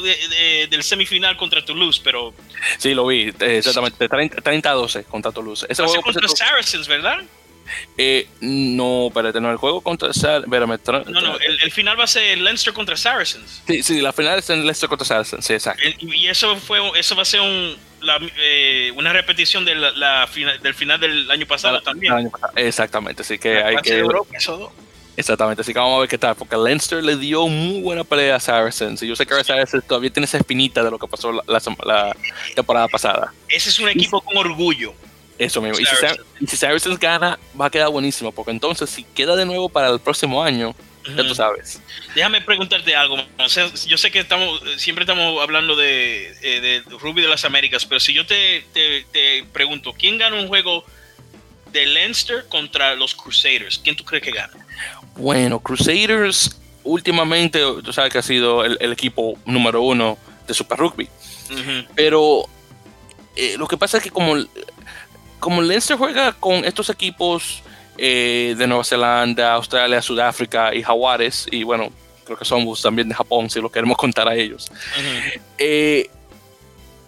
del 0.70 0.82
semifinal 0.82 1.36
contra 1.36 1.66
Toulouse, 1.66 2.00
pero. 2.02 2.34
Sí, 2.78 2.94
lo 2.94 3.06
vi, 3.06 3.34
eh, 3.38 3.58
exactamente. 3.58 4.08
30-12 4.08 5.04
contra 5.04 5.30
Toulouse. 5.34 5.66
Ese 5.68 5.84
juego 5.84 6.02
contra 6.02 6.26
Saracens, 6.30 6.88
¿verdad? 6.88 7.18
Eh, 7.98 8.28
no, 8.42 9.08
espérate, 9.08 9.40
no, 9.40 9.52
el 9.52 9.58
juego 9.58 9.82
contra 9.82 10.14
Saracens. 10.14 10.50
No, 10.50 11.22
no, 11.22 11.38
el, 11.40 11.72
final 11.72 12.00
va 12.00 12.04
a 12.04 12.08
ser 12.08 12.38
Leinster 12.38 12.74
contra 12.74 12.96
Saracens. 12.98 13.64
Sí, 13.68 13.84
sí, 13.84 14.02
la 14.02 14.14
final 14.14 14.40
es 14.40 14.50
en 14.50 14.62
Leinster 14.64 14.90
contra 14.90 15.06
Saracens, 15.06 15.46
sí, 15.46 15.54
exacto. 15.54 15.84
y 16.00 16.28
eso, 16.28 16.56
fue, 16.58 16.80
eso 17.00 17.16
va 17.16 17.22
a 17.22 17.26
ser 17.26 17.42
un, 17.42 17.76
eh, 18.38 18.92
una 18.96 19.14
repetición 19.14 19.66
de 19.66 19.76
la, 19.76 20.28
final, 20.28 20.62
del 20.62 20.74
final 20.74 21.00
del 21.00 21.30
año 21.30 21.46
pasado 21.46 21.82
también. 21.82 22.32
exactamente, 22.56 23.22
así 23.22 23.38
que 23.38 23.64
hay 23.64 23.78
que. 23.78 24.00
Europa, 24.00 24.36
eso 24.38 24.74
Exactamente, 25.16 25.62
así 25.62 25.74
que 25.74 25.80
vamos 25.80 25.98
a 25.98 26.00
ver 26.02 26.10
qué 26.10 26.18
tal, 26.18 26.36
porque 26.36 26.58
Leinster 26.58 27.04
le 27.04 27.16
dio 27.16 27.48
muy 27.48 27.82
buena 27.82 28.04
pelea 28.04 28.36
a 28.36 28.40
Saracens, 28.40 29.04
y 29.04 29.08
yo 29.08 29.16
sé 29.16 29.28
que 29.28 29.44
Saracens 29.44 29.86
todavía 29.86 30.10
tiene 30.10 30.26
esa 30.26 30.38
espinita 30.38 30.84
de 30.84 30.90
lo 30.90 30.98
que 30.98 31.08
pasó 31.08 31.32
la, 31.32 32.16
temporada 32.56 32.88
pasada. 32.88 33.32
Ese 33.48 33.70
es 33.70 33.80
un 33.80 33.90
equipo 33.90 34.22
con 34.22 34.38
orgullo. 34.38 34.94
Eso 35.44 35.62
mismo, 35.62 35.80
y 35.80 36.48
si, 36.48 36.56
Saracens 36.58 37.00
gana, 37.00 37.40
va 37.60 37.68
a 37.68 37.70
quedar 37.70 37.90
buenísimo, 37.90 38.32
porque 38.32 38.52
entonces 38.52 38.90
si 38.90 39.04
queda 39.04 39.36
de 39.36 39.46
nuevo 39.46 39.70
para 39.70 39.90
el 39.90 40.00
próximo 40.00 40.44
año, 40.44 40.76
ya 41.06 41.28
tú 41.28 41.36
sabes. 41.36 41.82
Déjame 42.16 42.42
preguntarte 42.42 42.96
algo. 42.96 43.18
yo 43.86 43.98
sé 43.98 44.12
que 44.12 44.20
estamos 44.20 44.62
siempre 44.78 45.04
estamos 45.04 45.42
hablando 45.42 45.76
de, 45.76 46.34
eh, 46.42 46.62
de 46.62 46.84
Ruby 46.98 47.22
de 47.22 47.28
las 47.28 47.44
Américas, 47.44 47.86
pero 47.86 48.00
si 48.00 48.14
yo 48.14 48.26
te, 48.26 48.66
te, 48.74 49.06
te 49.12 49.44
pregunto, 49.52 49.94
¿quién 49.94 50.18
gana 50.18 50.38
un 50.38 50.48
juego 50.48 50.86
de 51.72 51.86
Leinster 51.86 52.46
contra 52.48 52.96
los 52.96 53.14
Crusaders? 53.16 53.80
¿Quién 53.84 53.96
tú 53.96 54.06
crees 54.06 54.24
que 54.24 54.32
gana? 54.32 54.54
Bueno, 55.16 55.60
Crusaders 55.60 56.58
últimamente, 56.84 57.60
tú 57.84 57.94
sabes 57.94 58.12
que 58.12 58.20
ha 58.20 58.24
sido 58.24 58.64
el, 58.64 58.92
equipo 58.92 59.38
número 59.46 59.82
uno 59.82 60.18
de 60.48 60.54
Super 60.54 60.78
Rugby. 60.78 61.10
Pero 61.96 62.48
eh, 63.36 63.56
lo 63.58 63.68
que 63.68 63.78
pasa 63.78 63.98
es 63.98 64.04
que 64.04 64.10
como, 64.10 64.36
como 65.44 65.62
Leinster 65.62 65.98
juega 65.98 66.32
con 66.32 66.64
estos 66.64 66.90
equipos 66.90 67.62
eh, 67.98 68.56
de 68.58 68.66
Nueva 68.66 68.86
Zelanda, 68.86 69.56
Australia, 69.56 70.02
Sudáfrica 70.02 70.74
y 70.74 70.82
Jaguares, 70.82 71.48
y 71.52 71.64
bueno, 71.64 71.92
creo 72.24 72.38
que 72.38 72.46
somos 72.46 72.82
también 72.82 73.10
de 73.10 73.14
Japón, 73.14 73.50
si 73.50 73.60
lo 73.60 73.70
queremos 73.70 73.98
contar 73.98 74.26
a 74.30 74.36
ellos. 74.36 74.72
Eh, 75.58 76.10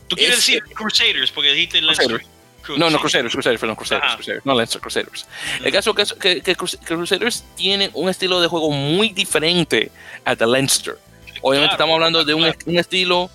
¿Tú 0.09 0.17
quieres 0.17 0.35
decir 0.35 0.61
Crusaders? 0.65 1.31
Porque 1.31 1.53
dijiste 1.53 1.81
Leinster. 1.81 2.25
No, 2.75 2.89
no, 2.89 2.99
Crusaders, 2.99 3.31
Crusaders, 3.31 3.61
perdón, 3.61 3.77
Crusaders, 3.77 4.15
Crusaders, 4.15 4.45
no 4.45 4.53
Leinster, 4.53 4.81
Crusaders. 4.81 5.25
El 5.63 5.71
caso 5.71 5.95
es 5.97 6.13
que, 6.13 6.41
que, 6.41 6.55
Crusaders 6.55 7.45
tienen 7.55 7.89
un 7.93 8.09
estilo 8.09 8.41
de 8.41 8.47
juego 8.47 8.69
muy 8.69 9.09
diferente 9.09 9.91
a 10.25 10.35
The 10.35 10.45
Leinster. 10.45 10.97
Obviamente 11.41 11.75
estamos 11.75 11.93
hablando 11.93 12.25
de 12.25 12.33
un, 12.33 12.53
un 12.65 12.77
estilo 12.77 13.29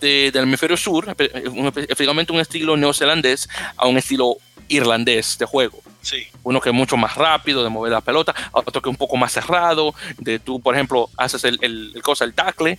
de, 0.00 0.30
del 0.32 0.44
hemisferio 0.44 0.76
sur, 0.76 1.14
efectivamente 1.16 2.32
un 2.32 2.40
estilo 2.40 2.76
neozelandés 2.76 3.48
a 3.76 3.86
un 3.86 3.98
estilo 3.98 4.36
irlandés 4.68 5.36
de 5.38 5.46
juego. 5.46 5.80
Sí. 6.02 6.26
Uno 6.42 6.60
que 6.60 6.70
es 6.70 6.74
mucho 6.74 6.96
más 6.96 7.14
rápido 7.16 7.62
de 7.62 7.68
mover 7.68 7.92
la 7.92 8.00
pelota, 8.00 8.34
otro 8.52 8.80
que 8.80 8.88
es 8.88 8.92
un 8.92 8.96
poco 8.96 9.16
más 9.16 9.32
cerrado, 9.32 9.94
de 10.18 10.38
tú, 10.38 10.60
por 10.60 10.74
ejemplo, 10.74 11.10
haces 11.16 11.44
el, 11.44 11.58
el, 11.60 11.92
el 11.94 12.02
cosa, 12.02 12.24
el 12.24 12.34
tackle, 12.34 12.78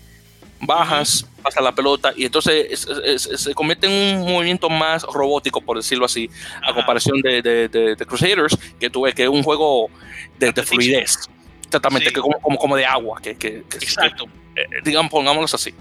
bajas, 0.62 1.26
pasa 1.42 1.62
la 1.62 1.74
pelota 1.74 2.14
y 2.16 2.26
entonces 2.26 2.88
se 3.18 3.54
convierte 3.54 3.88
en 3.88 4.22
un 4.22 4.32
movimiento 4.32 4.70
más 4.70 5.04
robótico, 5.04 5.62
por 5.62 5.78
decirlo 5.78 6.06
así, 6.06 6.30
a 6.64 6.74
comparación 6.74 7.22
de, 7.22 7.42
de, 7.42 8.06
Crusaders, 8.06 8.58
que 8.80 8.90
tuve 8.90 9.14
que 9.14 9.24
es 9.24 9.30
un 9.30 9.44
juego 9.44 9.90
de, 10.38 10.54
fluidez, 10.64 11.30
exactamente, 11.66 12.12
que 12.12 12.22
como, 12.22 12.58
como, 12.58 12.76
de 12.76 12.86
agua, 12.86 13.20
que, 13.22 13.36
que, 13.36 13.64
Exacto. 13.74 14.26
Eh, 14.26 14.41
digamos, 14.84 15.12
pongámoslo 15.12 15.56
así. 15.56 15.74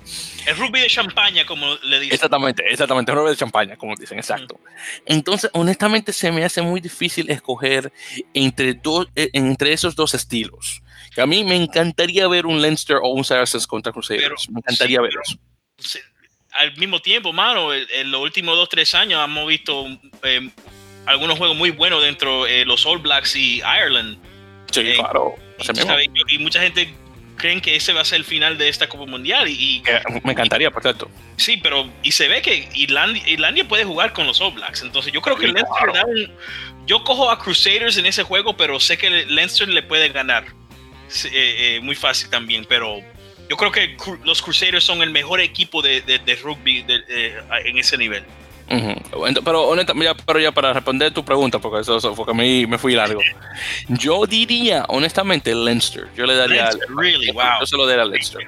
El 0.47 0.57
rugby 0.57 0.81
de 0.81 0.87
champaña, 0.89 1.45
como 1.47 1.75
le 1.83 2.01
dicen. 2.01 2.15
Exactamente, 2.15 2.65
exactamente, 2.71 3.13
el 3.13 3.19
rugby 3.19 3.31
de 3.31 3.37
champaña, 3.37 3.77
como 3.77 3.95
dicen, 3.97 4.19
exacto. 4.19 4.59
Entonces, 5.07 5.51
honestamente, 5.55 6.13
se 6.13 6.31
me 6.33 6.45
hace 6.45 6.63
muy 6.63 6.81
difícil 6.81 7.31
escoger 7.31 7.93
entre, 8.35 8.75
dos, 8.75 9.09
eh, 9.17 9.31
entre 9.33 9.73
esos 9.73 9.97
dos 9.97 10.15
estilos 10.15 10.83
a 11.21 11.27
mí 11.27 11.45
me 11.45 11.57
encantaría 11.57 12.29
ver 12.29 12.47
un 12.47 12.61
Leinster 12.61 12.97
o 12.97 13.09
un 13.09 13.25
Saracens 13.25 13.67
contra 13.67 13.93
Crusaders. 13.93 14.49
me 14.51 14.59
encantaría 14.59 15.01
verlos. 15.01 15.39
Al 16.53 16.77
mismo 16.77 17.01
tiempo, 17.01 17.33
mano, 17.33 17.73
en 17.73 18.11
los 18.11 18.21
últimos 18.21 18.57
dos, 18.57 18.69
tres 18.69 18.95
años 18.95 19.23
hemos 19.25 19.47
visto 19.47 19.87
eh, 20.23 20.51
algunos 21.07 21.39
juegos 21.39 21.57
muy 21.57 21.71
buenos 21.71 22.03
dentro 22.03 22.45
de 22.45 22.63
eh, 22.63 22.65
los 22.65 22.85
All 22.87 22.99
Blacks 22.99 23.37
y 23.37 23.59
Ireland. 23.59 24.19
Sí, 24.71 24.81
eh, 24.81 24.95
claro. 24.97 25.35
Y, 26.29 26.39
mucha 26.39 26.61
gente 26.61 26.93
creen 27.41 27.61
que 27.61 27.75
ese 27.75 27.93
va 27.93 28.03
a 28.03 28.05
ser 28.05 28.19
el 28.19 28.25
final 28.25 28.59
de 28.59 28.69
esta 28.69 28.89
Copa 28.89 29.07
Mundial. 29.07 29.49
Y, 29.49 29.83
me 30.23 30.33
encantaría, 30.33 30.71
por 30.71 30.83
cierto. 30.83 31.11
Sí, 31.37 31.57
pero 31.57 31.91
y 32.03 32.13
se 32.13 32.29
ve 32.29 32.43
que 32.43 32.69
Irlandia, 32.75 33.67
puede 33.69 33.85
jugar 33.85 34.13
con 34.13 34.27
los 34.27 34.41
All 34.41 34.53
Blacks. 34.53 34.83
Entonces 34.83 35.13
yo 35.13 35.21
creo 35.21 35.37
que 35.37 35.47
Leinster 35.47 35.93
da 35.93 36.05
un, 36.05 36.31
Yo 36.87 37.03
cojo 37.03 37.31
a 37.31 37.39
Crusaders 37.39 37.97
en 37.97 38.07
ese 38.07 38.23
juego, 38.23 38.57
pero 38.57 38.79
sé 38.79 38.99
que 38.99 39.11
Leinster 39.11 39.69
le 39.69 39.83
puede 39.83 40.11
ganar. 40.11 40.45
Eh, 41.25 41.31
eh, 41.77 41.81
muy 41.83 41.97
fácil 41.97 42.31
también, 42.31 42.65
pero 42.69 43.01
yo 43.49 43.57
creo 43.57 43.73
que 43.73 43.97
los 44.25 44.43
Crusaders 44.43 44.85
son 44.85 45.03
el 45.03 45.11
mejor 45.11 45.41
equipo 45.41 45.83
de, 45.83 46.03
rugby 46.43 46.85
en 46.89 47.79
ese 47.79 47.97
nivel. 47.99 48.23
Pero 49.45 49.69
honestamente, 49.69 50.15
ya, 50.15 50.25
pero 50.25 50.39
ya 50.39 50.53
para 50.53 50.73
responder 50.73 51.13
tu 51.13 51.25
pregunta, 51.25 51.59
porque 51.59 51.81
eso, 51.81 52.15
fue 52.15 52.25
que 52.25 52.35
me, 52.35 52.67
me, 52.67 52.79
fui 52.79 52.95
largo. 52.95 53.21
Yo 53.89 54.25
diría, 54.27 54.85
honestamente, 54.89 55.55
Leinster. 55.55 56.09
Yo 56.17 56.25
le 56.25 56.37
daría. 56.37 56.71
really? 56.97 57.33
wow. 57.33 57.61
Yo 57.61 57.67
se 57.67 57.77
lo 57.77 57.87
daría 57.87 58.03
a 58.03 58.07
Leinster. 58.07 58.47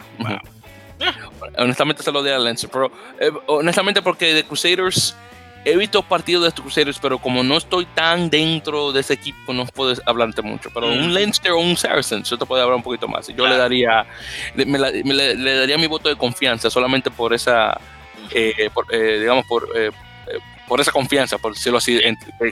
Honestamente, 1.58 2.02
se 2.02 2.12
lo 2.12 2.22
daría 2.22 2.36
a 2.36 2.40
Leinster. 2.40 2.70
Pero 2.70 2.92
eh, 3.18 3.32
honestamente, 3.46 4.00
porque 4.00 4.32
de 4.32 4.44
Crusaders 4.44 5.16
he 5.64 5.76
visto 5.76 6.02
partidos 6.02 6.42
de 6.42 6.48
estos 6.48 6.62
cruceros, 6.62 6.98
pero 7.00 7.18
como 7.18 7.42
no 7.42 7.56
estoy 7.56 7.86
tan 7.86 8.30
dentro 8.30 8.92
de 8.92 9.00
ese 9.00 9.14
equipo, 9.14 9.52
no 9.52 9.66
puedo 9.66 9.94
hablarte 10.06 10.42
mucho. 10.42 10.70
Pero 10.72 10.88
un 10.88 11.10
mm. 11.10 11.12
Leinster 11.12 11.52
o 11.52 11.58
un 11.58 11.76
Saracens, 11.76 12.28
yo 12.28 12.38
te 12.38 12.46
puedo 12.46 12.62
hablar 12.62 12.76
un 12.76 12.82
poquito 12.82 13.08
más. 13.08 13.28
Yo 13.28 13.46
le 13.46 13.56
daría, 13.56 14.06
me, 14.54 14.78
le, 14.78 15.54
daría 15.56 15.78
mi 15.78 15.86
voto 15.86 16.08
de 16.08 16.16
confianza 16.16 16.70
solamente 16.70 17.10
por 17.10 17.32
esa, 17.32 17.78
eh, 18.30 18.70
eh, 18.90 19.18
digamos, 19.20 19.46
por, 19.46 19.68
eh, 19.74 19.90
por 20.68 20.80
esa 20.80 20.92
confianza, 20.92 21.38
por 21.38 21.54
decirlo 21.54 21.78
así, 21.78 22.00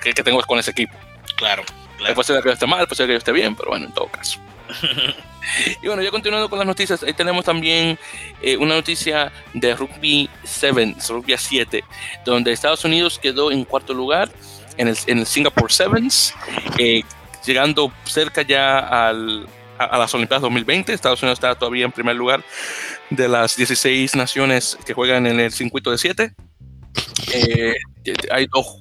que, 0.03 0.15
tengo 0.15 0.41
con 0.43 0.59
ese 0.59 0.71
equipo. 0.71 0.95
Claro. 1.37 1.63
claro. 1.99 2.15
Puede 2.15 2.27
ser 2.27 2.43
que 2.43 2.49
yo 2.49 2.53
esté 2.53 2.67
mal, 2.67 2.87
puede 2.87 2.97
ser 2.97 3.07
que 3.07 3.13
yo 3.13 3.19
esté 3.19 3.33
bien, 3.33 3.55
pero 3.55 3.71
bueno, 3.71 3.87
en 3.87 3.93
todo 3.93 4.07
caso. 4.09 4.39
y 5.83 5.87
bueno, 5.87 6.03
ya 6.03 6.11
continuando 6.11 6.49
con 6.49 6.59
las 6.59 6.67
noticias, 6.67 7.03
ahí 7.03 7.13
tenemos 7.13 7.45
también 7.45 7.99
eh, 8.43 8.57
una 8.57 8.75
noticia 8.75 9.33
de 9.55 9.75
Rugby 9.75 10.29
7, 10.45 10.97
Rugby 11.09 11.35
7, 11.37 11.85
donde 12.25 12.53
Estados 12.53 12.85
Unidos 12.85 13.19
quedó 13.19 13.51
en 13.51 13.65
cuarto 13.65 13.95
lugar 13.95 14.31
en 14.77 14.89
el, 14.89 14.97
en 15.07 15.19
el 15.19 15.27
Singapore 15.27 15.73
Sevens, 15.73 16.35
eh, 16.79 17.03
llegando 17.45 17.93
cerca 18.05 18.43
ya 18.43 18.79
al, 18.79 19.47
a, 19.79 19.99
las 19.99 20.15
Olimpiadas 20.15 20.43
2020. 20.43 20.93
Estados 20.93 21.23
Unidos 21.23 21.39
está 21.39 21.55
todavía 21.55 21.85
en 21.85 21.93
primer 21.93 22.17
lugar 22.17 22.43
de 23.11 23.29
las 23.29 23.57
16 23.57 24.15
naciones 24.15 24.79
que 24.85 24.95
juegan 24.95 25.27
en 25.27 25.41
el 25.41 25.53
circuito 25.53 25.91
de 25.91 25.99
7. 25.99 26.35
Eh, 27.33 27.75
hay 28.31 28.47
dos, 28.47 28.81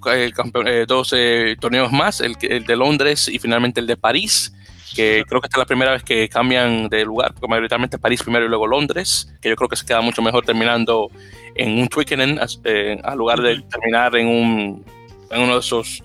dos 0.87 1.15
torneos 1.59 1.91
más, 1.91 2.21
el, 2.21 2.35
el, 2.41 2.65
de 2.65 2.75
Londres 2.75 3.27
y 3.27 3.39
finalmente 3.39 3.79
el 3.79 3.87
de 3.87 3.97
París 3.97 4.53
que 4.95 5.23
creo 5.27 5.41
que 5.41 5.47
esta 5.47 5.57
es 5.57 5.61
la 5.61 5.65
primera 5.65 5.91
vez 5.91 6.03
que 6.03 6.27
cambian 6.29 6.89
de 6.89 7.05
lugar, 7.05 7.33
porque 7.33 7.47
mayoritariamente 7.47 7.97
París 7.97 8.23
primero 8.23 8.45
y 8.45 8.49
luego 8.49 8.67
Londres, 8.67 9.31
que 9.41 9.49
yo 9.49 9.55
creo 9.55 9.69
que 9.69 9.75
se 9.75 9.85
queda 9.85 10.01
mucho 10.01 10.21
mejor 10.21 10.45
terminando 10.45 11.09
en 11.55 11.79
un 11.79 11.87
Twickenham, 11.87 12.39
eh, 12.63 12.99
al 13.03 13.17
lugar 13.17 13.41
de 13.41 13.61
terminar 13.61 14.15
en, 14.15 14.27
un, 14.27 14.85
en 15.31 15.41
uno 15.41 15.53
de 15.53 15.59
esos 15.59 16.03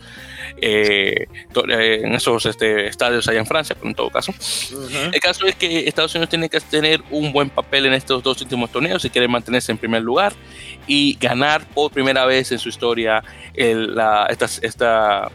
eh, 0.60 1.26
eh, 1.68 2.00
en 2.04 2.14
esos 2.14 2.46
este, 2.46 2.86
estadios 2.86 3.28
allá 3.28 3.40
en 3.40 3.46
Francia, 3.46 3.74
pero 3.74 3.88
en 3.88 3.94
todo 3.94 4.10
caso. 4.10 4.32
El 5.12 5.20
caso 5.20 5.46
es 5.46 5.56
que 5.56 5.88
Estados 5.88 6.14
Unidos 6.14 6.30
tiene 6.30 6.48
que 6.48 6.60
tener 6.60 7.02
un 7.10 7.32
buen 7.32 7.50
papel 7.50 7.86
en 7.86 7.94
estos 7.94 8.22
dos 8.22 8.40
últimos 8.40 8.70
torneos 8.70 9.02
si 9.02 9.10
quiere 9.10 9.28
mantenerse 9.28 9.72
en 9.72 9.78
primer 9.78 10.02
lugar 10.02 10.32
y 10.86 11.16
ganar 11.20 11.66
por 11.68 11.90
primera 11.90 12.24
vez 12.26 12.52
en 12.52 12.58
su 12.58 12.68
historia 12.68 13.22
el, 13.54 13.94
la, 13.94 14.26
esta, 14.30 14.46
esta 14.62 15.30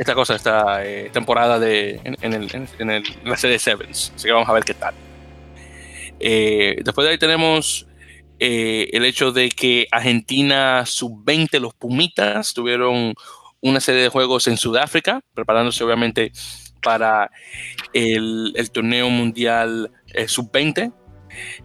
esta 0.00 0.14
cosa, 0.14 0.34
esta 0.34 0.82
eh, 0.82 1.10
temporada 1.12 1.58
de, 1.58 2.00
en, 2.04 2.32
el, 2.32 2.48
en, 2.78 2.90
el, 2.90 3.02
la 3.22 3.36
serie 3.36 3.58
Sevens. 3.58 4.12
Así 4.16 4.26
que 4.26 4.32
vamos 4.32 4.48
a 4.48 4.52
ver 4.54 4.64
qué 4.64 4.72
tal. 4.72 4.94
Eh, 6.18 6.76
después 6.82 7.04
de 7.04 7.12
ahí 7.12 7.18
tenemos 7.18 7.86
eh, 8.38 8.88
el 8.94 9.04
hecho 9.04 9.30
de 9.30 9.50
que 9.50 9.86
Argentina 9.90 10.86
sub-20, 10.86 11.60
los 11.60 11.74
Pumitas, 11.74 12.54
tuvieron 12.54 13.14
una 13.60 13.80
serie 13.80 14.02
de 14.02 14.08
juegos 14.08 14.46
en 14.48 14.56
Sudáfrica, 14.56 15.20
preparándose 15.34 15.84
obviamente 15.84 16.32
para 16.82 17.30
el, 17.92 18.52
el 18.56 18.70
torneo 18.70 19.10
mundial 19.10 19.90
sub-20 20.26 20.92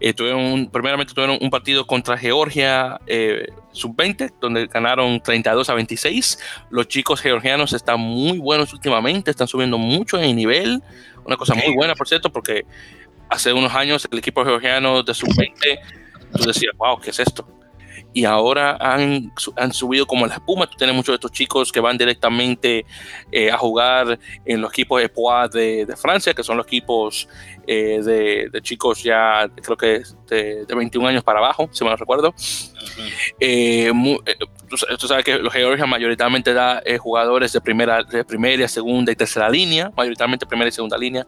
eh, 0.00 0.12
tuvieron 0.12 0.68
primeramente 0.70 1.14
tuvieron 1.14 1.38
un 1.40 1.50
partido 1.50 1.86
contra 1.86 2.16
Georgia 2.16 3.00
eh, 3.06 3.46
sub-20, 3.72 4.34
donde 4.40 4.66
ganaron 4.66 5.20
32 5.20 5.68
a 5.68 5.74
26. 5.74 6.38
Los 6.70 6.88
chicos 6.88 7.20
georgianos 7.20 7.72
están 7.72 8.00
muy 8.00 8.38
buenos 8.38 8.72
últimamente, 8.72 9.30
están 9.30 9.48
subiendo 9.48 9.78
mucho 9.78 10.20
en 10.20 10.36
nivel. 10.36 10.82
Una 11.24 11.36
cosa 11.36 11.54
muy 11.54 11.74
buena, 11.74 11.94
por 11.94 12.08
cierto, 12.08 12.30
porque 12.30 12.64
hace 13.28 13.52
unos 13.52 13.74
años 13.74 14.06
el 14.10 14.18
equipo 14.18 14.44
georgiano 14.44 15.02
de 15.02 15.14
sub-20, 15.14 15.78
tú 16.36 16.44
decías, 16.44 16.72
wow, 16.76 16.98
¿qué 17.00 17.10
es 17.10 17.18
esto? 17.18 17.46
Y 18.16 18.24
ahora 18.24 18.78
han, 18.80 19.30
han, 19.56 19.72
subido 19.74 20.06
como 20.06 20.26
la 20.26 20.36
espuma. 20.36 20.66
Tú 20.66 20.74
tienes 20.78 20.96
muchos 20.96 21.12
de 21.12 21.16
estos 21.16 21.32
chicos 21.32 21.70
que 21.70 21.80
van 21.80 21.98
directamente 21.98 22.86
eh, 23.30 23.50
a 23.50 23.58
jugar 23.58 24.18
en 24.46 24.62
los 24.62 24.72
equipos 24.72 25.02
de, 25.52 25.84
de, 25.84 25.96
Francia, 25.98 26.32
que 26.32 26.42
son 26.42 26.56
los 26.56 26.66
equipos 26.66 27.28
eh, 27.66 28.00
de, 28.50 28.62
chicos 28.62 29.02
ya, 29.02 29.46
creo 29.62 29.76
que 29.76 30.02
de, 30.28 30.64
21 30.64 31.08
años 31.08 31.24
para 31.24 31.40
abajo, 31.40 31.68
si 31.72 31.84
me 31.84 31.90
lo 31.90 31.96
recuerdo. 31.96 32.34
Eh, 33.38 33.92
tú, 34.98 35.06
sabes 35.06 35.22
que 35.22 35.36
los 35.36 35.52
Georgia 35.52 35.84
mayoritariamente 35.84 36.54
da 36.54 36.80
eh, 36.86 36.96
jugadores 36.96 37.52
de 37.52 37.60
primera, 37.60 38.02
de 38.02 38.24
primera, 38.24 38.66
segunda 38.66 39.12
y 39.12 39.16
tercera 39.16 39.50
línea, 39.50 39.92
mayoritariamente 39.94 40.46
primera 40.46 40.70
y 40.70 40.72
segunda 40.72 40.96
línea, 40.96 41.26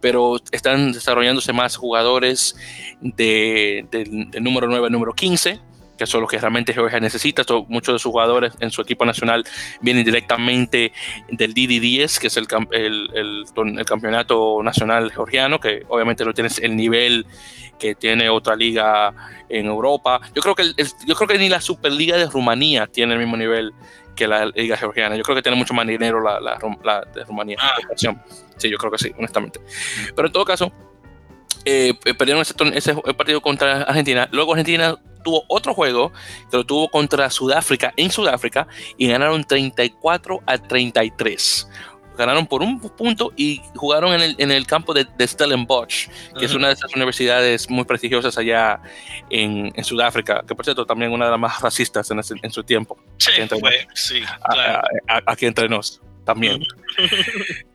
pero 0.00 0.36
están 0.52 0.92
desarrollándose 0.92 1.52
más 1.52 1.74
jugadores 1.74 2.54
de, 3.00 3.84
del 3.90 4.44
número 4.44 4.68
9 4.68 4.86
al 4.86 4.92
número 4.92 5.12
15 5.12 5.69
que 6.00 6.06
son 6.06 6.22
los 6.22 6.30
que 6.30 6.38
realmente 6.38 6.72
Georgia 6.72 6.98
necesita. 6.98 7.42
muchos 7.68 7.94
de 7.94 7.98
sus 7.98 8.10
jugadores 8.10 8.54
en 8.60 8.70
su 8.70 8.80
equipo 8.80 9.04
nacional 9.04 9.44
vienen 9.82 10.02
directamente 10.02 10.94
del 11.28 11.52
DD10, 11.52 12.18
que 12.18 12.28
es 12.28 12.38
el, 12.38 12.46
el, 13.12 13.84
campeonato 13.84 14.62
nacional 14.62 15.12
georgiano, 15.12 15.60
que 15.60 15.84
obviamente 15.88 16.24
no 16.24 16.32
tiene 16.32 16.48
el 16.62 16.74
nivel 16.74 17.26
que 17.78 17.94
tiene 17.94 18.30
otra 18.30 18.56
liga 18.56 19.12
en 19.50 19.66
Europa. 19.66 20.22
Yo 20.34 20.40
creo 20.40 20.54
que, 20.54 20.72
yo 21.06 21.14
creo 21.14 21.28
que 21.28 21.36
ni 21.36 21.50
la 21.50 21.60
Superliga 21.60 22.16
de 22.16 22.24
Rumanía 22.24 22.86
tiene 22.86 23.12
el 23.12 23.18
mismo 23.18 23.36
nivel 23.36 23.74
que 24.16 24.26
la 24.26 24.46
liga 24.46 24.78
georgiana. 24.78 25.16
Yo 25.16 25.22
creo 25.22 25.36
que 25.36 25.42
tiene 25.42 25.58
mucho 25.58 25.74
más 25.74 25.86
dinero 25.86 26.22
la, 26.22 26.40
la, 26.40 27.04
de 27.14 27.24
Rumanía. 27.24 27.58
Ah. 27.60 27.76
Sí, 28.56 28.70
yo 28.70 28.78
creo 28.78 28.90
que 28.90 28.96
sí, 28.96 29.12
honestamente. 29.18 29.60
Pero 30.16 30.28
en 30.28 30.32
todo 30.32 30.46
caso, 30.46 30.72
eh, 31.66 31.92
perdieron 32.16 32.40
ese, 32.40 32.54
ese, 32.72 32.94
partido 32.94 33.42
contra 33.42 33.82
Argentina. 33.82 34.30
Luego 34.32 34.52
Argentina 34.52 34.96
tuvo 35.22 35.44
otro 35.48 35.74
juego 35.74 36.12
que 36.50 36.56
lo 36.56 36.64
tuvo 36.64 36.88
contra 36.88 37.30
Sudáfrica 37.30 37.92
en 37.96 38.10
Sudáfrica 38.10 38.66
y 38.96 39.08
ganaron 39.08 39.44
34 39.44 40.42
a 40.46 40.58
33. 40.58 41.68
Ganaron 42.16 42.46
por 42.46 42.62
un 42.62 42.80
punto 42.80 43.32
y 43.34 43.62
jugaron 43.74 44.12
en 44.12 44.20
el, 44.20 44.34
en 44.38 44.50
el 44.50 44.66
campo 44.66 44.92
de, 44.92 45.06
Stellenbosch, 45.26 46.08
que 46.38 46.44
es 46.44 46.54
una 46.54 46.68
de 46.68 46.74
esas 46.74 46.94
universidades 46.94 47.70
muy 47.70 47.84
prestigiosas 47.84 48.36
allá 48.36 48.82
en, 49.30 49.72
en, 49.74 49.84
Sudáfrica, 49.84 50.44
que 50.46 50.54
por 50.54 50.64
cierto 50.64 50.84
también 50.84 51.12
una 51.12 51.24
de 51.24 51.30
las 51.30 51.40
más 51.40 51.60
racistas 51.62 52.10
en, 52.10 52.20
en 52.42 52.50
su 52.50 52.62
tiempo. 52.62 52.98
Sí, 53.16 53.30
aquí 53.30 53.40
entre, 53.40 53.58
sí, 53.94 54.22
claro. 54.50 54.82
aquí 55.24 55.46
entre 55.46 55.68
nos 55.68 56.02
también. 56.30 56.64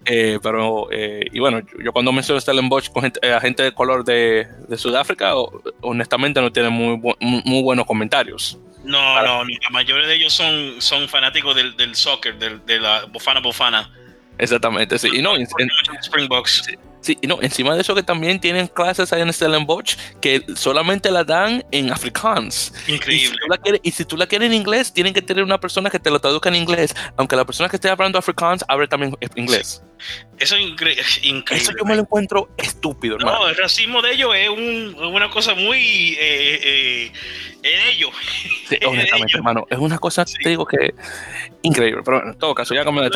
Eh, 0.07 0.37
pero, 0.43 0.87
eh, 0.91 1.25
y 1.33 1.39
bueno, 1.39 1.61
yo 1.83 1.91
cuando 1.91 2.11
menciono 2.11 2.39
Stellenbosch 2.39 2.91
con 2.91 3.01
gente, 3.01 3.19
eh, 3.23 3.35
gente 3.41 3.63
de 3.63 3.71
color 3.73 4.05
de, 4.05 4.47
de 4.67 4.77
Sudáfrica, 4.77 5.33
honestamente 5.81 6.39
no 6.41 6.51
tienen 6.51 6.71
muy, 6.71 7.01
muy, 7.19 7.63
buenos 7.63 7.87
comentarios. 7.87 8.59
No, 8.83 9.19
no, 9.23 9.43
la 9.43 9.69
mayoría 9.71 10.05
de 10.05 10.13
ellos 10.13 10.31
son, 10.31 10.75
son 10.79 11.09
fanáticos 11.09 11.55
del, 11.55 11.75
del 11.75 11.95
soccer, 11.95 12.37
del, 12.37 12.63
de 12.67 12.79
la 12.79 13.05
bofana 13.05 13.39
bofana. 13.39 13.91
Exactamente, 14.37 14.99
sí. 14.99 15.09
Y 15.11 15.23
no, 15.23 15.35
en, 15.35 15.47
Springboks. 16.03 16.65
Sí, 16.65 16.75
Sí, 17.05 17.19
y 17.21 17.27
no, 17.27 17.37
encima 17.39 17.75
de 17.75 17.81
eso 17.81 17.93
que 17.93 18.01
también 18.01 18.39
tienen 18.39 18.65
clases 18.65 19.13
ahí 19.13 19.21
en 19.21 19.31
Stellenbosch 19.31 19.95
que 20.21 20.43
solamente 20.55 21.11
la 21.11 21.23
dan 21.23 21.63
en 21.69 21.91
afrikaans. 21.91 22.73
Increíble. 22.87 23.37
Y 23.83 23.91
si, 23.91 24.05
tú 24.05 24.17
la 24.17 24.25
quieres, 24.25 24.47
en 24.47 24.53
inglés, 24.55 24.91
tienen 24.91 25.13
que 25.13 25.21
tener 25.21 25.43
una 25.43 25.59
persona 25.59 25.91
que 25.91 25.99
te 25.99 26.09
lo 26.09 26.19
traduzca 26.19 26.49
en 26.49 26.55
inglés, 26.55 26.95
aunque 27.15 27.35
la 27.35 27.45
persona 27.45 27.69
que 27.69 27.75
esté 27.75 27.89
hablando 27.89 28.17
afrikaans 28.17 28.65
hable 28.67 28.87
también 28.87 29.15
inglés. 29.35 29.83
Eso 30.39 30.55
es 30.55 30.61
increíble. 30.63 31.03
Eso 31.51 31.73
yo 31.77 31.85
me 31.85 31.93
lo 31.93 32.01
encuentro 32.01 32.49
estúpido, 32.57 33.17
hermano. 33.17 33.37
No, 33.37 33.49
el 33.49 33.55
racismo 33.55 34.01
de 34.01 34.13
ellos 34.13 34.35
es 34.35 34.49
una 34.49 35.29
cosa 35.29 35.53
muy 35.53 36.17
eh, 36.19 36.59
eh, 36.63 37.11
en 37.61 37.87
ellos. 37.89 38.09
Sí, 38.67 38.79
honestamente, 38.87 39.37
hermano, 39.37 39.67
es 39.69 39.77
una 39.77 39.99
cosa, 39.99 40.25
te 40.25 40.49
digo 40.49 40.65
que 40.65 40.95
increíble. 41.61 42.01
Pero 42.03 42.29
en 42.29 42.39
todo 42.39 42.55
caso, 42.55 42.73
ya 42.73 42.83
como 42.83 42.99
de 42.99 43.11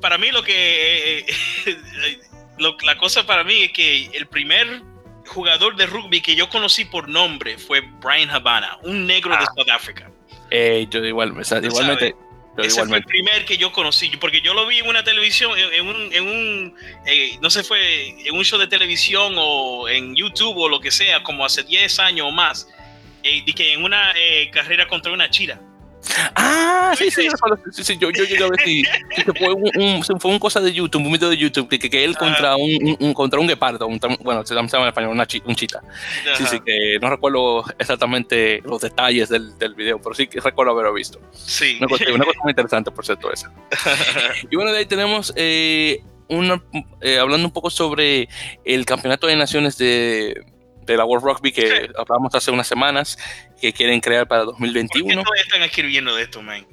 Para 0.00 0.16
mí 0.16 0.30
lo 0.30 0.44
que 0.44 1.18
eh, 1.18 1.26
la 2.60 2.96
cosa 2.98 3.26
para 3.26 3.44
mí 3.44 3.62
es 3.62 3.72
que 3.72 4.06
el 4.12 4.26
primer 4.26 4.82
jugador 5.26 5.76
de 5.76 5.86
rugby 5.86 6.20
que 6.20 6.34
yo 6.34 6.48
conocí 6.48 6.84
por 6.84 7.08
nombre 7.08 7.58
fue 7.58 7.80
Brian 7.80 8.30
Havana, 8.30 8.78
un 8.82 9.06
negro 9.06 9.36
de 9.36 9.46
Sudáfrica. 9.56 10.10
Ah. 10.10 10.36
Eh, 10.50 10.86
yo 10.90 11.04
igual, 11.04 11.34
igualmente. 11.62 12.14
Ese 12.58 12.84
fue 12.84 12.98
el 12.98 13.04
primer 13.04 13.44
que 13.44 13.56
yo 13.56 13.72
conocí, 13.72 14.10
porque 14.20 14.40
yo 14.40 14.54
lo 14.54 14.66
vi 14.66 14.78
en 14.78 14.88
una 14.88 15.04
televisión, 15.04 15.52
en 15.56 15.86
un, 15.86 16.12
en 16.12 16.26
un 16.26 16.74
eh, 17.06 17.38
no 17.40 17.48
sé, 17.48 17.62
fue 17.62 18.08
en 18.08 18.34
un 18.34 18.44
show 18.44 18.58
de 18.58 18.66
televisión 18.66 19.34
o 19.36 19.88
en 19.88 20.14
YouTube 20.16 20.56
o 20.56 20.68
lo 20.68 20.80
que 20.80 20.90
sea, 20.90 21.22
como 21.22 21.44
hace 21.44 21.62
10 21.62 21.98
años 22.00 22.26
o 22.26 22.30
más, 22.30 22.68
eh, 23.22 23.44
que 23.44 23.72
en 23.72 23.84
una 23.84 24.12
eh, 24.16 24.50
carrera 24.50 24.88
contra 24.88 25.12
una 25.12 25.30
chira. 25.30 25.60
Ah, 26.34 26.94
sí, 26.96 27.10
sí, 27.10 27.28
sí, 27.72 27.84
sí, 27.84 27.98
yo, 27.98 28.10
yo 28.10 28.24
llegué 28.24 28.44
a 28.44 28.48
ver 28.48 28.60
si, 28.64 28.84
fue 29.38 29.52
un, 29.52 30.02
fue 30.20 30.30
un 30.30 30.38
cosa 30.38 30.60
de 30.60 30.72
YouTube, 30.72 31.04
un 31.04 31.12
video 31.12 31.28
de 31.28 31.36
YouTube, 31.36 31.68
que, 31.68 31.78
que 31.78 32.04
él 32.04 32.16
contra 32.16 32.56
un, 32.56 32.96
un, 32.98 33.14
contra 33.14 33.38
un 33.38 33.46
guepardo, 33.46 33.88
bueno, 34.20 34.44
se 34.44 34.54
llama 34.54 34.68
en 34.72 34.86
español, 34.88 35.12
una 35.12 35.26
un 35.44 35.54
chita. 35.54 35.82
Sí, 36.36 36.44
sí, 36.46 36.60
que 36.60 36.98
no 37.00 37.10
recuerdo 37.10 37.64
exactamente 37.78 38.62
los 38.64 38.80
detalles 38.80 39.28
del, 39.28 39.56
del 39.58 39.74
video, 39.74 40.00
pero 40.00 40.14
sí 40.14 40.26
que 40.26 40.40
recuerdo 40.40 40.72
haberlo 40.72 40.94
visto. 40.94 41.20
Sí. 41.32 41.76
Una 41.78 41.88
cosa, 41.88 42.04
una 42.12 42.24
cosa 42.24 42.40
muy 42.42 42.50
interesante, 42.50 42.90
por 42.90 43.04
cierto, 43.04 43.32
esa. 43.32 43.52
y 44.50 44.56
bueno, 44.56 44.72
de 44.72 44.78
ahí 44.78 44.86
tenemos 44.86 45.32
eh, 45.36 46.02
una, 46.28 46.62
eh, 47.00 47.18
hablando 47.18 47.46
un 47.46 47.52
poco 47.52 47.70
sobre 47.70 48.28
el 48.64 48.84
campeonato 48.86 49.26
de 49.26 49.36
naciones 49.36 49.76
de 49.78 50.34
de 50.86 50.96
la 50.96 51.04
World 51.04 51.24
Rugby 51.24 51.52
que 51.52 51.90
hablamos 51.96 52.34
hace 52.34 52.50
unas 52.50 52.66
semanas 52.66 53.18
que 53.60 53.72
quieren 53.72 54.00
crear 54.00 54.26
para 54.26 54.44
2021. 54.44 55.22
¿Por 55.22 55.34
qué 55.34 55.40
están 55.42 55.62
escribiendo 55.62 56.14
de 56.14 56.22
esto, 56.22 56.42
man? 56.42 56.66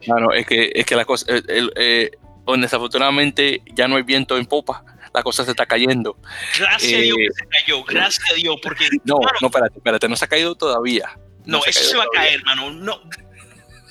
Claro, 0.00 0.32
es 0.32 0.46
que, 0.46 0.72
es 0.74 0.84
que 0.84 0.96
la 0.96 1.04
cosa, 1.04 1.26
eh, 1.28 2.10
desafortunadamente 2.58 3.62
ya 3.74 3.88
no 3.88 3.96
hay 3.96 4.02
viento 4.02 4.36
en 4.36 4.46
popa, 4.46 4.84
la 5.14 5.22
cosa 5.22 5.44
se 5.44 5.52
está 5.52 5.66
cayendo. 5.66 6.18
Gracias 6.58 6.92
a 6.92 7.02
Dios 7.02 7.16
que 7.16 7.28
se 7.34 7.48
cayó, 7.48 7.84
gracias 7.84 8.30
a 8.30 8.34
Dios, 8.34 8.56
porque... 8.62 8.88
No, 9.04 9.18
no, 9.40 9.46
espérate, 9.46 9.78
espérate, 9.78 10.08
no 10.08 10.16
se 10.16 10.24
ha 10.24 10.28
caído 10.28 10.54
todavía. 10.54 11.18
No, 11.44 11.64
eso 11.64 11.80
se, 11.80 11.96
va 11.96 12.04
a 12.04 12.08
caer, 12.12 12.44
mano, 12.44 12.70
no. 12.70 13.00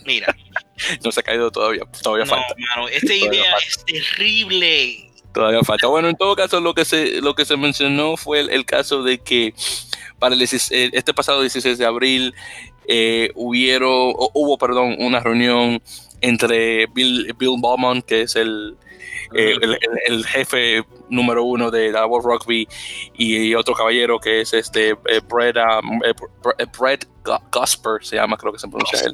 Mira. 0.05 0.35
no 1.03 1.11
se 1.11 1.19
ha 1.19 1.23
caído 1.23 1.51
todavía, 1.51 1.83
todavía 2.03 2.25
falta. 2.25 2.53
Mano, 2.75 2.89
esta 2.89 3.13
idea 3.13 3.55
es 3.65 3.83
terrible 3.85 5.04
todavía 5.35 5.61
falta. 5.63 5.87
Bueno, 5.87 6.09
en 6.09 6.15
todo 6.15 6.35
caso, 6.35 6.61
lo 6.61 6.73
que 6.73 6.85
se, 6.85 7.21
lo 7.21 7.35
que 7.35 7.45
se 7.45 7.57
mencionó 7.57 8.17
fue 8.17 8.39
el, 8.39 8.65
caso 8.65 9.03
de 9.03 9.19
que 9.19 9.53
para 10.17 10.33
el, 10.33 10.41
eh, 10.41 10.47
este 10.93 11.13
pasado 11.13 11.41
16 11.41 11.77
de 11.77 11.85
abril 11.85 12.33
eh, 12.87 13.31
hubieron, 13.35 14.13
hubo 14.33 14.57
perdón, 14.57 14.95
una 14.97 15.19
reunión 15.19 15.81
entre 16.21 16.87
Bill, 16.87 17.35
Bill 17.37 17.57
Bowman, 17.59 18.01
que 18.01 18.21
es 18.21 18.37
el, 18.37 18.77
eh, 19.33 19.57
el, 20.07 20.25
jefe 20.25 20.85
número 21.09 21.43
uno 21.43 21.69
de 21.69 21.91
la 21.91 22.05
World 22.05 22.25
Rugby, 22.25 22.67
y, 23.17 23.53
otro 23.55 23.75
caballero 23.75 24.19
que 24.19 24.41
es 24.41 24.53
este 24.53 24.93
Brett, 24.93 25.57
um, 25.57 25.99
Brett 26.79 27.07
Gosper, 27.51 28.03
se 28.03 28.15
llama, 28.15 28.37
creo 28.37 28.53
que 28.53 28.59
se 28.59 28.69
pronuncia 28.69 29.01
él. 29.01 29.11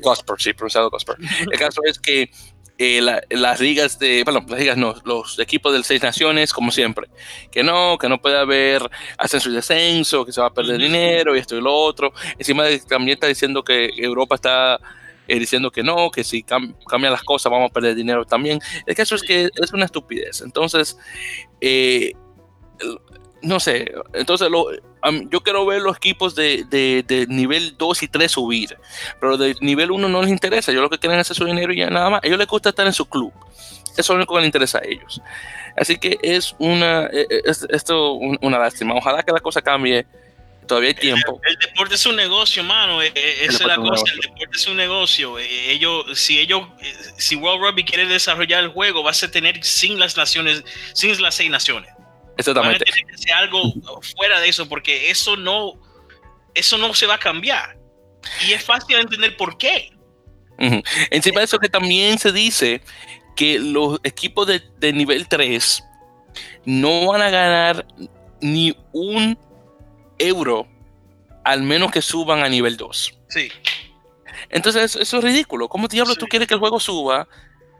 Gosper, 0.00 0.36
sí, 0.38 0.52
pronunciado 0.52 0.90
Gosper. 0.90 1.16
El 1.50 1.58
caso 1.58 1.80
es 1.84 1.98
que 1.98 2.30
eh, 2.78 3.00
las 3.30 3.60
ligas 3.60 3.98
de, 3.98 4.24
bueno, 4.24 4.44
las 4.48 4.58
ligas 4.58 4.76
no, 4.76 4.94
los 5.04 5.38
equipos 5.38 5.72
del 5.72 5.84
Seis 5.84 6.02
Naciones, 6.02 6.52
como 6.52 6.72
siempre, 6.72 7.08
que 7.50 7.62
no, 7.62 7.98
que 7.98 8.08
no 8.08 8.20
puede 8.20 8.38
haber 8.38 8.82
ascenso 9.18 9.50
y 9.50 9.54
descenso, 9.54 10.24
que 10.24 10.32
se 10.32 10.40
va 10.40 10.48
a 10.48 10.54
perder 10.54 10.80
dinero 10.80 11.36
y 11.36 11.38
esto 11.38 11.56
y 11.56 11.60
lo 11.60 11.74
otro. 11.74 12.12
Encima 12.38 12.64
también 12.88 13.16
está 13.16 13.26
diciendo 13.26 13.62
que 13.62 13.90
Europa 13.96 14.34
está 14.34 14.80
eh, 15.28 15.38
diciendo 15.38 15.70
que 15.70 15.82
no, 15.82 16.10
que 16.10 16.24
si 16.24 16.42
cambian 16.42 17.12
las 17.12 17.22
cosas 17.22 17.52
vamos 17.52 17.70
a 17.70 17.72
perder 17.72 17.94
dinero 17.94 18.24
también. 18.24 18.58
El 18.86 18.94
caso 18.94 19.14
es 19.14 19.22
que 19.22 19.50
es 19.54 19.72
una 19.72 19.84
estupidez. 19.84 20.40
Entonces, 20.40 20.98
eh, 21.60 22.14
no 23.42 23.58
sé, 23.60 23.92
entonces 24.12 24.48
lo, 24.50 24.66
yo 25.28 25.40
quiero 25.42 25.66
ver 25.66 25.82
los 25.82 25.96
equipos 25.96 26.34
de, 26.34 26.64
de, 26.64 27.26
nivel 27.28 27.76
2 27.76 28.02
y 28.04 28.08
3 28.08 28.30
subir, 28.30 28.78
pero 29.20 29.36
de 29.36 29.56
nivel 29.60 29.90
1 29.90 30.08
no 30.08 30.22
les 30.22 30.30
interesa, 30.30 30.70
ellos 30.70 30.82
lo 30.82 30.90
que 30.90 30.98
quieren 30.98 31.18
es 31.18 31.26
hacer 31.26 31.36
su 31.36 31.44
dinero 31.44 31.72
y 31.72 31.78
ya 31.78 31.90
nada 31.90 32.08
más, 32.08 32.22
a 32.22 32.26
ellos 32.26 32.38
les 32.38 32.46
gusta 32.46 32.68
estar 32.68 32.86
en 32.86 32.92
su 32.92 33.06
club, 33.06 33.32
eso 33.96 34.00
es 34.00 34.08
lo 34.08 34.14
único 34.16 34.34
que 34.34 34.40
les 34.40 34.46
interesa 34.46 34.78
a 34.78 34.84
ellos. 34.84 35.20
Así 35.76 35.98
que 35.98 36.18
es 36.22 36.54
una, 36.58 37.06
e, 37.06 37.26
e, 37.28 37.42
es, 37.44 37.66
esto 37.70 38.14
una 38.14 38.58
lástima, 38.58 38.94
ojalá 38.94 39.22
que 39.22 39.32
la 39.32 39.40
cosa 39.40 39.60
cambie, 39.60 40.06
todavía 40.66 40.90
hay 40.90 40.94
tiempo. 40.94 41.40
El, 41.44 41.56
deporte 41.56 41.94
es 41.96 42.06
un 42.06 42.14
negocio, 42.14 42.62
mano, 42.62 43.02
e, 43.02 43.12
esa 43.14 43.64
es 43.64 43.66
la 43.66 43.76
cosa, 43.76 44.04
el 44.12 44.20
deporte 44.20 44.56
es 44.56 44.66
un 44.68 44.76
negocio, 44.76 45.38
ellos, 45.38 46.18
si 46.18 46.38
ellos, 46.38 46.68
si 47.16 47.36
World 47.36 47.62
Rugby 47.62 47.84
quiere 47.84 48.06
desarrollar 48.06 48.62
el 48.62 48.68
juego, 48.68 49.02
va 49.02 49.10
a 49.10 49.28
tener 49.28 49.64
sin 49.64 49.98
las 49.98 50.16
naciones, 50.16 50.62
sin 50.92 51.20
las 51.20 51.34
seis 51.34 51.50
naciones. 51.50 51.90
Exactamente. 52.36 52.84
Tiene 52.84 53.10
que 53.10 53.18
ser 53.18 53.32
algo 53.32 53.60
fuera 54.16 54.40
de 54.40 54.48
eso, 54.48 54.68
porque 54.68 55.10
eso 55.10 55.36
no, 55.36 55.74
eso 56.54 56.78
no 56.78 56.94
se 56.94 57.06
va 57.06 57.14
a 57.14 57.18
cambiar. 57.18 57.78
Y 58.46 58.52
es 58.52 58.64
fácil 58.64 58.96
entender 58.96 59.36
por 59.36 59.58
qué. 59.58 59.92
Encima 61.10 61.40
de 61.40 61.46
eso 61.46 61.58
que 61.58 61.68
también 61.68 62.18
se 62.18 62.30
dice 62.30 62.82
que 63.34 63.58
los 63.58 63.98
equipos 64.04 64.46
de, 64.46 64.62
de, 64.78 64.92
nivel 64.92 65.26
3 65.26 65.82
no 66.66 67.06
van 67.06 67.22
a 67.22 67.30
ganar 67.30 67.86
ni 68.40 68.76
un 68.92 69.36
euro 70.18 70.68
al 71.44 71.62
menos 71.62 71.90
que 71.90 72.02
suban 72.02 72.42
a 72.44 72.48
nivel 72.48 72.76
2. 72.76 73.18
Sí. 73.28 73.50
Entonces 74.50 74.96
eso, 74.96 75.18
es 75.18 75.24
ridículo. 75.24 75.68
¿Cómo 75.68 75.88
diablos 75.88 76.18
tú 76.18 76.26
quieres 76.26 76.48
que 76.48 76.54
el 76.54 76.60
juego 76.60 76.78
suba? 76.78 77.26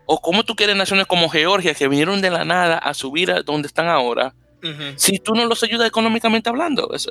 ¿O 0.07 0.21
cómo 0.21 0.43
tú 0.43 0.57
quieres 0.57 0.77
naciones 0.77 1.07
como 1.07 1.29
Georgia 1.29 1.75
que 1.75 1.89
vinieron 1.89 2.21
de 2.21 2.31
la 2.31 2.45
nada 2.45 2.79
a 2.79 2.95
subir 2.95 3.31
a 3.31 3.43
donde 3.43 3.69
están 3.69 3.89
ahora? 3.89 4.35
Si 4.97 5.19
tú 5.19 5.35
no 5.35 5.45
los 5.47 5.63
ayudas 5.63 5.89
económicamente 5.89 6.49
hablando. 6.49 6.93
Es, 6.95 7.09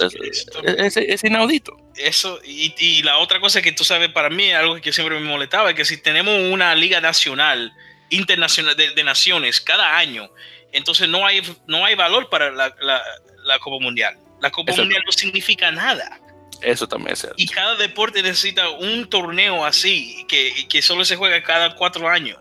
es, 0.97 1.23
inaudito. 1.23 1.75
Eso, 1.95 2.39
y, 2.43 3.01
la 3.03 3.17
otra 3.17 3.39
cosa 3.39 3.61
que 3.61 3.71
tú 3.71 3.83
sabes, 3.83 4.09
para 4.09 4.29
mí, 4.29 4.51
algo 4.51 4.79
que 4.79 4.93
siempre 4.93 5.19
me 5.19 5.27
molestaba, 5.27 5.69
es 5.69 5.75
que 5.75 5.85
si 5.85 5.97
tenemos 5.97 6.33
una 6.51 6.73
liga 6.75 7.01
nacional, 7.01 7.73
internacional 8.09 8.75
de, 8.75 9.03
naciones 9.03 9.59
cada 9.59 9.97
año, 9.97 10.29
entonces 10.71 11.09
no 11.09 11.25
hay, 11.25 11.41
no 11.67 11.85
hay 11.85 11.95
valor 11.95 12.29
para 12.29 12.51
la, 12.51 12.73
la, 12.79 13.59
Copa 13.59 13.83
Mundial. 13.83 14.17
La 14.39 14.49
Copa 14.49 14.73
Mundial 14.73 15.03
no 15.05 15.11
significa 15.11 15.71
nada. 15.71 16.19
Eso 16.61 16.87
también 16.87 17.13
es 17.13 17.19
cierto. 17.19 17.35
Y 17.37 17.47
cada 17.47 17.75
deporte 17.75 18.21
necesita 18.21 18.69
un 18.69 19.09
torneo 19.09 19.65
así, 19.65 20.25
que, 20.29 20.67
que 20.69 20.81
solo 20.81 21.03
se 21.03 21.15
juega 21.15 21.41
cada 21.43 21.75
cuatro 21.75 22.07
años. 22.07 22.37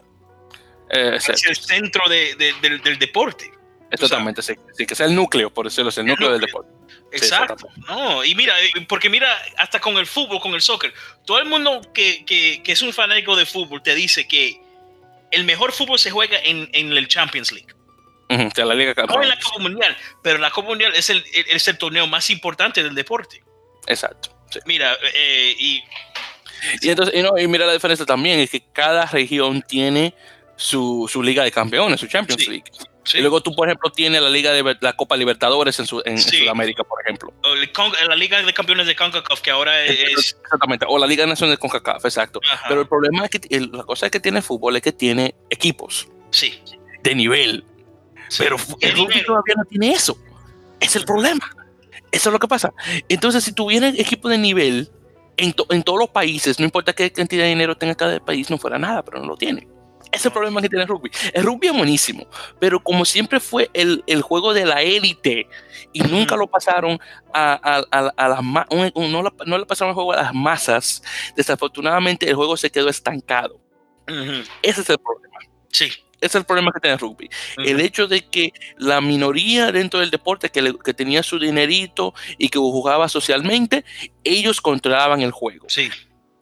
Eh, 0.91 1.17
es 1.17 1.45
el 1.47 1.57
centro 1.57 2.09
de, 2.09 2.35
del, 2.61 2.81
del 2.83 2.99
deporte. 2.99 3.51
Totalmente, 3.99 4.43
sí, 4.43 4.55
sí, 4.77 4.87
que 4.87 4.95
sea 4.95 5.07
el 5.07 5.15
núcleo, 5.15 5.51
por 5.53 5.67
decirlo, 5.67 5.91
es 5.91 5.99
el, 5.99 6.07
núcleo, 6.07 6.31
del 6.31 6.41
deporte. 6.41 6.71
Exacto. 7.13 7.69
no, 7.89 8.25
y 8.25 8.35
mira, 8.37 8.55
eh, 8.63 8.71
porque 8.89 9.11
mira, 9.11 9.37
hasta 9.59 9.81
con 9.81 9.97
el 9.97 10.07
fútbol, 10.07 10.41
con 10.41 10.55
el 10.55 10.63
soccer, 10.63 10.95
todo 11.27 11.41
el 11.41 11.47
mundo 11.47 11.81
que, 11.93 12.25
que, 12.25 12.63
que 12.63 12.73
es 12.73 12.83
un 12.83 12.93
fanático 12.93 13.35
de 13.35 13.47
fútbol 13.47 13.83
te 13.83 13.95
dice 13.97 14.29
que 14.29 14.61
el 15.31 15.45
mejor 15.45 15.73
fútbol 15.73 15.99
se 15.99 16.11
juega 16.11 16.39
en, 16.39 16.69
en 16.73 16.93
el 16.93 17.09
Champions 17.09 17.53
League. 17.53 17.69
la 18.29 18.75
Liga 18.75 18.95
no 19.07 19.23
en 19.23 19.29
la 19.29 19.39
Copa 19.39 19.59
Mundial, 19.59 19.97
pero 20.23 20.39
la 20.39 20.51
Copa 20.51 20.69
Mundial 20.69 20.93
es 20.95 21.11
el, 21.11 21.25
es 21.33 21.67
el 21.69 21.79
torneo 21.79 22.07
más 22.07 22.31
importante 22.31 22.83
del 22.83 22.95
deporte. 22.95 23.43
Exacto. 23.87 24.31
Mira, 24.67 24.97
eh, 25.15 25.55
y... 25.59 25.83
Y, 26.83 26.91
entonces, 26.91 27.15
y, 27.15 27.23
no, 27.23 27.39
y 27.39 27.49
mira 27.49 27.65
la 27.65 27.73
diferencia 27.73 28.05
también, 28.05 28.39
es 28.39 28.51
que 28.51 28.63
cada 28.73 29.07
región 29.07 29.63
tiene 29.63 30.15
su, 30.57 31.09
su 31.11 31.23
Liga 31.23 31.43
de 31.43 31.51
Campeones, 31.51 31.99
su 31.99 32.07
Champions 32.07 32.47
League. 32.47 32.65
Y 33.15 33.21
luego 33.21 33.41
tú, 33.41 33.55
por 33.55 33.69
ejemplo, 33.69 33.91
tienes 33.91 34.21
la 34.21 34.31
Liga 34.31 34.53
de 34.53 34.77
la 34.81 34.93
Copa 34.93 35.17
Libertadores 35.17 35.79
en, 35.81 35.87
su, 35.87 36.03
en, 36.05 36.19
Sudamérica, 36.19 36.85
por 36.85 37.01
ejemplo. 37.03 37.33
La 38.09 38.17
Liga 38.17 38.43
de 38.43 38.53
Campeones 38.53 38.87
de 38.87 38.95
CONCACAF, 38.95 39.41
que 39.41 39.51
ahora 39.51 39.83
es... 39.85 40.35
Exactamente, 40.43 40.87
o 40.89 40.99
la 40.99 41.07
Liga 41.07 41.27
Nacional 41.27 41.57
de 41.57 41.59
CONCACAF, 41.59 42.05
exacto. 42.05 42.41
Pero 42.69 42.83
el 42.83 42.89
problema 42.89 43.25
es 43.25 43.31
que 43.31 43.61
la 43.61 43.85
cosa 43.85 44.07
es 44.07 44.13
que 44.13 44.21
tiene 44.21 44.43
fútbol 44.43 44.77
es 44.77 44.83
que 44.83 44.93
tiene 44.93 45.35
equipos. 45.49 46.09
Sí. 46.31 46.61
De 47.03 47.15
nivel. 47.15 47.65
Pero 48.39 48.57
el 48.81 48.97
rugby 48.97 49.25
todavía 49.25 49.55
no 49.57 49.65
tiene 49.65 49.93
eso. 49.93 50.17
Es 50.79 50.95
el 50.95 51.05
problema. 51.05 51.51
Eso 52.13 52.29
es 52.29 52.33
lo 52.33 52.39
que 52.39 52.49
pasa. 52.49 52.73
Entonces, 53.09 53.45
si 53.45 53.53
tuviera 53.53 53.89
equipo 53.89 54.29
de 54.29 54.39
nivel 54.39 54.91
en, 55.37 55.55
en 55.71 55.83
todos 55.83 55.99
los 55.99 56.11
países, 56.11 56.59
no 56.59 56.65
importa 56.65 56.93
qué 56.93 57.11
cantidad 57.13 57.45
de 57.45 57.51
dinero 57.51 57.77
tenga 57.77 57.95
cada 57.95 58.21
país, 58.21 58.51
no 58.51 58.59
fuera 58.59 58.79
nada, 58.79 59.05
pero 59.05 59.21
no 59.21 59.27
lo 59.27 59.37
tiene. 59.37 59.67
Ese 60.13 60.23
es 60.23 60.27
el 60.27 60.33
problema 60.33 60.61
que 60.61 60.69
tiene 60.69 60.83
el 60.83 60.89
rugby. 60.89 61.11
El 61.33 61.45
rugby 61.45 61.69
es 61.69 61.73
buenísimo, 61.73 62.27
pero 62.59 62.83
como 62.83 63.05
siempre 63.05 63.39
fue 63.39 63.71
el, 63.73 64.03
el 64.07 64.23
juego 64.23 64.53
de 64.53 64.65
la 64.65 64.83
élite 64.83 65.49
y 65.93 66.01
nunca 66.01 66.37
lo 66.37 66.49
pasaron 66.49 66.99
a, 67.33 67.85
a, 67.93 68.11
a, 68.17 68.29
las 68.29 68.43
no, 68.43 69.23
no, 69.47 69.59
le 69.59 69.67
pasaron 69.67 69.91
el 69.91 69.95
juego 69.95 70.13
a 70.13 70.23
las 70.23 70.35
masas, 70.35 71.03
desafortunadamente 71.37 72.29
el 72.29 72.35
juego 72.35 72.57
se 72.57 72.71
quedó 72.71 72.89
estancado. 72.89 73.61
Ese 74.63 74.81
es 74.81 74.91
el 74.91 74.99
problema. 74.99 75.39
Sí. 75.69 75.87
Ese 76.21 76.27
es 76.27 76.35
el 76.35 76.45
problema 76.45 76.71
que 76.73 76.81
tiene 76.81 76.95
el 76.95 77.01
rugby. 77.01 77.31
El 77.57 77.81
hecho 77.81 78.07
de 78.07 78.29
que 78.29 78.53
la 78.77 79.01
minoría 79.01 79.73
dentro 79.73 80.01
del 80.01 80.11
deporte 80.11 80.51
que, 80.51 80.75
que, 80.85 80.93
tenía 80.93 81.23
su 81.23 81.39
dinerito 81.39 82.13
y 82.37 82.51
que 82.51 82.59
jugaba 82.59 83.09
socialmente, 83.09 83.85
ellos 84.23 84.61
controlaban 84.61 85.23
el 85.23 85.31
juego. 85.31 85.67
Sí 85.71 85.89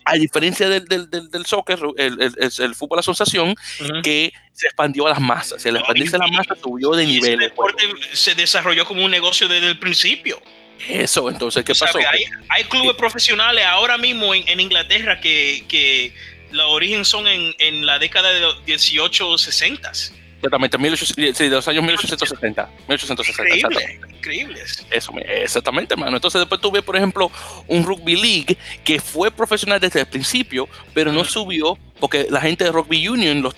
a 0.08 0.14
diferencia 0.14 0.68
del, 0.68 0.86
del, 0.86 1.08
del, 1.10 1.46
soccer, 1.46 1.78
el, 1.98 2.20
el, 2.20 2.52
el, 2.58 2.74
fútbol 2.74 2.98
asociación, 2.98 3.54
que 4.02 4.32
se 4.52 4.66
expandió 4.66 5.06
a 5.06 5.10
las 5.10 5.20
masas. 5.20 5.64
El 5.66 5.76
expandirse 5.76 6.16
a 6.16 6.20
las 6.20 6.30
masas 6.30 6.58
subió 6.62 6.92
de 6.92 7.06
nivel. 7.06 7.34
El 7.34 7.38
deporte 7.40 7.84
se 8.12 8.34
desarrolló 8.34 8.86
como 8.86 9.04
un 9.04 9.10
negocio 9.10 9.48
desde 9.48 9.68
el 9.68 9.78
principio. 9.78 10.40
Eso, 10.88 11.28
entonces, 11.28 11.64
¿qué 11.64 11.74
pasó? 11.74 11.98
hay, 11.98 12.24
hay, 12.48 12.64
clubes 12.64 12.96
profesionales 12.96 13.64
ahora 13.66 13.98
mismo 13.98 14.32
en, 14.32 14.48
en 14.48 14.60
Inglaterra 14.60 15.20
que, 15.20 15.64
que 15.68 16.14
los 16.52 16.66
origen 16.70 17.04
son 17.04 17.26
en, 17.26 17.54
en, 17.58 17.84
la 17.84 17.98
década 17.98 18.30
de 18.30 18.40
los 18.40 18.64
1860 18.64 19.92
Exactamente, 20.40 20.78
sí, 20.96 21.44
de 21.44 21.50
los 21.50 21.66
años 21.66 21.82
1860. 21.82 22.70
1860 22.86 23.56
increíble, 23.56 24.00
increíbles. 24.08 24.86
Eso, 24.90 25.12
exactamente, 25.18 25.94
hermano. 25.94 26.16
Entonces 26.16 26.40
después 26.40 26.60
tuve, 26.60 26.80
por 26.80 26.96
ejemplo, 26.96 27.30
un 27.66 27.84
Rugby 27.84 28.14
League 28.14 28.56
que 28.84 29.00
fue 29.00 29.32
profesional 29.32 29.80
desde 29.80 30.00
el 30.00 30.06
principio, 30.06 30.68
pero 30.94 31.12
no 31.12 31.24
subió 31.24 31.76
porque 31.98 32.28
la 32.30 32.40
gente 32.40 32.62
de 32.62 32.70
Rugby 32.70 33.08
Union 33.08 33.42
lo, 33.42 33.52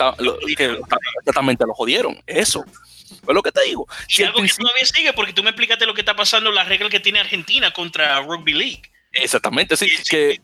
que, 0.57 0.79
exactamente 1.19 1.67
lo 1.67 1.75
jodieron. 1.75 2.19
Eso. 2.27 2.65
Es 3.11 3.35
lo 3.35 3.43
que 3.43 3.53
te 3.53 3.63
digo. 3.65 3.87
Si 4.09 4.23
y 4.23 4.25
algo 4.25 4.41
que 4.41 4.49
todavía 4.49 4.87
sigue, 4.87 5.13
porque 5.13 5.35
tú 5.35 5.43
me 5.43 5.51
explicaste 5.51 5.85
lo 5.85 5.93
que 5.93 6.01
está 6.01 6.17
pasando, 6.17 6.51
la 6.51 6.65
regla 6.65 6.89
que 6.89 7.01
tiene 7.01 7.21
Argentina 7.21 7.73
contra 7.73 8.21
Rugby 8.21 8.55
League. 8.55 8.83
Exactamente, 9.13 9.77
sí. 9.77 9.91
que 10.09 10.41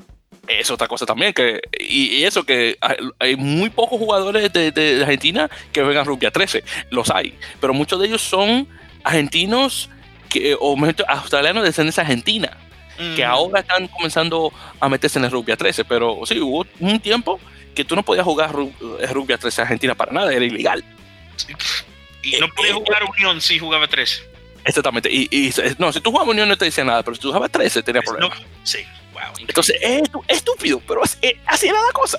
es 0.48 0.70
otra 0.70 0.88
cosa 0.88 1.06
también, 1.06 1.32
que 1.32 1.60
y, 1.78 2.22
eso 2.24 2.44
que 2.44 2.78
hay, 3.18 3.36
muy 3.36 3.70
pocos 3.70 3.98
jugadores 3.98 4.52
de, 4.52 5.00
Argentina 5.02 5.50
que 5.72 5.82
juegan 5.82 6.06
rugby 6.06 6.26
a 6.26 6.30
13, 6.30 6.64
los 6.90 7.10
hay, 7.10 7.38
pero 7.60 7.74
muchos 7.74 8.00
de 8.00 8.06
ellos 8.06 8.22
son 8.22 8.68
argentinos 9.04 9.88
que, 10.28 10.56
o 10.58 10.76
australianos 11.08 11.62
de 11.62 11.68
descendencia 11.68 12.02
argentina, 12.02 12.56
que 12.96 13.24
mm. 13.24 13.30
ahora 13.30 13.60
están 13.60 13.88
comenzando 13.88 14.52
a 14.80 14.88
meterse 14.88 15.18
en 15.18 15.26
el 15.26 15.30
rugby 15.30 15.52
a 15.52 15.56
13, 15.56 15.84
pero 15.84 16.20
sí, 16.24 16.40
hubo 16.40 16.66
un 16.80 17.00
tiempo 17.00 17.38
que 17.74 17.84
tú 17.84 17.94
no 17.94 18.02
podías 18.02 18.24
jugar 18.24 18.54
eh, 19.00 19.06
rugby 19.08 19.34
a 19.34 19.38
13 19.38 19.62
Argentina 19.62 19.94
para 19.94 20.12
nada, 20.12 20.32
era 20.32 20.44
ilegal. 20.44 20.82
Y 22.22 22.38
no 22.40 22.48
podías 22.48 22.74
eh, 22.76 22.80
jugar 22.84 23.04
Unión 23.04 23.40
si 23.40 23.58
jugaba 23.58 23.86
13. 23.86 24.22
Exactamente, 24.64 25.08
y, 25.12 25.52
no, 25.78 25.92
si 25.92 26.00
tú 26.00 26.10
jugabas 26.10 26.30
Unión 26.30 26.48
no 26.48 26.56
te 26.56 26.64
decía 26.64 26.84
nada, 26.84 27.02
pero 27.02 27.14
si 27.14 27.20
tú 27.20 27.28
jugabas 27.28 27.50
13 27.50 27.82
tenía 27.82 28.02
problemas. 28.02 28.42
sí. 28.64 28.78
Entonces, 29.38 29.76
es 29.80 30.02
estúpido, 30.28 30.80
pero 30.86 31.02
así 31.02 31.68
era 31.68 31.82
la 31.82 31.92
cosa. 31.92 32.18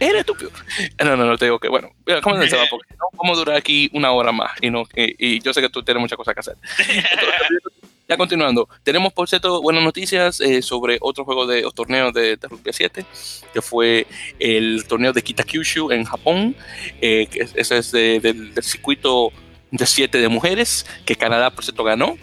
Era 0.00 0.20
estúpido. 0.20 0.50
No, 1.04 1.16
no, 1.16 1.24
no, 1.24 1.38
te 1.38 1.46
digo 1.46 1.58
que, 1.58 1.68
bueno, 1.68 1.90
¿cómo 2.22 2.36
porque 2.70 2.94
no 2.94 3.06
vamos 3.12 3.36
a 3.36 3.40
durar 3.40 3.56
aquí 3.56 3.90
una 3.92 4.12
hora 4.12 4.32
más 4.32 4.52
y, 4.60 4.70
no, 4.70 4.84
y, 4.94 5.40
yo 5.40 5.52
sé 5.52 5.60
que 5.60 5.68
tú 5.68 5.82
tienes 5.82 6.00
muchas 6.00 6.16
cosas 6.16 6.34
que 6.34 6.40
hacer. 6.40 6.56
ya 8.08 8.16
continuando, 8.16 8.68
tenemos 8.82 9.12
por 9.12 9.28
cierto 9.28 9.60
buenas 9.60 9.82
noticias 9.82 10.40
eh, 10.40 10.62
sobre 10.62 10.98
otro 11.00 11.24
juego 11.24 11.46
de 11.46 11.64
o 11.64 11.70
torneo 11.70 12.10
de, 12.12 12.36
de, 12.36 12.48
Rugby 12.48 12.72
7, 12.72 13.04
que 13.52 13.62
fue 13.62 14.06
el 14.38 14.84
torneo 14.86 15.12
de 15.12 15.22
Kitakyushu 15.22 15.90
en 15.90 16.04
Japón, 16.04 16.56
eh, 17.00 17.26
que 17.30 17.48
ese 17.54 17.78
es 17.78 17.92
del, 17.92 18.52
circuito 18.62 19.30
de 19.70 19.86
7 19.86 20.18
de 20.18 20.28
mujeres, 20.28 20.86
que 21.04 21.16
Canadá 21.16 21.50
por 21.50 21.64
cierto 21.64 21.84
ganó. 21.84 22.16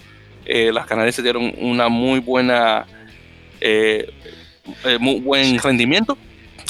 Eh, 0.45 0.71
las 0.71 0.85
canadienses 0.85 1.23
dieron 1.23 1.53
una 1.57 1.87
muy 1.87 2.19
buena 2.19 2.85
eh, 3.67 4.13
eh, 4.83 4.97
muy 4.99 5.19
buen 5.21 5.57
rendimiento. 5.59 6.17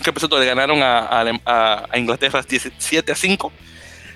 Que 0.02 0.14
por 0.14 0.40
le 0.40 0.46
ganaron 0.46 0.80
a, 0.82 1.90
Inglaterra 1.96 2.42
17 2.42 3.12
a 3.12 3.16
5. 3.16 3.52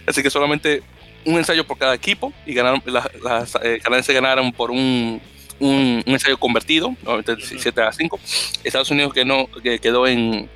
Así 0.07 0.23
que 0.23 0.29
solamente 0.29 0.81
un 1.25 1.35
ensayo 1.37 1.65
por 1.67 1.77
cada 1.77 1.93
equipo 1.93 2.31
y 2.45 2.53
ganaron, 2.53 2.81
las, 2.85 3.07
las 3.21 3.55
eh, 3.61 3.79
canadienses 3.83 4.15
ganaron 4.15 4.51
por 4.53 4.71
un, 4.71 5.21
un, 5.59 6.03
ensayo 6.05 6.37
convertido, 6.37 6.95
17 7.25 7.81
a 7.81 7.91
5. 7.91 8.19
Estados 8.63 8.89
Unidos 8.91 9.13
que 9.13 9.25
no, 9.25 9.47
que 9.61 9.79
quedó 9.79 10.07
en, 10.07 10.49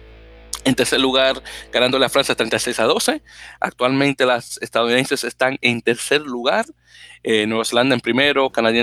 en 0.63 0.75
tercer 0.75 1.01
lugar, 1.01 1.41
ganándole 1.71 2.05
a 2.05 2.09
Francia 2.09 2.35
36 2.35 2.79
a 2.79 2.85
12. 2.85 3.21
Actualmente 3.59 4.25
las 4.25 4.57
estadounidenses 4.61 5.23
están 5.25 5.57
en 5.61 5.81
tercer 5.81 6.21
lugar 6.21 6.65
eh, 7.25 7.47
Nueva 7.47 7.63
Zelanda 7.63 7.95
en 7.95 8.01
primero, 8.01 8.49
Canadá, 8.49 8.77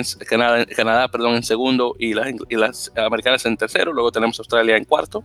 Canadá 0.75 1.11
en 1.13 1.43
segundo 1.43 1.95
y 1.99 2.15
las, 2.15 2.91
americanas 2.97 3.45
en 3.45 3.59
tercero, 3.59 3.93
luego 3.93 4.11
tenemos 4.11 4.39
Australia 4.39 4.79
en 4.79 4.87
cuarto. 4.87 5.23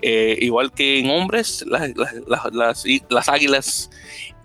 Eh, 0.00 0.38
igual 0.40 0.72
que 0.72 1.00
en 1.00 1.10
hombres, 1.10 1.64
las, 1.66 1.90
las, 2.52 2.84
las 3.08 3.28
águilas 3.28 3.90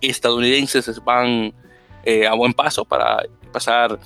estadounidenses 0.02 1.04
van 1.04 1.54
eh, 2.04 2.26
a 2.26 2.34
buen 2.34 2.54
paso 2.54 2.86
para 2.86 3.24
pasar 3.52 4.00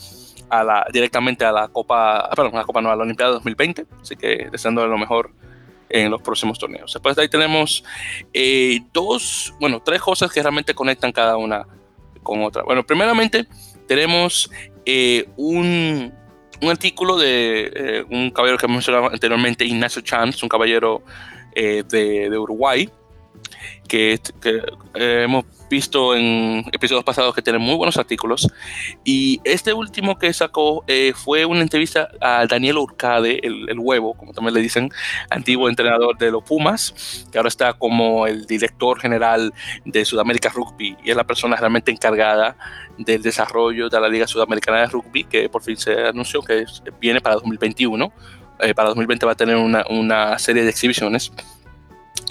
directamente 0.92 1.46
a 1.46 1.54
la 1.54 1.70
Copa, 1.70 2.30
perdón, 2.36 2.56
a 2.56 2.60
la 2.60 2.64
Copa 2.66 2.80
a 2.82 2.84
la 2.84 3.04
Olimpiada 3.04 3.32
2020, 3.32 3.86
así 4.02 4.18
que 4.18 4.50
deseando 4.52 4.86
lo 4.86 4.98
mejor 4.98 5.32
en 5.88 6.12
los 6.12 6.22
próximos 6.22 6.60
torneos. 6.60 6.92
Después 6.92 7.16
de 7.16 7.22
ahí 7.22 7.30
tenemos 7.30 7.86
dos, 8.92 9.54
bueno, 9.62 9.82
tres 9.82 10.02
cosas 10.02 10.30
que 10.30 10.42
realmente 10.42 10.74
conectan 10.74 11.14
cada 11.14 11.38
una 11.38 11.66
con 12.22 12.44
otra. 12.44 12.64
Bueno, 12.64 12.84
primeramente, 12.86 13.48
tenemos 13.92 14.50
eh, 14.86 15.28
un, 15.36 16.14
un, 16.62 16.70
artículo 16.70 17.18
de 17.18 17.74
eh, 17.76 18.06
un 18.10 18.32
caballero 18.32 18.58
que 18.58 18.66
mencionaba 18.66 19.10
anteriormente, 19.10 19.66
Ignacio 19.66 20.02
Chance, 20.02 20.46
un 20.46 20.48
caballero 20.48 21.04
eh, 21.54 21.84
de, 21.90 22.30
de, 22.30 22.38
Uruguay, 22.38 22.90
que, 23.92 24.22
eh, 24.94 25.24
hemos 25.24 25.44
visto 25.70 26.16
en 26.16 26.64
episodios 26.72 27.04
pasados 27.04 27.36
que 27.36 27.42
tiene 27.42 27.60
muy 27.60 27.76
buenos 27.76 27.98
artículos. 27.98 28.48
Y 29.04 29.42
este 29.44 29.74
último 29.74 30.18
que 30.18 30.32
sacó 30.32 30.86
eh, 30.88 31.12
fue 31.14 31.44
una 31.44 31.62
entrevista 31.62 32.10
a 32.22 32.46
Daniel 32.48 32.78
Urcade, 32.78 33.46
el, 33.46 33.70
el, 33.70 33.80
huevo, 33.80 34.14
como 34.14 34.32
también 34.32 34.54
le 34.54 34.62
dicen, 34.62 34.90
antiguo 35.30 35.68
entrenador 35.68 36.18
de 36.18 36.32
los 36.32 36.42
Pumas, 36.42 37.26
que 37.34 37.38
ahora 37.38 37.50
está 37.50 37.74
como 37.74 38.28
el 38.28 38.46
director 38.46 38.98
general 38.98 39.54
de 39.84 40.06
Sudamérica 40.06 40.50
Rugby 40.50 40.96
y 41.04 41.12
es 41.12 41.18
la 41.18 41.26
persona 41.26 41.58
realmente 41.58 41.92
encargada 41.92 42.56
del 42.98 43.22
desarrollo 43.22 43.90
de 43.90 44.00
la 44.00 44.08
Liga 44.08 44.26
Sudamericana 44.26 44.80
de 44.80 44.88
Rugby, 44.88 45.26
que 45.26 45.50
por 45.50 45.64
fin 45.64 45.76
se 45.76 46.08
anunció 46.08 46.42
que 46.42 46.64
viene 47.02 47.20
para 47.20 47.36
2021. 47.36 48.14
Eh, 48.62 48.74
para 48.74 48.90
2020 48.90 49.26
va 49.26 49.32
a 49.34 49.36
tener 49.36 49.58
una, 49.58 49.84
una 49.90 50.40
serie 50.40 50.64
de 50.64 50.70
exhibiciones 50.70 51.32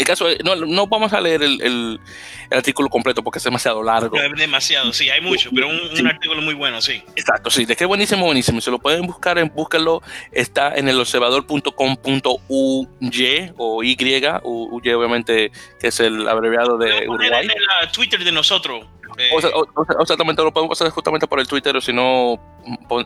el 0.00 0.06
caso 0.06 0.26
no, 0.44 0.56
no 0.56 0.86
vamos 0.86 1.12
a 1.12 1.20
leer 1.20 1.42
el, 1.42 1.60
el, 1.60 2.00
artículo 2.50 2.88
completo 2.88 3.22
porque 3.22 3.38
es 3.38 3.44
demasiado 3.44 3.82
largo. 3.82 4.16
Es 4.16 4.32
demasiado, 4.36 4.92
sí, 4.92 5.08
hay 5.08 5.20
mucho, 5.20 5.50
pero 5.54 5.68
un, 5.68 6.06
artículo 6.06 6.42
muy 6.42 6.54
bueno, 6.54 6.80
sí. 6.80 7.02
Exacto, 7.14 7.50
sí, 7.50 7.64
de 7.64 7.76
que 7.76 7.84
buenísimo, 7.84 8.24
buenísimo. 8.24 8.60
Se 8.60 8.70
lo 8.70 8.78
pueden 8.78 9.06
buscar, 9.06 9.38
en, 9.38 9.52
búsquenlo. 9.54 10.02
Está 10.32 10.74
en 10.74 10.88
el 10.88 10.98
observador.com.uy 10.98 13.52
o 13.56 13.84
Y, 13.84 13.96
UY 14.42 14.92
obviamente, 14.92 15.52
que 15.78 15.88
es 15.88 16.00
el 16.00 16.28
abreviado 16.28 16.78
de 16.78 17.08
Uruguay. 17.08 17.44
En 17.44 17.50
el 17.50 17.92
Twitter 17.92 18.24
de 18.24 18.32
nosotros. 18.32 18.86
O, 19.32 19.40
sea, 19.40 19.50
exactamente, 20.00 20.42
lo 20.42 20.52
podemos 20.52 20.80
hacer 20.80 20.90
justamente 20.92 21.26
por 21.26 21.40
el 21.40 21.46
Twitter 21.46 21.76
o 21.76 21.80
si 21.80 21.92
no, 21.92 22.40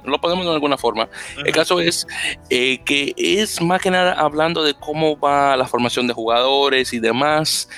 lo 0.04 0.20
podemos 0.20 0.44
de 0.44 0.52
alguna 0.52 0.76
forma. 0.76 1.08
El 1.44 1.52
caso 1.52 1.80
es 1.80 2.06
eh, 2.50 2.78
que 2.84 3.14
es 3.16 3.60
más 3.60 3.80
que 3.80 3.90
nada 3.90 4.12
hablando 4.12 4.62
de 4.62 4.74
cómo 4.74 5.18
va 5.18 5.56
la 5.56 5.66
formación 5.66 6.06
de 6.06 6.14
jugadores 6.14 6.92
y 6.92 7.00
demás, 7.00 7.68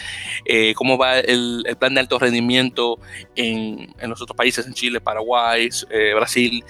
eh, 0.45 0.75
cómo 0.75 0.99
va 0.99 1.19
el, 1.19 1.65
plan 1.79 1.95
de 1.95 2.01
alto 2.01 2.19
rendimiento 2.19 2.99
en, 3.35 3.95
en, 3.99 4.11
los 4.11 4.21
otros 4.23 4.37
países, 4.37 4.67
en 4.67 4.75
Chile, 4.75 5.01
Paraguay, 5.01 5.69
eh, 5.91 6.13
Brasil. 6.15 6.65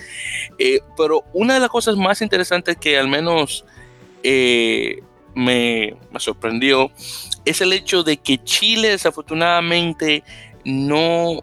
pero 0.97 1.25
una 1.33 1.55
de 1.55 1.61
las 1.61 1.71
cosas 1.71 1.97
más 1.97 2.23
interesantes 2.23 2.77
que 2.77 2.99
al 2.99 3.09
menos 3.09 3.64
me, 5.35 5.95
me 6.11 6.21
sorprendió 6.21 6.91
es 7.45 7.61
el 7.61 7.73
hecho 7.73 8.03
de 8.03 8.17
que 8.17 8.43
Chile 8.43 8.91
desafortunadamente 8.91 10.25
no 10.64 11.43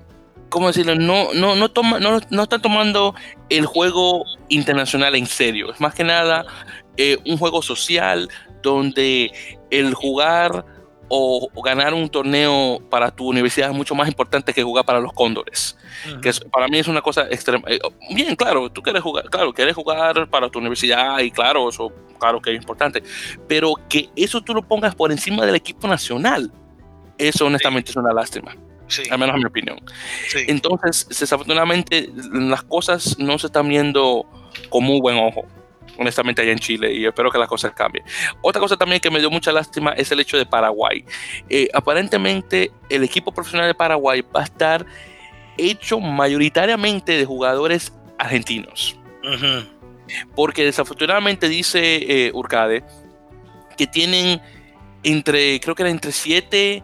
¿cómo 0.54 0.68
decirlo? 0.68 0.93
No, 0.93 1.34
no, 1.34 1.56
no, 1.56 1.72
toma, 1.72 1.99
no, 1.99 2.20
no 2.30 2.43
está 2.43 2.60
tomando 2.60 3.16
el 3.49 3.66
juego 3.66 4.24
internacional 4.49 5.16
en 5.16 5.26
serio. 5.26 5.72
Es 5.74 5.82
más 5.82 5.95
que 5.95 6.04
nada 6.04 6.45
eh, 6.95 7.18
un 7.26 7.38
juego 7.39 7.64
social 7.64 8.30
donde 8.62 9.32
el 9.72 9.95
jugar 9.95 10.64
o, 11.08 11.49
ganar 11.64 11.95
un 11.95 12.08
torneo 12.08 12.80
para 12.88 13.10
tu 13.10 13.28
universidad 13.28 13.72
es 13.72 13.76
mucho 13.76 13.95
más 13.95 14.08
importante 14.08 14.54
que 14.54 14.62
jugar 14.62 14.86
para 14.86 14.99
los 14.99 15.12
cóndores. 15.12 15.76
Que 16.22 16.32
para 16.51 16.68
mí 16.68 16.78
es 16.78 16.88
una 16.88 17.01
cosa 17.01 17.24
extrema. 17.32 17.68
Eh, 17.68 17.80
bien, 18.14 18.36
claro, 18.36 18.72
tú 18.72 18.84
quieres 18.84 19.01
jugar, 19.01 19.26
claro, 19.32 19.54
quieres 19.54 19.74
jugar 19.74 20.30
para 20.30 20.49
tu 20.49 20.60
universidad 20.60 21.18
y 21.20 21.32
claro, 21.32 21.68
eso, 21.70 21.91
claro 22.20 22.39
que 22.39 22.51
es 22.51 22.58
importante. 22.58 23.01
Pero 23.47 23.74
que 23.89 24.12
eso 24.16 24.39
tú 24.39 24.54
lo 24.54 24.62
pongas 24.62 24.93
por 24.93 25.12
encima 25.12 25.47
del 25.47 25.56
equipo 25.56 25.88
nacional, 25.88 26.51
eso 27.18 27.47
honestamente 27.47 27.89
es 27.89 27.97
una 27.97 28.14
lástima. 28.14 28.56
Al 29.09 29.17
menos 29.17 29.36
en 29.36 29.41
mi 29.41 29.45
opinión. 29.45 29.79
Entonces, 30.47 31.07
desafortunadamente, 31.07 32.09
las 32.31 32.63
cosas 32.63 33.17
no 33.17 33.39
se 33.39 33.47
están 33.47 33.67
viendo 33.67 34.25
con 34.69 34.84
muy 34.84 34.99
buen 34.99 35.17
ojo, 35.17 35.45
honestamente, 35.97 36.41
allá 36.41 36.51
en 36.51 36.59
Chile, 36.59 36.93
y 36.93 37.05
espero 37.05 37.31
que 37.31 37.38
las 37.38 37.47
cosas 37.47 37.71
cambien. 37.73 38.05
Otra 38.41 38.59
cosa 38.59 38.77
también 38.77 38.99
que 38.99 39.09
me 39.09 39.19
dio 39.19 39.29
mucha 39.29 39.51
lástima 39.51 39.91
es 39.93 40.11
el 40.11 40.19
hecho 40.19 40.38
de 40.38 40.45
Paraguay. 40.45 41.05
Eh, 41.49 41.69
aparentemente, 41.73 42.71
el 42.89 43.03
equipo 43.03 43.31
profesional 43.31 43.67
de 43.67 43.75
Paraguay 43.75 44.21
va 44.21 44.41
a 44.41 44.43
estar 44.43 44.86
hecho 45.57 45.99
mayoritariamente 45.99 47.17
de 47.17 47.25
jugadores 47.25 47.93
argentinos. 48.17 48.97
Porque 50.36 50.65
desafortunadamente 50.65 51.47
dice 51.47 51.79
eh, 51.81 52.31
Urcade 52.34 52.84
que 53.77 53.88
tienen 53.88 54.41
entre, 55.03 55.59
creo 55.59 55.75
que 55.75 55.84
era 55.84 55.89
entre 55.89 56.11
7 56.11 56.84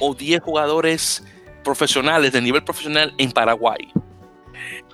o 0.00 0.14
10 0.14 0.40
jugadores 0.42 1.24
profesionales 1.68 2.32
de 2.32 2.40
nivel 2.40 2.64
profesional 2.64 3.12
en 3.18 3.30
Paraguay. 3.30 3.92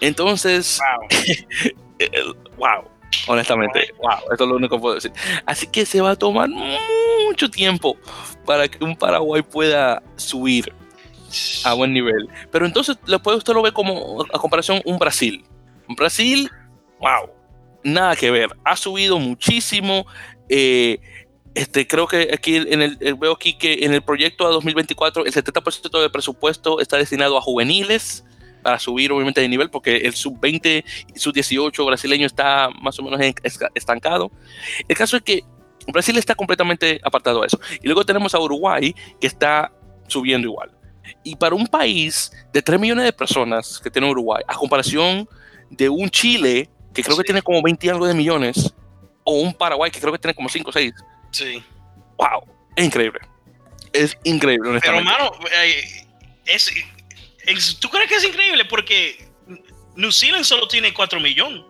Entonces, 0.00 0.80
wow, 2.58 2.90
honestamente, 3.28 3.94
wow, 4.02 4.18
esto 4.32 4.44
es 4.44 4.50
lo 4.50 4.56
único 4.56 4.76
que 4.76 4.80
puedo 4.80 4.94
decir. 4.96 5.12
Así 5.46 5.68
que 5.68 5.86
se 5.86 6.00
va 6.00 6.10
a 6.10 6.16
tomar 6.16 6.48
mucho 7.28 7.48
tiempo 7.48 7.96
para 8.44 8.66
que 8.66 8.82
un 8.84 8.96
Paraguay 8.96 9.42
pueda 9.42 10.02
subir 10.16 10.72
a 11.64 11.74
buen 11.74 11.92
nivel. 11.92 12.28
Pero 12.50 12.66
entonces 12.66 12.98
después 13.06 13.36
usted 13.36 13.54
lo 13.54 13.62
ve 13.62 13.70
como 13.70 14.24
a 14.34 14.38
comparación 14.40 14.82
un 14.84 14.98
Brasil. 14.98 15.44
Un 15.88 15.94
Brasil, 15.94 16.50
wow, 16.98 17.30
nada 17.84 18.16
que 18.16 18.32
ver. 18.32 18.48
Ha 18.64 18.74
subido 18.74 19.20
muchísimo. 19.20 20.06
Eh, 20.48 20.98
este, 21.54 21.86
creo 21.86 22.06
que 22.06 22.30
aquí 22.32 22.56
en 22.56 22.82
el, 22.82 22.98
eh, 23.00 23.14
veo 23.18 23.32
aquí 23.32 23.54
que 23.54 23.84
en 23.84 23.94
el 23.94 24.02
proyecto 24.02 24.46
a 24.46 24.50
2024 24.50 25.24
el 25.24 25.32
70% 25.32 26.00
del 26.00 26.10
presupuesto 26.10 26.80
está 26.80 26.96
destinado 26.96 27.38
a 27.38 27.40
juveniles 27.40 28.24
para 28.62 28.78
subir 28.78 29.12
obviamente 29.12 29.40
de 29.40 29.48
nivel 29.48 29.70
porque 29.70 29.98
el 29.98 30.14
sub-20 30.14 30.84
y 31.14 31.18
sub-18 31.18 31.86
brasileño 31.86 32.26
está 32.26 32.70
más 32.82 32.98
o 32.98 33.02
menos 33.02 33.20
estancado. 33.74 34.32
El 34.88 34.96
caso 34.96 35.16
es 35.16 35.22
que 35.22 35.44
Brasil 35.92 36.16
está 36.16 36.34
completamente 36.34 37.00
apartado 37.04 37.42
de 37.42 37.48
eso. 37.48 37.60
Y 37.82 37.86
luego 37.86 38.04
tenemos 38.04 38.34
a 38.34 38.40
Uruguay 38.40 38.94
que 39.20 39.26
está 39.26 39.70
subiendo 40.08 40.48
igual. 40.48 40.72
Y 41.22 41.36
para 41.36 41.54
un 41.54 41.66
país 41.66 42.32
de 42.52 42.62
3 42.62 42.80
millones 42.80 43.04
de 43.04 43.12
personas 43.12 43.80
que 43.82 43.90
tiene 43.90 44.10
Uruguay, 44.10 44.42
a 44.48 44.54
comparación 44.54 45.28
de 45.70 45.88
un 45.88 46.08
Chile 46.08 46.70
que 46.94 47.02
creo 47.02 47.16
que 47.16 47.24
tiene 47.24 47.42
como 47.42 47.62
20 47.62 47.86
y 47.86 47.90
algo 47.90 48.06
de 48.06 48.14
millones, 48.14 48.72
o 49.24 49.40
un 49.40 49.52
Paraguay 49.52 49.90
que 49.90 50.00
creo 50.00 50.12
que 50.12 50.18
tiene 50.18 50.34
como 50.34 50.48
5 50.48 50.70
o 50.70 50.72
6, 50.72 50.92
Sí. 51.34 51.62
¡Wow! 52.16 52.44
Es 52.76 52.84
increíble. 52.84 53.18
Es 53.92 54.16
increíble, 54.22 54.68
honestamente. 54.68 55.10
Pero, 55.10 55.24
hermano, 55.24 55.48
eh, 55.62 56.06
es, 56.46 57.78
¿tú 57.80 57.88
crees 57.88 58.08
que 58.08 58.14
es 58.16 58.24
increíble? 58.24 58.64
Porque 58.66 59.28
New 59.96 60.12
Zealand 60.12 60.44
solo 60.44 60.68
tiene 60.68 60.94
4 60.94 61.18
millones. 61.18 61.62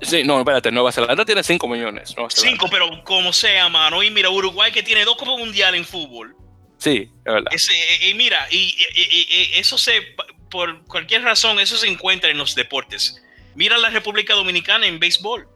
Sí, 0.00 0.24
no, 0.24 0.38
espérate, 0.38 0.72
Nueva 0.72 0.90
Zelanda 0.90 1.24
tiene 1.24 1.42
5 1.42 1.68
millones. 1.68 2.14
5, 2.28 2.66
pero 2.70 3.04
como 3.04 3.32
sea, 3.32 3.68
mano. 3.68 4.02
Y 4.02 4.10
mira, 4.10 4.30
Uruguay 4.30 4.72
que 4.72 4.82
tiene 4.82 5.04
dos 5.04 5.16
Copas 5.16 5.38
Mundiales 5.38 5.78
en 5.78 5.86
fútbol. 5.86 6.34
Sí, 6.78 7.10
es 7.24 7.32
verdad. 7.32 7.52
Eh, 7.52 8.08
y 8.08 8.14
mira, 8.14 8.46
y, 8.50 8.74
eso 9.54 9.76
se, 9.76 10.16
por 10.50 10.82
cualquier 10.84 11.22
razón, 11.22 11.60
eso 11.60 11.76
se 11.76 11.88
encuentra 11.88 12.30
en 12.30 12.38
los 12.38 12.54
deportes. 12.54 13.22
Mira 13.54 13.76
la 13.76 13.90
República 13.90 14.34
Dominicana 14.34 14.86
en 14.86 14.98
béisbol. 14.98 15.46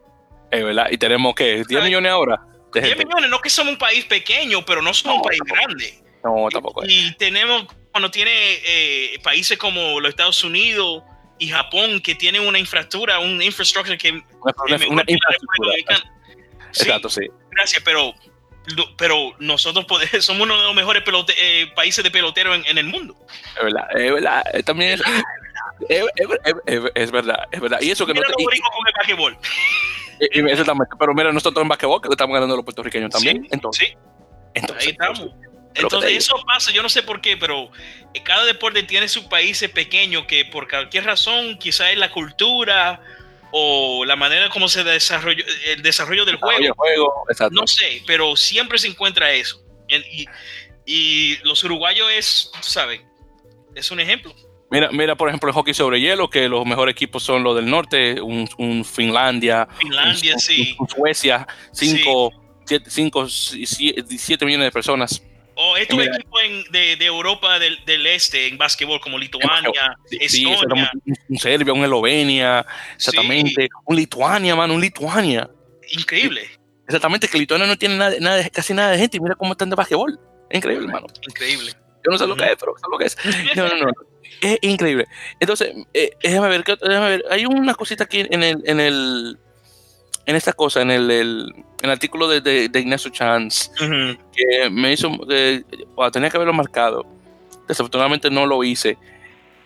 Es 0.51 0.63
verdad, 0.63 0.87
y 0.91 0.97
tenemos 0.97 1.35
que 1.35 1.63
10 1.63 1.83
millones 1.83 2.11
ahora. 2.11 2.41
10 2.73 2.97
millones, 2.97 3.29
no 3.29 3.39
que 3.39 3.49
somos 3.49 3.73
un 3.73 3.79
país 3.79 4.05
pequeño, 4.05 4.63
pero 4.65 4.81
no 4.81 4.93
somos 4.93 5.17
un 5.17 5.23
país 5.23 5.39
grande. 5.45 6.03
No, 6.23 6.47
tampoco. 6.51 6.83
Y, 6.85 7.13
tenemos, 7.15 7.65
cuando 7.91 8.11
tiene 8.11 8.31
eh, 8.33 9.19
países 9.23 9.57
como 9.57 9.99
los 9.99 10.09
Estados 10.09 10.43
Unidos 10.43 11.03
y 11.37 11.49
Japón, 11.49 12.01
que 12.01 12.15
tienen 12.15 12.45
una 12.45 12.59
infraestructura, 12.59 13.19
una 13.19 13.43
infraestructura 13.43 13.97
que... 13.97 14.21
Una, 14.89 15.03
Exacto, 16.69 17.09
sí. 17.09 17.21
Gracias, 17.51 17.81
pero, 17.83 18.13
pero 18.97 19.35
nosotros 19.39 19.85
somos 20.19 20.43
uno 20.43 20.57
de 20.57 20.63
los 20.63 20.75
mejores 20.75 21.03
eh, 21.37 21.67
países 21.75 22.03
de 22.03 22.11
pelotero 22.11 22.53
en, 22.53 22.77
el 22.77 22.85
mundo. 22.85 23.15
Es 23.57 23.63
verdad, 23.63 23.87
es 23.95 24.13
verdad. 24.13 24.43
Eh, 24.53 24.63
también 24.63 24.91
es, 24.91 25.01
es, 25.87 26.05
es, 26.95 27.11
verdad, 27.11 27.47
es 27.51 27.59
verdad. 27.59 27.79
Y 27.81 27.91
eso 27.91 28.05
que 28.05 28.13
Mira 28.13 28.27
no 28.27 28.35
te... 28.35 28.43
con 28.43 28.53
el 29.27 29.37
Exactamente, 30.19 30.95
pero 30.99 31.13
mira, 31.13 31.31
nosotros 31.31 31.61
en 31.61 31.69
basquetbol 31.69 32.01
que 32.01 32.09
estamos 32.09 32.33
ganando 32.33 32.55
los 32.55 32.65
puertorriqueños 32.65 33.09
también. 33.09 33.47
entonces, 33.51 33.95
entonces, 34.53 34.85
ahí 34.85 34.91
estamos. 34.91 35.29
Entonces, 35.75 36.11
eso 36.11 36.35
pasa, 36.45 36.71
yo 36.71 36.81
no 36.81 36.89
sé 36.89 37.03
por 37.03 37.21
qué, 37.21 37.37
pero 37.37 37.71
cada 38.23 38.43
deporte 38.45 38.83
tiene 38.83 39.07
sus 39.07 39.25
países 39.25 39.69
pequeños 39.69 40.25
que 40.25 40.43
por 40.45 40.67
cualquier 40.67 41.05
razón, 41.05 41.57
quizás 41.57 41.91
es 41.91 41.97
la 41.97 42.11
cultura 42.11 43.01
o 43.51 44.03
la 44.05 44.15
manera 44.15 44.49
como 44.49 44.67
se 44.67 44.83
desarrolló 44.83 45.43
el 45.67 45.81
desarrollo 45.81 46.25
del 46.25 46.35
juego. 46.37 46.75
no 47.51 47.67
sé, 47.67 48.01
pero 48.05 48.35
siempre 48.35 48.77
se 48.77 48.87
encuentra 48.87 49.31
eso. 49.31 49.63
Y, 49.87 50.25
y 50.85 51.37
los 51.43 51.63
uruguayos 51.63 52.11
es, 52.11 52.51
¿sabes? 52.61 53.01
Es 53.75 53.89
un 53.91 53.99
ejemplo. 53.99 54.35
Mira, 54.71 54.89
mira, 54.91 55.15
por 55.15 55.29
ejemplo, 55.29 55.49
el 55.49 55.55
hockey 55.55 55.73
sobre 55.73 55.99
hielo, 55.99 56.29
que 56.29 56.47
los 56.47 56.65
mejores 56.65 56.93
equipos 56.93 57.23
son 57.23 57.43
los 57.43 57.55
del 57.55 57.69
norte, 57.69 58.21
un, 58.21 58.85
Finlandia, 58.85 59.67
Finlandia, 59.79 60.37
sí. 60.37 60.77
Suecia, 60.87 61.47
5, 61.71 62.31
7 62.65 64.45
millones 64.45 64.67
de 64.67 64.71
personas. 64.71 65.23
O 65.61 65.75
estos 65.75 65.99
equipos 65.99 66.41
de, 66.71 66.95
de, 66.95 67.05
Europa 67.05 67.59
del, 67.59 67.83
del, 67.83 68.05
Este 68.07 68.47
en 68.47 68.57
básquetbol, 68.57 69.01
como 69.01 69.17
Lituania, 69.17 69.97
Estonia. 70.09 70.91
un 71.27 71.37
Serbia, 71.37 71.73
un 71.73 71.83
Eslovenia, 71.83 72.65
exactamente. 72.95 73.67
Un 73.85 73.95
Lituania, 73.97 74.55
mano, 74.55 74.75
un 74.75 74.81
Lituania. 74.81 75.49
Increíble. 75.91 76.47
Exactamente, 76.87 77.27
que 77.27 77.37
Lituania 77.37 77.67
no 77.67 77.77
tiene 77.77 77.97
nada, 77.97 78.15
nada, 78.19 78.49
casi 78.49 78.73
nada 78.73 78.91
de 78.91 78.99
gente 78.99 79.17
y 79.17 79.19
mira 79.19 79.35
cómo 79.35 79.51
están 79.51 79.69
de 79.69 79.75
básquetbol. 79.75 80.17
increíble, 80.49 80.85
hermano. 80.85 81.07
Increíble. 81.27 81.73
Yo 82.05 82.11
no 82.11 82.17
sé 82.17 82.27
lo 82.27 82.35
que 82.35 82.45
es, 82.45 82.55
pero 82.59 82.75
sé 82.77 82.85
lo 82.91 82.97
que 82.97 83.05
es. 83.05 83.17
No, 83.55 83.67
no, 83.67 83.85
no. 83.85 83.91
Es 84.41 84.57
increíble. 84.61 85.05
Entonces, 85.39 85.73
eh, 85.93 86.11
déjame, 86.23 86.47
ver, 86.49 86.63
déjame 86.63 87.09
ver. 87.09 87.25
Hay 87.29 87.45
una 87.45 87.73
cosita 87.73 88.05
aquí 88.05 88.25
en 88.29 88.43
el, 88.43 88.61
en 88.65 88.79
el 88.79 89.37
en 90.29 90.35
esta 90.35 90.53
cosa, 90.53 90.83
en 90.83 90.91
el, 90.91 91.09
el, 91.09 91.55
el 91.81 91.89
artículo 91.89 92.27
de, 92.27 92.41
de, 92.41 92.79
Ignacio 92.79 93.09
Chance, 93.09 93.71
que 94.31 94.69
me 94.69 94.93
hizo, 94.93 95.09
tenía 96.13 96.29
que 96.29 96.37
haberlo 96.37 96.53
marcado. 96.53 97.03
Desafortunadamente 97.67 98.29
no 98.29 98.45
lo 98.45 98.63
hice. 98.63 98.95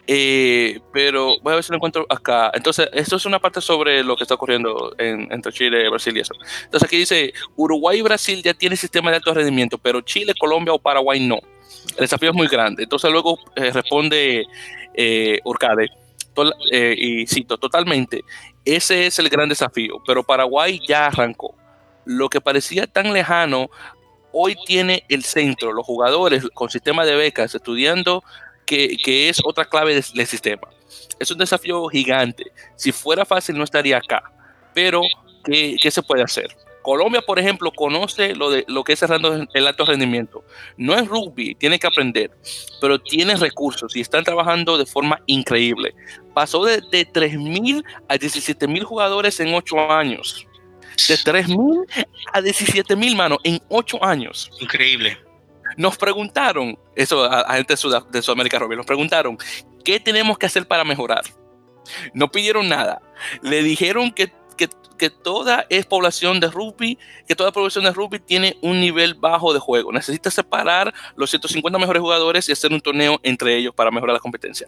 Eh, 0.08 0.80
pero 0.94 1.36
voy 1.42 1.52
a 1.52 1.56
ver 1.56 1.64
si 1.66 1.72
lo 1.72 1.76
encuentro 1.76 2.06
acá. 2.10 2.50
Entonces, 2.54 2.88
esto 2.94 3.18
es 3.18 3.26
una 3.26 3.40
parte 3.40 3.60
sobre 3.60 4.06
lo 4.06 4.16
que 4.16 4.24
está 4.24 4.36
ocurriendo 4.36 4.96
en, 4.98 5.30
entre 5.34 5.52
Chile, 5.52 5.90
Brasil 5.90 6.16
y 6.16 6.22
eso. 6.22 6.34
Entonces, 6.64 6.88
aquí 6.88 6.96
dice: 6.96 7.34
Uruguay 7.58 8.00
y 8.00 8.02
Brasil 8.02 8.42
ya 8.42 8.54
tienen 8.54 8.78
sistema 8.78 9.10
de 9.10 9.18
alto 9.18 9.34
rendimiento, 9.34 9.78
pero 9.78 10.00
Chile, 10.00 10.34
Colombia 10.40 10.74
o 10.74 10.80
Paraguay 10.80 11.26
no. 11.26 11.40
El 11.96 12.02
desafío 12.02 12.30
es 12.32 12.36
muy 12.36 12.48
grande. 12.48 12.84
Entonces, 12.84 13.12
luego 13.12 13.40
eh, 13.56 13.72
responde 13.72 14.46
eh, 14.94 15.40
Urcade. 15.44 15.90
Eh, 16.72 16.96
y 16.98 17.28
cito 17.28 17.60
totalmente, 17.60 18.24
ese 18.66 19.06
es 19.06 19.20
el 19.20 19.30
gran 19.30 19.50
desafío, 19.50 20.02
pero 20.06 20.24
Paraguay 20.24 20.80
ya 20.88 21.06
arrancó. 21.06 21.54
Lo 22.06 22.28
que 22.28 22.42
parecía 22.42 22.88
tan 22.88 23.14
lejano, 23.14 23.70
hoy 24.32 24.56
tiene 24.66 25.04
el 25.10 25.24
centro, 25.24 25.74
los 25.74 25.86
jugadores 25.86 26.50
con 26.56 26.72
sistema 26.72 27.06
de 27.06 27.16
becas 27.16 27.54
estudiando 27.54 28.24
que, 28.66 29.30
es 29.30 29.40
otra 29.44 29.66
clave 29.66 29.94
del, 29.94 30.28
sistema. 30.28 30.68
Es 31.20 31.30
un 31.30 31.38
desafío 31.38 31.88
gigante. 31.88 32.52
Si 32.76 32.92
fuera 32.92 33.26
fácil 33.26 33.58
no 33.58 33.64
estaría 33.64 33.98
acá. 33.98 34.24
Pero, 34.74 35.02
¿qué, 35.44 35.92
se 35.92 36.02
puede 36.02 36.24
hacer? 36.24 36.56
Colombia, 36.84 37.22
por 37.22 37.40
ejemplo, 37.40 37.72
conoce 37.72 38.36
lo, 38.36 38.52
de, 38.52 38.66
lo 38.68 38.84
que 38.84 38.94
es 38.94 39.00
cerrando 39.00 39.48
el 39.52 39.68
alto 39.68 39.86
rendimiento. 39.86 40.44
No 40.78 40.94
es 40.94 41.08
rugby, 41.08 41.56
tiene 41.56 41.80
que 41.80 41.88
aprender, 41.88 42.30
pero 42.80 43.00
tiene 43.00 43.36
recursos 43.36 43.96
y 43.96 44.02
están 44.02 44.24
trabajando 44.24 44.78
de 44.78 44.86
forma 44.86 45.20
increíble. 45.26 45.96
Pasó 46.34 46.64
de, 46.64 46.82
de 46.92 47.08
3.000 47.08 47.84
a 48.08 48.16
17.000 48.16 48.84
jugadores 48.84 49.40
en 49.40 49.54
8 49.54 49.92
años. 49.92 50.46
De 51.08 51.16
3.000 51.16 52.06
a 52.34 52.42
17.000, 52.42 53.16
mano, 53.16 53.40
en 53.44 53.60
8 53.70 54.04
años. 54.04 54.52
Increíble. 54.60 55.18
Nos 55.78 55.98
preguntaron, 55.98 56.78
eso 56.96 57.24
a, 57.24 57.56
gente 57.56 57.74
de, 57.74 58.22
Sudamérica, 58.22 58.60
Robin, 58.60 58.78
nos 58.78 58.86
preguntaron, 58.86 59.38
¿qué 59.84 60.00
tenemos 60.00 60.38
que 60.38 60.46
hacer 60.46 60.68
para 60.68 60.84
mejorar? 60.84 61.24
No 62.14 62.30
pidieron 62.32 62.70
nada. 62.70 63.02
Le 63.42 63.64
dijeron 63.64 64.12
que 64.12 64.32
que 65.04 65.10
toda 65.10 65.66
es 65.70 65.86
población 65.86 66.40
de 66.40 66.48
rugby, 66.48 66.98
que 67.28 67.36
toda 67.36 67.52
población 67.52 67.84
de 67.84 67.92
rugby 67.92 68.20
tiene 68.20 68.58
un 68.62 68.80
nivel 68.80 69.16
bajo 69.16 69.54
de 69.54 69.60
juego. 69.60 69.92
Necesita 69.92 70.32
separar 70.32 70.94
los 71.16 71.30
150 71.30 71.78
mejores 71.78 72.02
jugadores 72.02 72.48
y 72.48 72.52
hacer 72.52 72.72
un 72.72 72.82
torneo 72.82 73.20
entre 73.24 73.58
ellos 73.58 73.74
para 73.76 73.92
mejorar 73.92 74.14
la 74.14 74.20
competencia. 74.20 74.68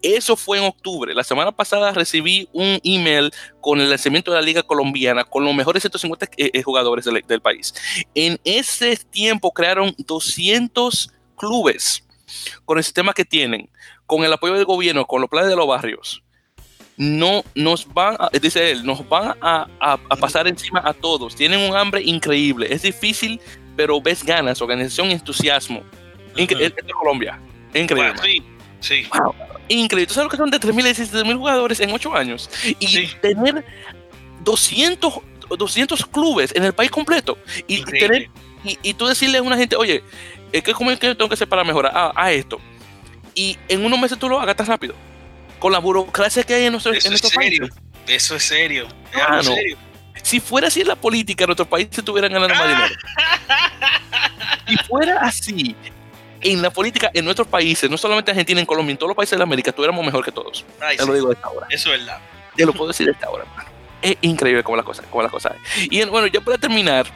Eso 0.00 0.36
fue 0.36 0.58
en 0.58 0.64
octubre. 0.64 1.14
La 1.14 1.24
semana 1.24 1.52
pasada 1.52 1.92
recibí 1.92 2.48
un 2.52 2.80
email 2.84 3.30
con 3.60 3.80
el 3.80 3.90
lanzamiento 3.90 4.30
de 4.30 4.38
la 4.38 4.42
Liga 4.42 4.62
Colombiana 4.62 5.24
con 5.24 5.44
los 5.44 5.54
mejores 5.54 5.82
150 5.82 6.26
eh, 6.36 6.50
eh, 6.52 6.62
jugadores 6.62 7.04
del, 7.04 7.22
del 7.26 7.40
país. 7.40 7.74
En 8.14 8.40
ese 8.44 8.96
tiempo 8.96 9.52
crearon 9.52 9.94
200 9.98 11.12
clubes 11.36 12.02
con 12.64 12.78
el 12.78 12.84
sistema 12.84 13.12
que 13.12 13.24
tienen, 13.24 13.68
con 14.06 14.24
el 14.24 14.32
apoyo 14.32 14.54
del 14.54 14.64
gobierno, 14.64 15.06
con 15.06 15.20
los 15.20 15.30
planes 15.30 15.50
de 15.50 15.56
los 15.56 15.66
barrios 15.66 16.22
no 16.96 17.44
nos 17.54 17.92
van, 17.92 18.16
a, 18.18 18.30
dice 18.40 18.70
él, 18.70 18.84
nos 18.84 19.06
van 19.08 19.34
a, 19.40 19.98
pasar 20.18 20.48
encima 20.48 20.82
a 20.84 20.94
todos. 20.94 21.34
Tienen 21.36 21.60
un 21.60 21.76
hambre 21.76 22.02
increíble. 22.02 22.66
Es 22.70 22.82
difícil, 22.82 23.40
pero 23.76 24.00
ves 24.00 24.24
ganas, 24.24 24.60
organización 24.62 25.10
y 25.10 25.12
entusiasmo. 25.12 25.82
Increíble. 26.36 26.74
Es 26.78 26.86
de 26.86 26.92
Colombia. 26.92 27.38
Increíble. 27.74 28.14
sí, 28.22 28.42
sí. 28.80 29.08
Increíble. 29.68 30.06
¿Tú 30.06 30.14
sabes 30.14 30.26
lo 30.26 30.30
que 30.30 30.36
son 30.36 30.50
de 30.50 30.60
3.000 30.60 30.86
a 30.86 31.22
17.000 31.22 31.36
jugadores 31.36 31.80
en 31.80 31.92
8 31.92 32.16
años? 32.16 32.48
Y 32.78 33.06
tener 33.20 33.64
200, 34.44 35.14
200 35.58 36.06
clubes 36.06 36.54
en 36.54 36.64
el 36.64 36.72
país 36.72 36.90
completo. 36.90 37.36
Y, 37.66 37.82
tener, 37.84 38.30
y, 38.64 38.94
tú 38.94 39.06
decirle 39.06 39.38
a 39.38 39.42
una 39.42 39.56
gente, 39.56 39.76
oye, 39.76 40.02
¿qué, 40.52 40.72
¿cómo 40.72 40.90
es 40.90 40.98
que 40.98 41.14
tengo 41.14 41.28
que 41.28 41.34
hacer 41.34 41.48
para 41.48 41.64
mejorar? 41.64 41.92
Ah, 41.94 42.12
a 42.14 42.32
esto. 42.32 42.58
Y 43.34 43.58
en 43.68 43.84
unos 43.84 43.98
meses 43.98 44.18
tú 44.18 44.28
lo 44.28 44.40
hagas 44.40 44.56
tan 44.56 44.66
rápido 44.66 44.94
con 45.58 45.72
la 45.72 45.78
burocracia 45.78 46.42
que 46.42 46.54
hay 46.54 46.64
en 46.66 46.72
nuestro, 46.72 46.92
Eso 46.92 47.08
en 47.08 47.14
es 47.14 47.20
serio. 47.20 47.68
Eso 48.06 48.36
es 48.36 48.42
serio. 48.44 48.86
Ah, 49.14 49.42
serio. 49.42 49.76
Si 50.22 50.40
fuera 50.40 50.68
así 50.68 50.82
la 50.84 50.96
política, 50.96 51.44
en 51.44 51.48
nuestro 51.48 51.66
país 51.66 51.88
se 51.90 52.00
estuvieran 52.00 52.32
ganando 52.32 52.54
más 52.54 52.68
dinero. 52.68 52.94
si 54.68 54.76
fuera 54.78 55.20
así 55.20 55.76
en 56.40 56.62
la 56.62 56.70
política 56.70 57.10
en 57.14 57.24
nuestros 57.24 57.48
países, 57.48 57.90
no 57.90 57.98
solamente 57.98 58.30
Argentina, 58.30 58.60
en 58.60 58.66
Colombia, 58.66 58.92
en 58.92 58.98
todos 58.98 59.10
los 59.10 59.16
países 59.16 59.38
de 59.38 59.42
América, 59.42 59.70
estuviéramos 59.70 60.04
mejor 60.04 60.24
que 60.24 60.32
todos. 60.32 60.64
Te 60.96 61.06
lo 61.06 61.14
digo 61.14 61.28
de 61.28 61.34
esta 61.34 61.48
hora. 61.48 61.66
Eso 61.70 61.92
es 61.92 62.00
verdad. 62.00 62.20
Te 62.54 62.64
lo 62.64 62.72
puedo 62.72 62.88
decir 62.88 63.06
de 63.06 63.12
esta 63.12 63.28
hora, 63.30 63.44
hermano. 63.44 63.68
Es 64.02 64.16
increíble 64.20 64.62
cómo 64.62 64.76
las 64.76 64.84
cosas, 64.84 65.06
cómo 65.10 65.22
las 65.22 65.32
cosas. 65.32 65.54
Y 65.90 66.04
bueno, 66.04 66.26
ya 66.26 66.40
para 66.40 66.58
terminar, 66.58 67.06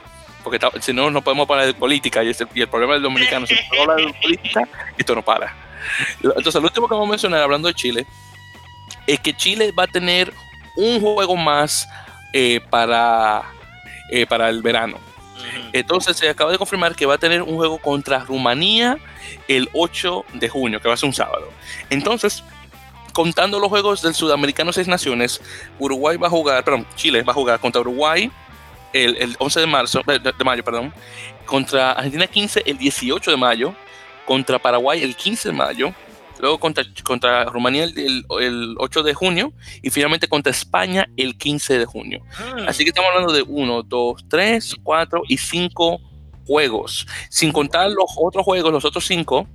porque 0.43 0.59
si 0.80 0.93
no, 0.93 1.11
no 1.11 1.22
podemos 1.22 1.49
hablar 1.49 1.66
de 1.66 1.74
política 1.74 2.22
y, 2.24 2.28
el, 2.28 2.68
problema 2.68 2.95
del 2.95 3.03
dominicano, 3.03 3.47
si 3.47 3.55
no 3.55 3.82
habla 3.82 4.07
de 4.07 4.14
política, 4.20 4.68
esto 4.97 5.14
no 5.14 5.22
para. 5.22 5.55
Entonces, 6.22 6.55
el 6.57 6.64
último 6.64 6.88
que 6.88 6.95
vamos 6.95 7.09
a 7.09 7.11
mencionar, 7.11 7.43
hablando 7.43 7.68
de 7.68 7.74
Chile, 7.74 8.07
es 9.07 9.20
que 9.20 9.34
Chile 9.34 9.72
va 9.72 9.84
a 9.84 9.86
tener 9.86 10.32
un 10.76 11.01
juego 11.01 11.36
más 11.36 11.88
eh, 12.32 12.61
para, 12.70 13.42
eh, 14.11 14.26
para 14.26 14.48
el 14.48 14.62
verano. 14.62 14.98
Entonces 15.72 16.16
se 16.16 16.28
acaba 16.28 16.53
de 16.53 16.59
confirmar 16.59 16.94
que 16.94 17.07
va 17.07 17.14
a 17.14 17.18
tener 17.18 17.42
un 17.42 17.57
juego 17.57 17.78
contra 17.78 18.20
Rumanía 18.20 18.98
el 19.48 19.68
8 19.72 20.24
de 20.34 20.48
junio, 20.48 20.80
que 20.80 20.88
va 20.88 20.94
a 20.94 20.96
ser 20.96 21.09
un 21.09 21.14
sábado. 21.14 21.48
Entonces, 21.88 22.44
contando 23.12 23.59
los 23.59 23.68
juegos 23.68 24.03
del 24.03 24.14
Sudamericano 24.14 24.72
Seis 24.72 24.88
Naciones, 24.88 25.40
Uruguay 25.78 26.16
va 26.16 26.28
a 26.28 26.30
jugar, 26.30 26.64
perdón, 26.64 26.86
Chile 26.96 27.22
va 27.22 27.32
a 27.32 27.34
jugar 27.34 27.61
contra 27.61 27.80
Uruguay 27.80 28.30
el, 28.92 29.36
11 29.38 29.61
de 29.61 29.66
marzo, 29.66 30.03
de, 30.07 30.44
mayo, 30.44 30.64
perdón, 30.64 30.92
contra 31.46 31.92
Argentina 31.92 32.26
15 32.26 32.62
el 32.66 32.78
18 32.78 33.30
de 33.30 33.36
mayo, 33.36 33.74
contra 34.26 34.59
Paraguay 34.59 35.03
el 35.03 35.14
15 35.14 35.51
de 35.51 35.55
mayo, 35.55 35.94
luego 36.41 36.59
contra, 36.59 36.84
contra 37.05 37.45
Rumanía 37.45 37.84
el, 37.84 38.24
el, 38.41 38.74
8 38.78 39.03
de 39.03 39.14
junio 39.14 39.53
y 39.82 39.91
finalmente 39.91 40.28
contra 40.28 40.51
España 40.51 41.09
el 41.16 41.36
15 41.36 41.78
de 41.78 41.84
junio. 41.84 42.22
Ah. 42.38 42.66
Así 42.68 42.84
que 42.84 42.91
estamos 42.91 43.11
hablando 43.11 43.32
de 43.32 43.43
1, 43.43 43.82
2, 43.82 44.24
3, 44.28 44.76
4 44.82 45.22
y 45.28 45.36
5 45.36 46.01
juegos, 46.47 47.07
sin 47.28 47.53
contar 47.53 47.91
los 47.91 48.11
otros 48.16 48.45
juegos, 48.45 48.72
los 48.72 48.84
otros 48.84 49.07
5. 49.07 49.47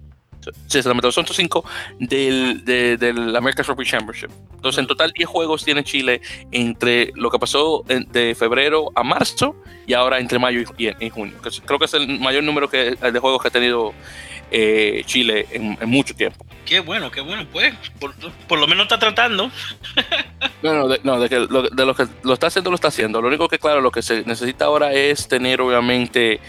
Sí, 0.67 0.81
son 0.81 0.97
otros 0.97 1.15
5 1.15 1.65
del, 1.99 2.63
del 2.65 3.35
American 3.35 3.65
Rugby 3.65 3.85
Championship. 3.85 4.29
Entonces, 4.55 4.79
en 4.79 4.87
total, 4.87 5.11
10 5.11 5.27
juegos 5.27 5.63
tiene 5.63 5.83
Chile 5.83 6.21
entre 6.51 7.11
lo 7.15 7.29
que 7.29 7.39
pasó 7.39 7.83
de 7.87 8.35
febrero 8.35 8.91
a 8.95 9.03
marzo 9.03 9.55
y 9.85 9.93
ahora 9.93 10.19
entre 10.19 10.39
mayo 10.39 10.61
y, 10.77 11.09
junio. 11.09 11.35
Creo 11.65 11.79
que 11.79 11.85
es 11.85 11.93
el 11.93 12.19
mayor 12.19 12.43
número 12.43 12.69
que, 12.69 12.95
de 12.95 13.19
juegos 13.19 13.41
que 13.41 13.47
ha 13.47 13.51
tenido 13.51 13.93
eh, 14.51 15.03
Chile 15.05 15.47
en, 15.51 15.77
mucho 15.89 16.15
tiempo. 16.15 16.45
Qué 16.65 16.79
bueno, 16.79 17.11
qué 17.11 17.21
bueno, 17.21 17.45
pues 17.51 17.73
por, 18.47 18.59
lo 18.59 18.67
menos 18.67 18.85
está 18.85 18.97
tratando. 18.97 19.51
no, 20.63 20.87
de, 20.87 20.99
no, 21.03 21.19
de, 21.19 21.29
que 21.29 21.39
lo, 21.39 21.63
de 21.63 21.85
lo 21.85 21.95
que 21.95 22.07
lo 22.23 22.33
está 22.33 22.47
haciendo, 22.47 22.71
lo 22.71 22.75
está 22.75 22.87
haciendo. 22.87 23.21
Lo 23.21 23.27
único 23.27 23.47
que, 23.47 23.59
claro, 23.59 23.81
lo 23.81 23.91
que 23.91 24.01
se 24.01 24.23
necesita 24.23 24.65
ahora 24.65 24.93
es 24.93 25.27
tener, 25.27 25.61
obviamente, 25.61 26.39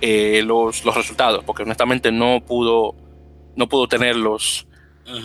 eh, 0.00 0.42
los, 0.44 0.84
los 0.84 0.94
resultados, 0.94 1.44
porque 1.44 1.62
honestamente 1.62 2.10
no 2.10 2.40
pudo, 2.40 2.94
no 3.60 3.68
pudo 3.68 3.86
tenerlos 3.86 4.66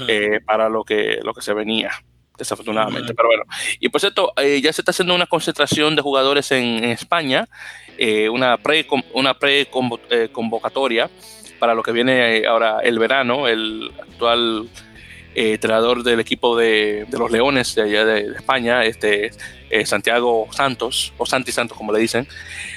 eh, 0.07 0.39
para 0.45 0.69
lo 0.69 0.83
que, 0.83 1.19
lo 1.23 1.33
que 1.33 1.41
se 1.41 1.53
venía 1.53 1.91
desafortunadamente. 2.38 3.13
Pero 3.15 3.29
bueno, 3.29 3.43
y 3.79 3.89
por 3.89 4.01
cierto, 4.01 4.33
ya 4.38 4.73
se 4.73 4.81
está 4.81 4.91
haciendo 4.91 5.15
una 5.15 5.25
concentración 5.25 5.95
de 5.95 6.01
jugadores 6.01 6.51
en, 6.51 6.83
España, 6.83 7.47
una 8.29 8.57
pre, 8.57 8.86
una 9.13 9.33
pre 9.36 9.69
convocatoria 10.31 11.09
para 11.59 11.73
lo 11.73 11.83
que 11.83 11.91
viene 11.91 12.38
eh, 12.38 12.47
ahora 12.47 12.79
el 12.83 12.99
verano, 12.99 13.47
el 13.47 13.91
actual 13.99 14.69
eh, 15.36 15.53
entrenador 15.53 16.01
del 16.03 16.21
equipo 16.21 16.55
de, 16.55 17.05
los 17.11 17.29
Leones 17.29 17.75
de 17.75 17.81
allá 17.81 18.05
de, 18.05 18.31
España, 18.38 18.86
este, 18.86 19.31
eh, 19.69 19.86
Santiago 19.86 20.47
Santos, 20.51 21.11
o 21.17 21.25
Santi 21.25 21.51
Santos 21.51 21.77
como 21.77 21.91
le 21.91 21.99
dicen, 21.99 22.25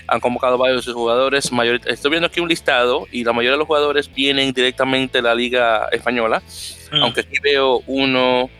han 0.08 0.18
convocado 0.18 0.58
varios 0.58 0.80
de 0.80 0.82
sus 0.82 0.94
jugadores. 0.94 1.50
estoy 1.86 2.10
viendo 2.10 2.26
aquí 2.26 2.40
un 2.40 2.48
listado 2.48 3.06
y 3.12 3.22
la 3.22 3.32
mayoría 3.32 3.52
de 3.52 3.58
los 3.58 3.66
jugadores 3.68 4.12
vienen 4.12 4.52
directamente 4.52 5.18
de 5.18 5.22
la 5.22 5.36
Liga 5.36 5.88
Española, 5.92 6.42
mm. 6.90 7.02
aunque 7.02 7.20
aquí 7.20 7.38
veo 7.40 7.80
uno, 7.86 8.50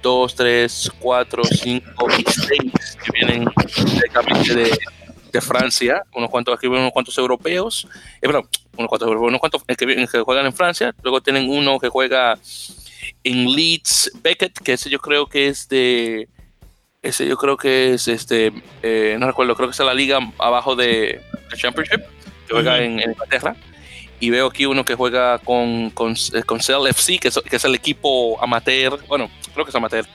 dos, 0.00 0.34
tres, 0.34 0.90
cuatro, 0.98 1.44
cinco 1.44 2.08
y 2.18 2.24
seis 2.30 2.96
que 3.04 3.12
vienen 3.12 3.44
directamente 3.94 4.54
de, 4.54 4.70
de 5.32 5.40
Francia, 5.40 6.04
unos 6.14 6.30
cuantos 6.30 6.56
aquí 6.56 6.66
unos 6.66 6.90
cuantos 6.92 7.16
europeos, 7.18 7.86
eh, 8.20 8.28
unos 8.28 8.88
cuantos 8.88 9.08
unos 9.08 9.40
cuantos 9.40 9.62
que, 9.64 9.76
que, 9.76 10.20
juegan 10.20 10.46
en 10.46 10.52
Francia, 10.52 10.94
luego 11.02 11.20
tienen 11.20 11.50
uno 11.50 11.78
que 11.78 11.88
juega 11.88 12.38
en 13.24 13.52
Leeds 13.52 14.12
Beckett, 14.22 14.58
que 14.58 14.74
ese 14.74 14.90
yo 14.90 14.98
creo 14.98 15.26
que 15.26 15.48
es 15.48 15.68
de 15.68 16.28
ese 17.02 17.26
yo 17.26 17.36
creo 17.36 17.56
que 17.56 17.94
es 17.94 18.08
este 18.08 18.52
eh, 18.82 19.16
no 19.18 19.26
recuerdo, 19.26 19.56
creo 19.56 19.68
que 19.68 19.72
es 19.72 19.78
la 19.80 19.94
liga 19.94 20.20
abajo 20.38 20.76
de, 20.76 21.20
Championship, 21.56 22.00
que 22.46 22.54
juega 22.54 22.80
en, 22.80 23.00
Inglaterra. 23.00 23.56
y 24.20 24.30
veo 24.30 24.46
aquí 24.46 24.66
uno 24.66 24.84
que 24.84 24.94
juega 24.94 25.38
con, 25.38 25.90
con, 25.90 26.14
eh, 26.32 26.42
con 26.44 26.60
Cell 26.60 26.86
FC, 26.88 27.18
que 27.18 27.28
es, 27.28 27.38
que 27.38 27.56
es, 27.56 27.64
el 27.64 27.74
equipo 27.74 28.42
amateur, 28.42 28.98
bueno, 29.06 29.30
creo 29.52 29.64
que 29.64 29.70
es 29.70 29.74
amateur, 29.74 30.06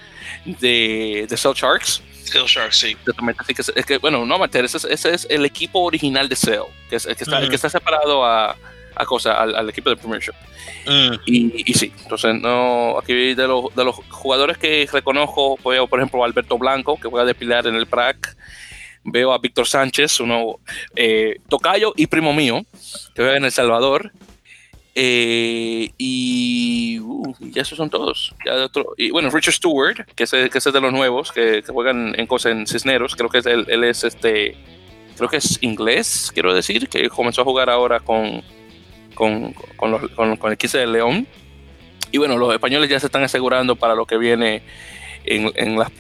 de, 0.46 1.28
de 1.30 1.38
Cell 1.38 1.54
Sharks. 1.54 2.02
Cell 2.24 2.46
Sharks, 2.46 2.78
sí. 2.78 2.98
Así 3.38 3.54
que, 3.54 3.62
es 3.62 3.86
que, 3.86 3.98
bueno, 4.00 4.26
no 4.26 4.36
amateur, 4.36 4.66
ese, 4.66 4.78
ese, 4.92 5.14
es 5.14 5.28
el 5.30 5.46
equipo 5.46 5.82
original 5.82 6.28
de 6.28 6.36
Cell, 6.36 6.64
que, 6.90 6.96
es, 6.96 7.06
el 7.06 7.16
que, 7.16 7.24
está, 7.24 7.48
que 7.48 7.56
está 7.56 7.70
separado 7.70 8.26
a, 8.26 8.56
a 8.98 9.06
cosa, 9.06 9.34
al, 9.34 9.56
al, 9.56 9.70
equipo 9.70 9.90
de 9.90 9.96
Premiership. 9.96 10.34
Mm. 10.86 11.14
Y, 11.26 11.72
y, 11.72 11.74
sí, 11.74 11.92
entonces 12.04 12.36
no, 12.36 12.98
aquí 12.98 13.36
de 13.36 13.48
los, 13.48 13.74
de 13.76 13.84
los 13.84 13.96
jugadores 14.10 14.58
que 14.58 14.88
reconozco, 14.92 15.58
veo 15.64 15.88
por 15.88 16.00
ejemplo 16.00 16.24
a 16.24 16.26
Alberto 16.26 16.58
Blanco, 16.58 16.98
que 17.00 17.08
juega 17.08 17.26
de 17.26 17.36
pilar 17.36 17.68
en 17.68 17.76
el 17.76 17.86
PRAC, 17.86 18.36
veo 19.04 19.32
a 19.32 19.38
Víctor 19.38 19.68
Sánchez, 19.68 20.20
uno 20.20 20.60
eh, 20.96 21.38
tocayo 21.48 21.94
y 21.96 22.08
primo 22.08 22.34
mío, 22.34 22.66
que 23.14 23.22
juega 23.22 23.38
en 23.38 23.46
El 23.46 23.52
Salvador. 23.52 24.12
Eh, 25.00 25.92
y, 26.00 27.00
uh, 27.00 27.36
ya 27.40 27.62
esos 27.62 27.78
son 27.78 27.92
todos. 27.92 28.34
Ya 28.44 28.56
otro, 28.56 28.96
y 28.98 29.12
bueno, 29.12 29.30
Richard 29.30 29.54
Stewart, 29.54 30.08
que 30.16 30.24
es, 30.24 30.32
que 30.32 30.58
es 30.58 30.64
de 30.64 30.82
los 30.82 30.92
nuevos, 30.92 31.32
que, 31.32 31.62
que 31.62 31.72
juegan 31.72 32.16
en 32.18 32.26
cosas 32.26 32.54
en 32.54 32.66
Cisneros, 32.66 33.16
creo 33.16 33.30
que 33.30 33.38
es 33.38 33.46
él, 33.46 33.66
él 33.70 33.84
es 33.84 34.04
este, 34.04 34.58
creo 35.18 35.30
que 35.30 35.38
es 35.38 35.58
inglés, 35.62 36.32
quiero 36.34 36.54
decir, 36.54 36.88
que 36.88 37.10
comenzó 37.10 37.42
a 37.42 37.46
jugar 37.46 37.70
ahora 37.70 38.00
con, 38.00 38.44
con, 39.18 39.52
con, 39.76 39.90
los, 39.90 40.12
con, 40.12 40.52
el 40.52 40.58
15 40.58 40.78
de 40.78 40.88
León. 40.88 41.28
Y 42.12 42.20
bueno, 42.20 42.38
los 42.38 42.54
españoles 42.54 42.88
ya 42.88 43.00
se 43.00 43.08
están 43.08 43.24
asegurando 43.24 43.76
para 43.76 43.96
lo 43.96 44.06
que 44.06 44.18
viene 44.18 44.62
en, 45.26 45.52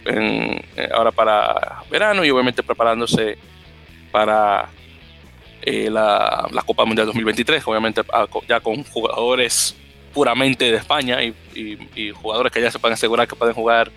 eh, 0.06 0.90
ahora 0.94 1.12
para 1.12 1.84
verano 1.90 2.24
y 2.24 2.30
obviamente 2.30 2.62
preparándose 2.62 3.40
para 4.12 4.70
eh, 5.64 5.90
la, 5.90 6.48
la, 6.52 6.62
Copa 6.62 6.86
Mundial 6.86 7.08
2023, 7.08 7.68
obviamente 7.68 8.04
ya 8.48 8.60
con 8.60 8.84
jugadores 8.84 9.76
puramente 10.14 10.72
de 10.72 10.78
España 10.78 11.18
y, 11.24 11.34
jugadores 12.12 12.54
que 12.54 12.62
ya 12.62 12.72
se 12.72 12.78
pueden 12.78 12.94
asegurar 12.94 13.28
que 13.28 13.36
pueden 13.36 13.56
jugar 13.56 13.92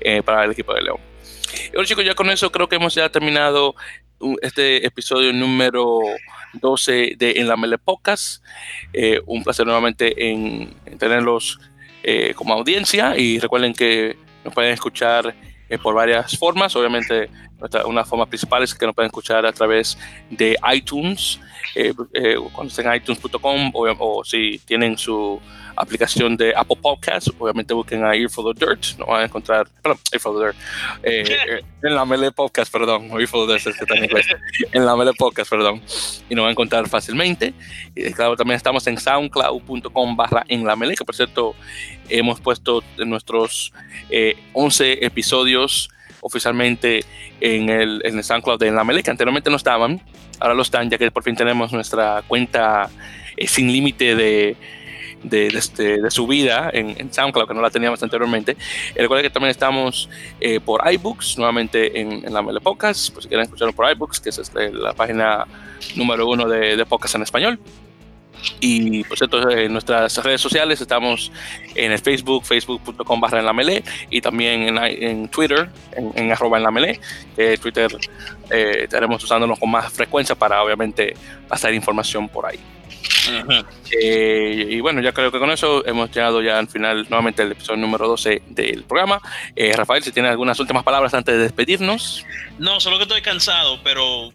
eh, 0.00 0.20
para 0.22 0.44
el 0.44 0.50
equipo 0.50 0.74
de 0.74 0.82
León. 0.82 0.98
Y 1.66 1.70
bueno 1.70 1.84
chicos, 1.84 2.04
ya 2.04 2.14
con 2.14 2.28
eso 2.28 2.50
creo 2.50 2.68
que 2.68 2.76
hemos 2.76 2.94
ya 2.94 3.08
terminado 3.08 3.76
este 4.42 4.84
episodio 4.84 5.32
número 5.32 6.00
12 6.60 7.14
de 7.16 7.32
En 7.36 7.48
la 7.48 7.56
Mele 7.56 7.78
Podcast. 7.78 8.42
Eh, 8.92 9.20
un 9.26 9.42
placer 9.42 9.66
nuevamente 9.66 10.30
en, 10.30 10.74
en 10.86 10.98
tenerlos 10.98 11.60
eh, 12.02 12.34
como 12.34 12.54
audiencia 12.54 13.16
y 13.16 13.38
recuerden 13.38 13.72
que 13.72 14.16
nos 14.44 14.52
pueden 14.52 14.72
escuchar 14.72 15.34
eh, 15.68 15.78
por 15.78 15.94
varias 15.94 16.36
formas. 16.38 16.76
Obviamente, 16.76 17.30
una 17.86 18.04
forma 18.04 18.26
principal 18.26 18.62
es 18.62 18.74
que 18.74 18.86
nos 18.86 18.94
pueden 18.94 19.08
escuchar 19.08 19.46
a 19.46 19.52
través 19.52 19.98
de 20.30 20.56
iTunes, 20.72 21.40
eh, 21.74 21.92
eh, 22.12 22.36
cuando 22.52 22.70
estén 22.70 22.86
en 22.86 22.96
iTunes.com 22.96 23.70
o, 23.74 23.86
o, 23.98 24.24
si 24.24 24.58
tienen 24.64 24.98
su 24.98 25.40
aplicación 25.76 26.36
de 26.36 26.54
Apple 26.54 26.76
Podcasts, 26.80 27.32
obviamente 27.38 27.74
busquen 27.74 28.04
a 28.04 28.14
Ear 28.14 28.30
for 28.30 28.54
the 28.54 28.66
Dirt, 28.66 28.98
no 28.98 29.06
van 29.06 29.22
a 29.22 29.24
encontrar, 29.24 29.66
perdón, 29.82 29.98
Ear 30.12 30.20
for 30.20 30.38
the 30.38 30.44
Dirt, 30.44 30.56
eh, 31.02 31.62
en 31.82 31.94
la 31.94 32.04
Mele 32.04 32.32
Podcast, 32.32 32.72
perdón, 32.72 33.10
Ear 33.18 33.26
for 33.26 33.46
the 33.46 33.54
Dirt 33.54 33.66
es 33.66 33.76
que 33.76 33.84
está 33.84 33.94
en 33.96 34.04
inglés, 34.04 34.26
en 34.72 34.86
la 34.86 34.96
Mele 34.96 35.12
Podcast, 35.14 35.50
perdón, 35.50 35.82
y 36.28 36.34
nos 36.34 36.42
van 36.42 36.48
a 36.48 36.52
encontrar 36.52 36.88
fácilmente. 36.88 37.54
Y 37.94 38.12
claro, 38.12 38.36
también 38.36 38.56
estamos 38.56 38.86
en 38.86 38.98
soundcloud.com 38.98 40.16
barra 40.16 40.44
en 40.48 40.64
la 40.64 40.76
Mele, 40.76 40.94
que 40.94 41.04
por 41.04 41.14
cierto, 41.14 41.54
hemos 42.08 42.40
puesto 42.40 42.82
nuestros 42.98 43.72
eh, 44.10 44.36
11 44.52 45.04
episodios 45.04 45.90
oficialmente 46.24 47.04
en 47.40 47.68
el, 47.68 48.00
en 48.04 48.16
el 48.16 48.24
SoundCloud 48.24 48.58
de 48.58 48.70
la 48.70 48.82
Mele, 48.82 49.02
que 49.02 49.10
anteriormente 49.10 49.50
no 49.50 49.56
estaban, 49.56 50.00
ahora 50.40 50.54
lo 50.54 50.62
están, 50.62 50.88
ya 50.88 50.96
que 50.96 51.10
por 51.10 51.22
fin 51.22 51.36
tenemos 51.36 51.72
nuestra 51.72 52.22
cuenta 52.26 52.88
eh, 53.36 53.46
sin 53.46 53.70
límite 53.70 54.16
de, 54.16 54.56
de, 55.22 55.50
de, 55.50 55.58
este, 55.58 56.00
de, 56.00 56.10
su 56.10 56.26
vida 56.26 56.70
en, 56.72 56.96
en, 56.98 57.12
SoundCloud, 57.12 57.46
que 57.46 57.54
no 57.54 57.60
la 57.60 57.70
teníamos 57.70 58.02
anteriormente. 58.02 58.56
Recuerda 58.96 59.22
que 59.22 59.30
también 59.30 59.50
estamos 59.50 60.08
eh, 60.40 60.60
por 60.60 60.80
iBooks, 60.90 61.36
nuevamente 61.36 62.00
en, 62.00 62.26
en 62.26 62.32
la 62.32 62.40
Mele 62.40 62.60
Podcast, 62.60 63.12
por 63.12 63.22
si 63.22 63.28
quieren 63.28 63.44
escucharlo 63.44 63.74
por 63.74 63.90
iBooks, 63.90 64.18
que 64.20 64.30
es 64.30 64.38
este, 64.38 64.72
la 64.72 64.94
página 64.94 65.44
número 65.94 66.26
uno 66.26 66.48
de, 66.48 66.76
de 66.76 66.86
podcast 66.86 67.16
en 67.16 67.22
español. 67.22 67.60
Y 68.60 69.04
por 69.04 69.18
cierto, 69.18 69.50
en 69.50 69.72
nuestras 69.72 70.16
redes 70.22 70.40
sociales 70.40 70.80
estamos 70.80 71.30
en 71.74 71.92
el 71.92 71.98
Facebook, 71.98 72.44
facebook.com 72.44 73.20
barra 73.20 73.40
en 73.40 73.46
la 73.46 73.52
melee, 73.52 73.82
y 74.10 74.20
también 74.20 74.62
en, 74.62 74.78
en 74.78 75.28
Twitter, 75.28 75.68
en, 75.92 76.12
en, 76.14 76.32
arroba 76.32 76.58
en 76.58 76.64
la 76.64 76.70
melee. 76.70 77.00
Eh, 77.36 77.58
Twitter 77.60 77.90
eh, 78.50 78.80
estaremos 78.84 79.22
usándonos 79.22 79.58
con 79.58 79.70
más 79.70 79.92
frecuencia 79.92 80.34
para 80.34 80.62
obviamente 80.62 81.14
pasar 81.48 81.74
información 81.74 82.28
por 82.28 82.46
ahí. 82.46 82.58
Uh 83.26 83.46
-huh. 83.46 83.64
eh, 84.00 84.66
y 84.70 84.80
bueno, 84.80 85.00
ya 85.00 85.12
creo 85.12 85.30
que 85.30 85.38
con 85.38 85.50
eso 85.50 85.84
hemos 85.86 86.10
llegado 86.10 86.42
ya 86.42 86.58
al 86.58 86.68
final 86.68 87.06
nuevamente 87.08 87.42
el 87.42 87.52
episodio 87.52 87.80
número 87.80 88.06
12 88.08 88.42
del 88.48 88.84
programa. 88.84 89.20
Eh, 89.56 89.72
Rafael, 89.74 90.02
si 90.02 90.12
tienes 90.12 90.30
algunas 90.30 90.58
últimas 90.60 90.84
palabras 90.84 91.12
antes 91.14 91.34
de 91.34 91.42
despedirnos. 91.42 92.24
No, 92.58 92.80
solo 92.80 92.96
que 92.96 93.04
estoy 93.04 93.22
cansado, 93.22 93.80
pero 93.82 94.32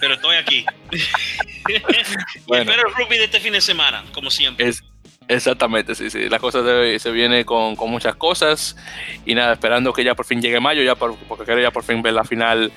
pero 0.00 0.14
estoy 0.14 0.36
aquí. 0.36 0.64
bueno, 2.46 2.70
espero 2.70 2.88
el 2.88 2.94
rugby 2.94 3.18
de 3.18 3.24
este 3.24 3.40
fin 3.40 3.52
de 3.52 3.60
semana, 3.60 4.04
como 4.12 4.30
siempre. 4.30 4.68
Es, 4.68 4.82
exactamente, 5.28 5.94
sí, 5.94 6.10
sí. 6.10 6.28
La 6.28 6.38
cosa 6.38 6.62
se, 6.64 6.98
se 6.98 7.10
viene 7.10 7.44
con, 7.44 7.76
con, 7.76 7.90
muchas 7.90 8.16
cosas 8.16 8.76
y 9.24 9.34
nada, 9.34 9.52
esperando 9.52 9.92
que 9.92 10.04
ya 10.04 10.14
por 10.14 10.26
fin 10.26 10.40
llegue 10.40 10.60
mayo, 10.60 10.82
ya 10.82 10.94
por, 10.94 11.16
porque 11.28 11.44
quiero 11.44 11.60
ya 11.60 11.70
por 11.70 11.84
fin 11.84 12.02
ver 12.02 12.14
la 12.14 12.24
final 12.24 12.72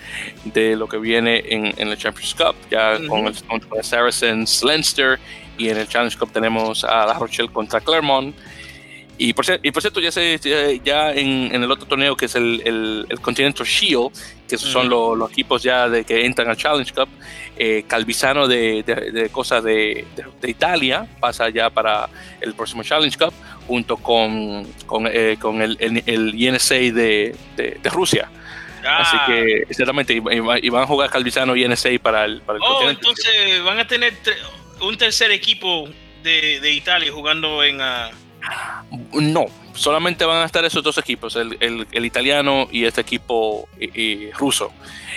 de 0.45 0.75
lo 0.75 0.87
que 0.87 0.97
viene 0.97 1.43
en, 1.47 1.73
en 1.77 1.89
el 1.89 1.97
Champions 1.97 2.35
Cup, 2.35 2.55
ya 2.69 2.93
uh 2.93 2.99
-huh. 2.99 3.07
con, 3.07 3.27
el, 3.27 3.43
con 3.43 3.77
el 3.77 3.83
Saracens 3.83 4.63
Leinster 4.63 5.19
y 5.57 5.69
en 5.69 5.77
el 5.77 5.87
Challenge 5.87 6.17
Cup 6.17 6.31
tenemos 6.31 6.83
a 6.83 7.05
La 7.05 7.13
Rochelle 7.13 7.49
contra 7.49 7.81
Clermont. 7.81 8.35
Y 9.21 9.33
por, 9.33 9.43
y 9.61 9.71
por 9.71 9.81
cierto, 9.81 9.99
ya, 9.99 10.13
se, 10.13 10.39
ya 10.81 11.11
en, 11.11 11.53
en, 11.53 11.61
el 11.61 11.69
otro 11.69 11.85
torneo 11.85 12.15
que 12.15 12.27
es 12.27 12.35
el, 12.35 12.61
el, 12.63 13.05
el 13.09 13.19
Continental 13.19 13.67
Shield, 13.67 14.11
que 14.47 14.57
son 14.57 14.87
-huh. 14.87 14.89
los, 14.89 15.17
los 15.17 15.29
equipos 15.29 15.61
ya 15.61 15.89
de 15.89 16.05
que 16.05 16.25
entran 16.25 16.49
al 16.49 16.55
Challenge 16.55 16.93
Cup, 16.93 17.09
eh, 17.57 17.83
Calvisano 17.85 18.47
de, 18.47 18.81
de, 18.83 19.11
de 19.11 19.29
cosas 19.29 19.61
de, 19.61 20.05
de, 20.41 20.49
Italia 20.49 21.05
pasa 21.19 21.49
ya 21.49 21.69
para 21.69 22.07
el 22.39 22.53
próximo 22.53 22.81
Challenge 22.81 23.17
Cup, 23.17 23.33
junto 23.67 23.97
con, 23.97 24.65
con, 24.85 25.05
eh, 25.05 25.35
con 25.37 25.61
el, 25.61 25.75
el, 25.81 26.01
el, 26.05 26.93
de, 26.95 27.35
Rusia. 27.91 28.31
Ah. 28.85 28.99
Así 28.99 29.17
que, 29.27 29.63
exactamente, 29.69 30.13
y, 30.13 30.21
y, 30.65 30.69
van 30.69 30.83
a 30.83 30.87
jugar 30.87 31.09
Calvisano 31.09 31.57
y 31.57 31.65
INSA 31.65 31.89
para 32.01 32.23
el, 32.23 32.39
para 32.39 32.55
el 32.55 32.63
oh, 32.63 32.67
continente. 32.67 33.01
entonces 33.01 33.63
van 33.65 33.79
a 33.79 33.85
tener 33.85 34.13
un 34.79 34.97
tercer 34.97 35.29
equipo 35.31 35.89
de, 36.23 36.61
de 36.61 36.71
Italia 36.71 37.11
jugando 37.11 37.61
en... 37.65 37.81
Uh... 37.81 38.28
No, 39.13 39.45
solamente 39.73 40.25
van 40.25 40.41
a 40.41 40.45
estar 40.45 40.63
esos 40.65 40.83
dos 40.83 40.97
equipos, 40.97 41.35
el, 41.35 41.57
el, 41.59 41.87
el 41.91 42.05
italiano 42.05 42.67
y 42.71 42.85
este 42.85 43.01
equipo 43.01 43.67
ruso. 44.37 44.71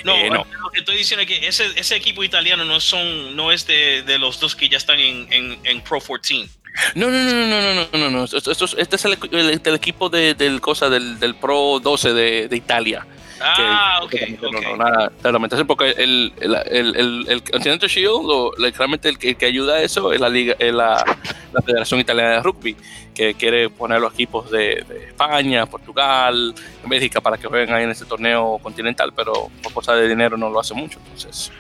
No, 0.05 0.15
eh, 0.17 0.31
no, 0.31 0.45
lo 0.63 0.71
que 0.71 0.81
estoy 0.81 0.97
diciendo 0.97 1.23
es 1.23 1.29
que 1.29 1.47
ese, 1.47 1.67
ese 1.77 1.97
equipo 1.97 2.25
italiano 2.25 2.65
no 2.65 2.81
son 2.81 3.37
no 3.37 3.53
es 3.53 3.67
de, 3.67 4.03
de 4.03 4.19
los 4.19 4.41
dos 4.41 4.57
que 4.57 4.69
ya 4.69 4.79
están 4.79 4.99
en, 4.99 5.33
en, 5.33 5.59
en 5.65 5.81
Pro 5.83 6.01
14. 6.01 6.49
No, 6.95 7.11
no, 7.11 7.19
no, 7.25 7.47
no, 7.47 7.47
no, 7.47 7.75
no, 7.75 7.99
no, 7.99 8.11
no. 8.11 8.25
Esto, 8.25 8.51
esto, 8.51 8.65
este 8.77 8.97
es 8.97 9.05
el, 9.05 9.19
el, 9.33 9.61
el 9.63 9.75
equipo 9.75 10.09
de, 10.09 10.35
del 10.35 10.61
cosa 10.61 10.89
del, 10.89 11.19
del 11.21 11.35
Pro 11.35 11.81
12 11.81 12.13
de, 12.13 12.49
de 12.49 12.57
Italia. 12.57 13.07
Ah, 13.43 14.01
ok. 14.03 14.15
okay. 14.15 14.39
No, 14.41 14.51
no, 14.51 14.77
nada, 14.77 15.13
claramente. 15.21 15.65
Porque 15.65 15.91
el, 15.91 16.33
el, 16.41 16.55
el, 16.71 16.97
el, 16.97 17.27
el 17.29 17.43
Continental 17.43 17.89
Shield, 17.89 18.25
lo, 18.25 18.53
realmente 18.57 19.09
el 19.09 19.19
que, 19.19 19.35
que, 19.35 19.47
ayuda 19.47 19.75
a 19.75 19.83
eso 19.83 20.13
es 20.13 20.21
la, 20.21 20.29
liga, 20.29 20.55
es 20.59 20.73
la, 20.73 21.05
la 21.53 21.63
Federación 21.63 22.01
Italiana 22.01 22.31
de 22.37 22.43
Rugby, 22.43 22.77
que 23.15 23.35
quiere 23.35 23.69
poner 23.71 24.01
los 24.01 24.13
equipos 24.15 24.51
de, 24.51 24.85
de 24.89 25.07
España, 25.09 25.67
Portugal, 25.67 26.55
Bélgica 26.87 27.21
para 27.21 27.37
que 27.37 27.47
jueguen 27.47 27.75
ahí 27.75 27.85
en 27.85 27.91
este 27.91 28.05
torneo 28.05 28.59
continental, 28.63 29.13
pero 29.15 29.51
por 29.63 29.73
cosa 29.73 29.95
de 29.95 30.09
dinero 30.09 30.37
no 30.37 30.51
lo 30.51 30.61
hace 30.61 30.75
mucho. 30.75 30.99
Entonces. 31.05 31.53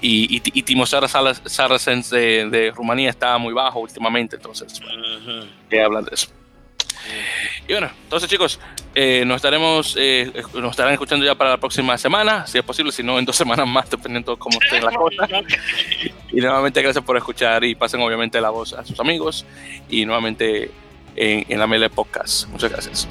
Y, 0.00 0.36
y, 0.36 0.42
y 0.52 0.62
Timo 0.62 0.84
Saracens 0.86 2.10
de, 2.10 2.48
de, 2.50 2.70
Rumanía 2.70 3.10
está 3.10 3.38
muy 3.38 3.54
bajo 3.54 3.80
últimamente, 3.80 4.36
entonces, 4.36 4.80
bueno, 4.80 5.02
uh 5.02 5.20
-huh. 5.20 5.48
que 5.70 5.82
hablan 5.82 6.04
de 6.04 6.10
eso. 6.14 6.28
Y 7.66 7.72
bueno, 7.72 7.90
entonces 8.04 8.28
chicos, 8.28 8.60
eh, 8.94 9.24
nos 9.26 9.36
estaremos, 9.36 9.96
eh, 9.98 10.30
nos 10.54 10.70
estarán 10.70 10.92
escuchando 10.92 11.24
ya 11.24 11.34
para 11.34 11.50
la 11.50 11.56
próxima 11.56 11.96
semana, 11.98 12.46
si 12.46 12.58
es 12.58 12.64
posible, 12.64 12.92
si 12.92 13.02
no 13.02 13.18
en 13.18 13.24
dos 13.24 13.36
semanas 13.44 13.66
más, 13.66 13.90
dependiendo 13.90 14.32
de 14.32 14.38
cómo 14.38 14.58
esté 14.62 14.80
la 14.80 14.92
cosa. 14.92 15.26
y 16.30 16.40
nuevamente 16.40 16.82
gracias 16.82 17.04
por 17.04 17.16
escuchar 17.16 17.64
y 17.64 17.74
pasen 17.74 18.00
obviamente 18.00 18.40
la 18.40 18.50
voz 18.50 18.72
a 18.72 18.84
sus 18.84 18.98
amigos 19.00 19.44
y 19.88 20.04
nuevamente 20.04 20.70
en, 21.16 21.44
en 21.48 21.58
la 21.58 21.66
Mele 21.66 21.90
Podcast. 21.90 22.48
Muchas 22.48 22.70
gracias. 22.70 23.08